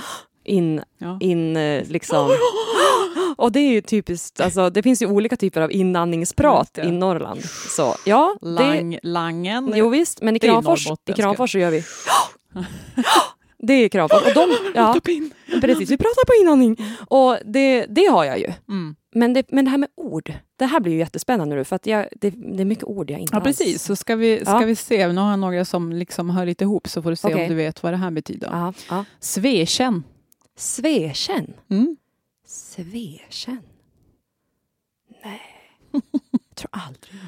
in, 0.50 0.82
ja. 0.98 1.18
in 1.22 1.58
eh, 1.58 1.88
liksom. 1.88 2.32
Och 3.38 3.52
det 3.52 3.60
är 3.60 3.70
ju 3.72 3.82
typiskt, 3.82 4.42
alltså 4.42 4.70
det 4.70 4.84
finns 4.84 5.02
ju 5.02 5.08
olika 5.08 5.38
typer 5.38 5.62
av 5.62 5.72
inandningsprat 5.72 6.78
i 6.78 6.92
Norrland. 6.92 7.42
Så 7.46 7.96
ja, 8.06 8.36
det, 8.42 8.48
Lang, 8.48 9.00
langen. 9.04 9.74
jo 9.76 9.90
visst, 9.90 10.22
men 10.22 10.36
i 10.36 10.40
Kramfors, 10.40 10.88
i. 11.06 11.14
Kramfors 11.14 11.52
så 11.52 11.60
gör 11.60 11.72
vi 11.72 11.84
Det 13.64 13.74
är 13.74 13.90
Kramfors. 13.90 14.26
Och 14.26 14.34
de, 14.34 14.72
ja, 14.76 14.96
precis, 15.62 15.92
vi 15.92 15.98
pratar 15.98 16.26
på 16.26 16.42
inandning. 16.42 16.78
Och 17.08 17.38
det, 17.46 17.86
det 17.86 18.06
har 18.06 18.26
jag 18.26 18.40
ju. 18.40 18.54
Mm. 18.70 18.96
Men 19.16 19.34
det, 19.34 19.52
men 19.52 19.66
det 19.66 19.72
här 19.72 19.78
med 19.78 19.90
ord, 19.98 20.34
det 20.56 20.66
här 20.66 20.80
blir 20.80 20.94
ju 20.94 21.00
jättespännande 21.00 21.56
nu 21.56 21.64
för 21.64 21.76
att 21.76 21.86
jag, 21.86 22.08
det, 22.22 22.30
det 22.30 22.64
är 22.64 22.66
mycket 22.66 22.84
ord 22.84 23.12
jag 23.12 23.20
inte 23.20 23.36
Ja, 23.36 23.38
alls... 23.38 23.44
precis. 23.44 23.84
Så 23.84 23.96
ska 23.96 24.16
vi, 24.16 24.40
ska 24.40 24.52
Ja. 24.52 24.60
vi 24.60 24.76
se. 24.76 25.08
Nu 25.08 25.22
har 25.22 25.30
jag 25.30 25.40
några 25.40 25.66
som 25.66 25.94
liksom 25.94 26.30
hör 26.30 26.46
lite 26.46 26.64
ihop, 26.64 26.88
så 26.88 27.02
får 27.02 27.10
du 27.10 27.16
se 27.16 27.28
Okej. 27.28 27.44
om 27.44 27.50
du 27.50 27.56
vet 27.56 27.84
vad 27.84 27.94
det 27.94 27.98
här 27.98 28.12
betyder. 28.12 28.50
Ja, 28.52 28.74
ja. 28.90 29.06
Svekänn. 29.20 30.04
Svekänn. 30.60 31.54
Mm. 31.70 31.98
Svekänn? 32.46 33.62
Nej, 35.24 35.42
jag 35.92 36.02
tror 36.56 36.70
aldrig. 36.72 37.22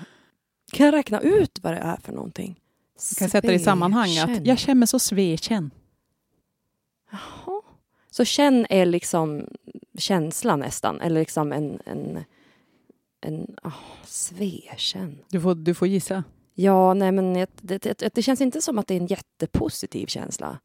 Kan 0.71 0.85
jag 0.85 0.93
räkna 0.93 1.19
ut 1.19 1.59
vad 1.61 1.73
det 1.73 1.79
är 1.79 1.97
för 1.97 2.13
någonting? 2.13 2.59
Du 3.09 3.15
kan 3.15 3.29
sätta 3.29 3.47
det 3.47 3.53
i 3.53 3.59
sammanhang. 3.59 4.17
Att 4.17 4.45
jag 4.45 4.59
känner 4.59 4.75
mig 4.75 4.87
så 4.87 4.99
svekänn. 4.99 5.71
Jaha. 7.11 7.61
Så 8.09 8.25
känn 8.25 8.65
är 8.69 8.85
liksom 8.85 9.47
känsla 9.97 10.55
nästan, 10.55 11.01
eller 11.01 11.19
liksom 11.19 11.51
en... 11.51 11.79
en, 11.85 12.23
en 13.21 13.55
oh, 13.63 13.73
svekänn. 14.05 15.17
Du 15.29 15.41
får, 15.41 15.55
du 15.55 15.73
får 15.73 15.87
gissa. 15.87 16.23
Ja, 16.53 16.93
nej 16.93 17.11
men 17.11 17.33
det, 17.61 17.77
det, 17.83 18.15
det 18.15 18.21
känns 18.21 18.41
inte 18.41 18.61
som 18.61 18.79
att 18.79 18.87
det 18.87 18.93
är 18.93 18.99
en 18.99 19.07
jättepositiv 19.07 20.05
känsla. 20.07 20.59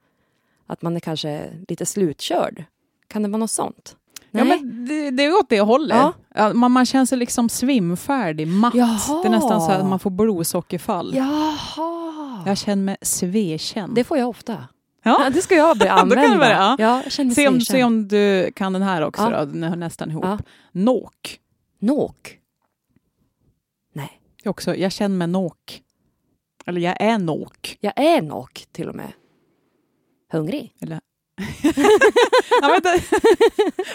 Att 0.66 0.83
man 0.83 0.96
är 0.96 1.00
kanske 1.00 1.50
lite 1.68 1.87
slutkörd. 1.87 2.64
Kan 3.09 3.22
det 3.22 3.29
vara 3.29 3.38
något 3.38 3.50
sånt? 3.50 3.96
Ja, 4.31 4.44
men 4.44 4.87
det, 4.87 5.11
det 5.11 5.24
är 5.24 5.35
åt 5.38 5.48
det 5.48 5.61
hållet. 5.61 5.98
Ja. 6.35 6.52
Man, 6.52 6.72
man 6.72 6.87
känner 6.87 7.07
sig 7.07 7.18
liksom 7.18 7.48
svimfärdig, 7.48 8.46
matt. 8.48 8.74
Jaha. 8.74 9.22
Det 9.22 9.29
är 9.29 9.31
nästan 9.31 9.61
så 9.61 9.70
att 9.72 9.87
man 9.87 9.98
får 9.98 10.11
blodsockerfall. 10.11 11.14
Jaha! 11.14 12.42
Jag 12.46 12.59
känner 12.59 12.83
mig 12.83 12.96
svekänn. 13.02 13.94
Det 13.94 14.05
får 14.05 14.18
jag 14.18 14.29
ofta. 14.29 14.64
Ja. 15.02 15.31
Det 15.35 15.42
ska 15.42 15.55
jag 15.55 15.79
börja 15.79 15.92
använda. 15.92 16.37
börja, 16.38 16.50
ja. 16.50 16.76
ja, 16.79 17.02
jag 17.05 17.33
Se 17.33 17.48
om, 17.48 17.61
se 17.61 17.85
om 17.85 18.09
du 18.09 18.52
kan 18.57 18.72
den 18.72 18.83
här 18.83 19.02
också 19.02 19.22
Ja. 19.22 19.31
då, 19.44 19.44
den 19.52 19.62
hör 19.62 19.76
nästan 19.76 20.11
ihop. 20.11 20.24
Ja. 20.24 20.38
Nåk. 20.72 21.40
Nåk. 21.79 22.38
Nej, 23.92 24.20
Också, 24.44 24.76
jag 24.76 24.92
känner 24.92 25.16
mig 25.16 25.26
nåk. 25.26 25.83
Eller 26.66 26.81
jag 26.81 27.00
är 27.00 27.18
nåk. 27.18 27.76
jag 27.81 27.92
är 27.96 28.22
nåk 28.22 28.66
till 28.72 28.88
och 28.88 28.94
med. 28.94 29.12
Hungrig? 30.32 30.72
Eller... 30.80 31.00
ja, 32.62 32.80
det, 32.82 33.00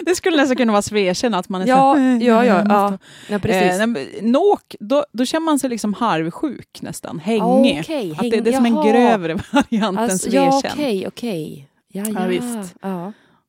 det 0.06 0.14
skulle 0.14 0.36
nästan 0.36 0.56
kunna 0.56 0.72
vara 0.72 0.82
svekänn, 0.82 1.34
att 1.34 1.48
man 1.48 1.62
är 1.62 1.66
Ja, 1.66 1.94
så 1.94 1.98
här, 2.00 2.20
ja, 2.20 2.44
ja, 2.44 2.54
måste- 2.58 2.72
ja. 2.74 2.98
ja 3.28 3.38
precis. 3.38 3.80
Eh, 3.80 4.22
nåk, 4.22 4.74
då, 4.80 5.04
då 5.12 5.24
känner 5.24 5.44
man 5.44 5.58
sig 5.58 5.70
liksom 5.70 5.94
halvsjuk 5.94 6.82
nästan, 6.82 7.18
hängig. 7.18 7.80
Okej, 7.80 8.12
Att 8.12 8.18
det, 8.18 8.30
häng- 8.36 8.42
det 8.44 8.50
är 8.50 8.54
som 8.56 8.66
en 8.66 8.74
jaha. 8.74 8.90
grövre 8.92 9.34
variant 9.52 9.98
än 9.98 10.04
Alltså, 10.04 10.28
ja, 10.30 10.52
svekänn. 10.60 10.72
okej, 10.78 11.06
okej. 11.06 11.68
Ja, 11.88 12.04
ja. 12.06 12.20
Ja, 12.20 12.26
visst. 12.26 12.74
Ja. 12.82 13.06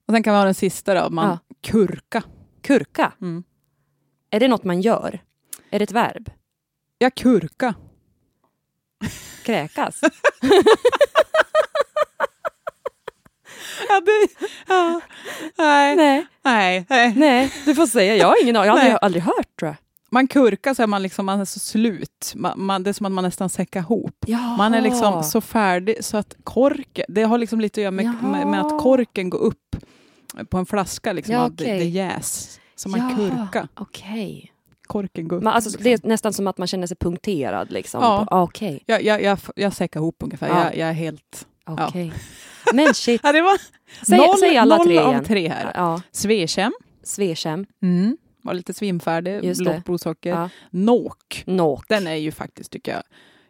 Och 0.07 0.13
sen 0.13 0.23
kan 0.23 0.33
vi 0.33 0.37
ha 0.37 0.45
den 0.45 0.53
sista 0.53 0.93
då, 1.03 1.09
man 1.09 1.29
Ja. 1.29 1.37
kurka. 1.71 2.23
Kurka, 2.61 3.11
Mm. 3.21 3.43
är 4.29 4.39
det 4.39 4.47
något 4.47 4.63
man 4.63 4.81
gör? 4.81 5.19
Är 5.71 5.79
det 5.79 5.83
ett 5.83 5.91
verb? 5.91 6.29
Ja, 6.97 7.09
kurka. 7.15 7.73
Kräkas? 9.45 9.99
Ja, 13.89 14.01
det, 14.01 14.27
ja. 14.67 15.01
Nej, 15.57 15.95
nej, 15.95 16.25
nej, 16.43 16.85
nej. 16.89 17.13
nej, 17.15 17.53
du 17.65 17.75
får 17.75 17.87
säga. 17.87 18.15
Jag 18.15 18.27
har 18.27 18.43
ingen 18.43 18.55
aning. 18.55 18.67
Jag 18.67 18.73
har 18.73 18.79
aldrig, 18.79 18.97
aldrig 19.01 19.23
hört 19.23 19.59
tror 19.59 19.67
jag. 19.69 19.75
Man 20.11 20.27
kurkar 20.27 20.73
så 20.73 20.83
är 20.83 20.87
man, 20.87 21.03
liksom, 21.03 21.25
man 21.25 21.39
är 21.41 21.45
så 21.45 21.59
slut. 21.59 22.33
Man, 22.35 22.53
man, 22.65 22.83
det 22.83 22.89
är 22.89 22.93
som 22.93 23.05
att 23.05 23.11
man 23.11 23.23
nästan 23.23 23.49
säckar 23.49 23.79
ihop. 23.79 24.15
Jaha. 24.27 24.57
Man 24.57 24.73
är 24.73 24.81
liksom 24.81 25.23
så 25.23 25.41
färdig 25.41 26.03
så 26.03 26.17
att 26.17 26.35
korken, 26.43 27.05
det 27.09 27.23
har 27.23 27.37
liksom 27.37 27.61
lite 27.61 27.79
att 27.79 27.83
göra 27.83 27.91
med, 27.91 28.13
med, 28.23 28.47
med 28.47 28.61
att 28.61 28.81
korken 28.81 29.29
går 29.29 29.39
upp 29.39 29.75
på 30.49 30.57
en 30.57 30.65
flaska, 30.65 31.13
liksom, 31.13 31.35
Ja, 31.35 31.41
att 31.41 31.57
det, 31.57 31.63
det 31.65 31.85
jäs. 31.85 32.59
Så 32.75 32.89
man 32.89 32.99
Ja, 32.99 33.15
kurka, 33.15 33.67
Okej. 33.75 34.51
korken 34.87 35.27
går 35.27 35.37
upp. 35.37 35.43
Man, 35.43 35.53
alltså, 35.53 35.69
liksom. 35.69 35.83
Det 35.83 35.93
är 35.93 36.07
nästan 36.07 36.33
som 36.33 36.47
att 36.47 36.57
man 36.57 36.67
känner 36.67 36.87
sig 36.87 36.97
punkterad. 36.97 37.71
Liksom. 37.71 38.01
Ja. 38.03 38.27
Ah, 38.31 38.41
Okej. 38.41 38.83
jag, 38.85 39.03
jag, 39.03 39.21
jag, 39.23 39.39
jag 39.55 39.73
säckar 39.73 39.99
ihop 39.99 40.15
ungefär, 40.19 40.47
Ja. 40.47 40.63
jag, 40.63 40.77
jag 40.77 40.89
är 40.89 40.93
helt... 40.93 41.47
okej. 41.65 42.13
Men 42.73 42.93
shit. 42.93 43.21
Ja, 43.23 43.31
det 43.31 43.41
var 43.41 43.57
Säg, 44.05 44.17
noll, 44.17 44.37
säg 44.39 44.57
alla 44.57 44.77
noll 44.77 44.85
tre 44.87 44.97
av 44.97 45.11
igen. 45.11 45.23
tre 45.23 45.49
här. 45.49 45.71
Ja. 45.75 46.01
Svekänn, 46.11 46.73
Svekänn. 47.03 47.65
mm. 47.81 48.17
var 48.41 48.53
lite 48.53 48.73
svimfärdig, 48.73 49.61
lågt 49.61 49.85
blodsocker. 49.85 50.29
Ja. 50.29 50.49
Nåk, 50.69 51.43
Nåk. 51.45 51.85
den 51.89 52.07
är 52.07 52.15
ju 52.15 52.31
faktiskt, 52.31 52.71
tycker 52.71 52.91
jag... 52.91 53.03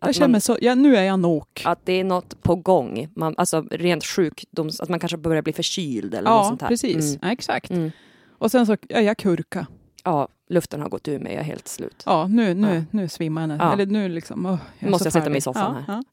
Jag 0.05 0.15
känner 0.15 0.27
man- 0.27 0.41
så, 0.41 0.57
ja, 0.61 0.75
nu 0.75 0.97
är 0.97 1.03
jag 1.03 1.19
nåk. 1.19 1.61
Att 1.65 1.85
det 1.85 1.93
är 1.93 2.03
något 2.03 2.43
på 2.43 2.55
gång. 2.55 3.07
Man, 3.15 3.35
alltså 3.37 3.61
rent 3.71 4.05
sjukdoms... 4.05 4.81
Att 4.81 4.89
man 4.89 4.99
kanske 4.99 5.17
börjar 5.17 5.41
bli 5.41 5.53
förkyld 5.53 6.13
eller 6.13 6.29
något 6.29 6.43
Ja, 6.43 6.49
sånt 6.49 6.61
här. 6.61 6.69
precis. 6.69 7.09
Mm. 7.09 7.19
Ja, 7.21 7.31
exakt. 7.31 7.69
Mm. 7.69 7.91
Och 8.37 8.51
sen 8.51 8.65
så, 8.65 8.77
ja, 8.89 8.99
jag 9.01 9.17
kurka. 9.17 9.67
Ja, 10.03 10.27
luften 10.49 10.81
har 10.81 10.89
gått 10.89 11.07
ur 11.07 11.19
mig. 11.19 11.31
Jag 11.33 11.39
är 11.41 11.45
helt 11.45 11.67
slut. 11.67 12.03
Ja, 12.05 12.27
nu, 12.27 12.53
nu, 12.53 12.75
Ja. 12.75 12.83
nu 12.91 13.07
svimmar 13.09 13.47
jag. 13.49 13.59
Ja. 13.59 13.73
Eller 13.73 13.85
nu 13.85 14.09
liksom, 14.09 14.45
åh, 14.45 14.57
jag 14.79 14.87
är 14.87 14.91
Måste 14.91 15.05
jag 15.05 15.13
sätta 15.13 15.29
mig 15.29 15.37
i 15.37 15.41
soffan 15.41 15.83
ja, 15.87 15.93
här. 15.93 16.03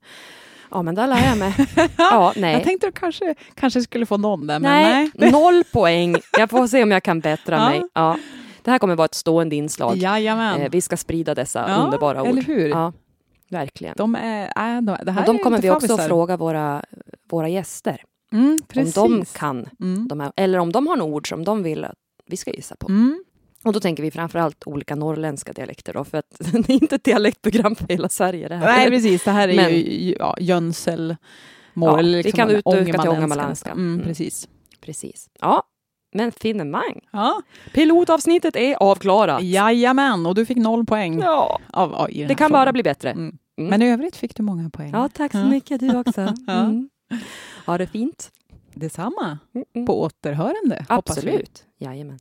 Ja. 0.70 0.82
Men 0.82 0.94
där 0.94 1.06
lär 1.06 1.26
jag 1.28 1.38
mig. 1.38 1.54
Ja, 1.98 2.32
nej. 2.36 2.52
Jag 2.52 2.62
tänkte 2.64 2.88
att 2.88 2.94
kanske, 2.94 3.34
kanske 3.54 3.80
skulle 3.82 4.06
få 4.06 4.16
någon 4.16 4.46
där, 4.46 4.58
men 4.58 4.72
nej, 4.72 5.10
nej. 5.14 5.32
noll 5.32 5.64
poäng. 5.72 6.16
Jag 6.38 6.50
får 6.50 6.66
se 6.66 6.82
om 6.82 6.90
jag 6.90 7.02
kan 7.02 7.20
bättra 7.20 7.56
Ja. 7.58 7.68
mig. 7.68 7.82
Ja. 7.94 8.16
Det 8.62 8.70
här 8.70 8.78
kommer 8.78 8.94
vara 8.94 9.04
ett 9.04 9.14
stående 9.14 9.56
inslag. 9.56 9.96
Jajamän. 9.96 10.60
Eh, 10.60 10.70
vi 10.70 10.80
ska 10.80 10.96
sprida 10.96 11.34
dessa 11.34 11.64
Ja, 11.68 11.74
underbara 11.76 12.22
ord. 12.22 12.28
eller 12.28 12.42
hur? 12.42 12.68
Ja, 12.68 12.92
verkligen. 13.50 13.94
De 13.96 14.14
är, 14.14 14.44
äh, 14.76 14.82
de, 14.82 14.96
det 15.04 15.12
här 15.12 15.20
Och 15.28 15.34
de 15.34 15.38
kommer 15.42 15.58
vi 15.58 15.70
också 15.70 15.98
fråga 15.98 16.36
våra, 16.36 16.84
våra 17.30 17.48
gäster. 17.48 18.02
Mm. 18.32 18.58
Om 18.76 18.90
de 18.94 19.24
kan 19.24 19.68
Mm. 19.80 20.08
de 20.08 20.20
här, 20.20 20.32
eller 20.36 20.58
om 20.58 20.72
de 20.72 20.86
har 20.86 20.96
några 20.96 21.12
ord 21.12 21.28
som 21.28 21.44
de 21.44 21.62
vill 21.62 21.84
att 21.84 21.94
vi 22.26 22.36
ska 22.36 22.50
gissa 22.50 22.76
på. 22.76 22.88
Mm. 22.88 23.24
Och 23.64 23.72
då 23.72 23.80
tänker 23.80 24.02
vi 24.02 24.10
framförallt 24.10 24.62
olika 24.66 24.94
norrländska 24.94 25.52
dialekter 25.52 25.92
då, 25.92 26.04
för 26.04 26.18
att 26.18 26.30
det 26.38 26.68
är 26.68 26.82
inte 26.82 26.94
ett 26.94 27.04
dialektprogram 27.04 27.74
för 27.76 27.88
hela 27.88 28.08
Sverige 28.08 28.48
det 28.48 28.56
här. 28.56 28.66
Nej, 28.66 28.88
precis. 28.90 29.24
Det 29.24 29.30
här 29.30 29.48
är 29.48 29.56
Men- 29.56 29.74
ju 29.74 30.16
ja, 30.18 30.36
Jönselmål. 30.40 31.16
Ja, 31.74 31.98
eller 31.98 32.16
vi 32.18 32.22
liksom 32.22 32.36
kan 32.36 32.50
utöka 32.50 32.98
till 33.00 33.10
ångermanländska. 33.10 33.70
Mm, 33.70 33.94
Mm. 33.94 34.06
Precis. 34.06 34.48
Precis. 34.80 35.28
Ja, 35.40 35.62
men 36.12 36.32
finemang. 36.32 37.00
Ja. 37.12 37.42
Pilotavsnittet 37.74 38.56
är 38.56 38.74
avklarat. 38.82 39.42
Jajamän, 39.42 40.26
och 40.26 40.34
du 40.34 40.46
fick 40.46 40.56
noll 40.56 40.86
poäng. 40.86 41.20
Ja, 41.20 41.58
Av, 41.70 41.94
av, 41.94 42.06
det 42.08 42.24
kan 42.28 42.36
frågan. 42.36 42.52
bara 42.52 42.72
bli 42.72 42.82
bättre. 42.82 43.10
Mm. 43.10 43.38
Mm. 43.58 43.70
Men 43.70 43.82
i 43.82 43.90
övrigt 43.92 44.16
fick 44.16 44.36
du 44.36 44.42
många 44.42 44.70
poäng. 44.70 44.90
Ja, 44.92 45.08
tack 45.14 45.32
så 45.32 45.38
Ja. 45.38 45.44
mycket 45.48 45.80
du 45.80 45.96
också. 45.98 46.20
Mm. 46.48 46.88
Ha 47.66 47.78
det 47.78 47.86
fint. 47.86 48.30
Detsamma. 48.74 49.38
Mm, 49.54 49.64
mm. 49.74 49.86
På 49.86 50.00
återhörande, 50.02 50.84
hoppas 50.88 51.16
vi. 51.24 51.28
Absolut. 51.28 51.64
Jajamän. 51.78 52.18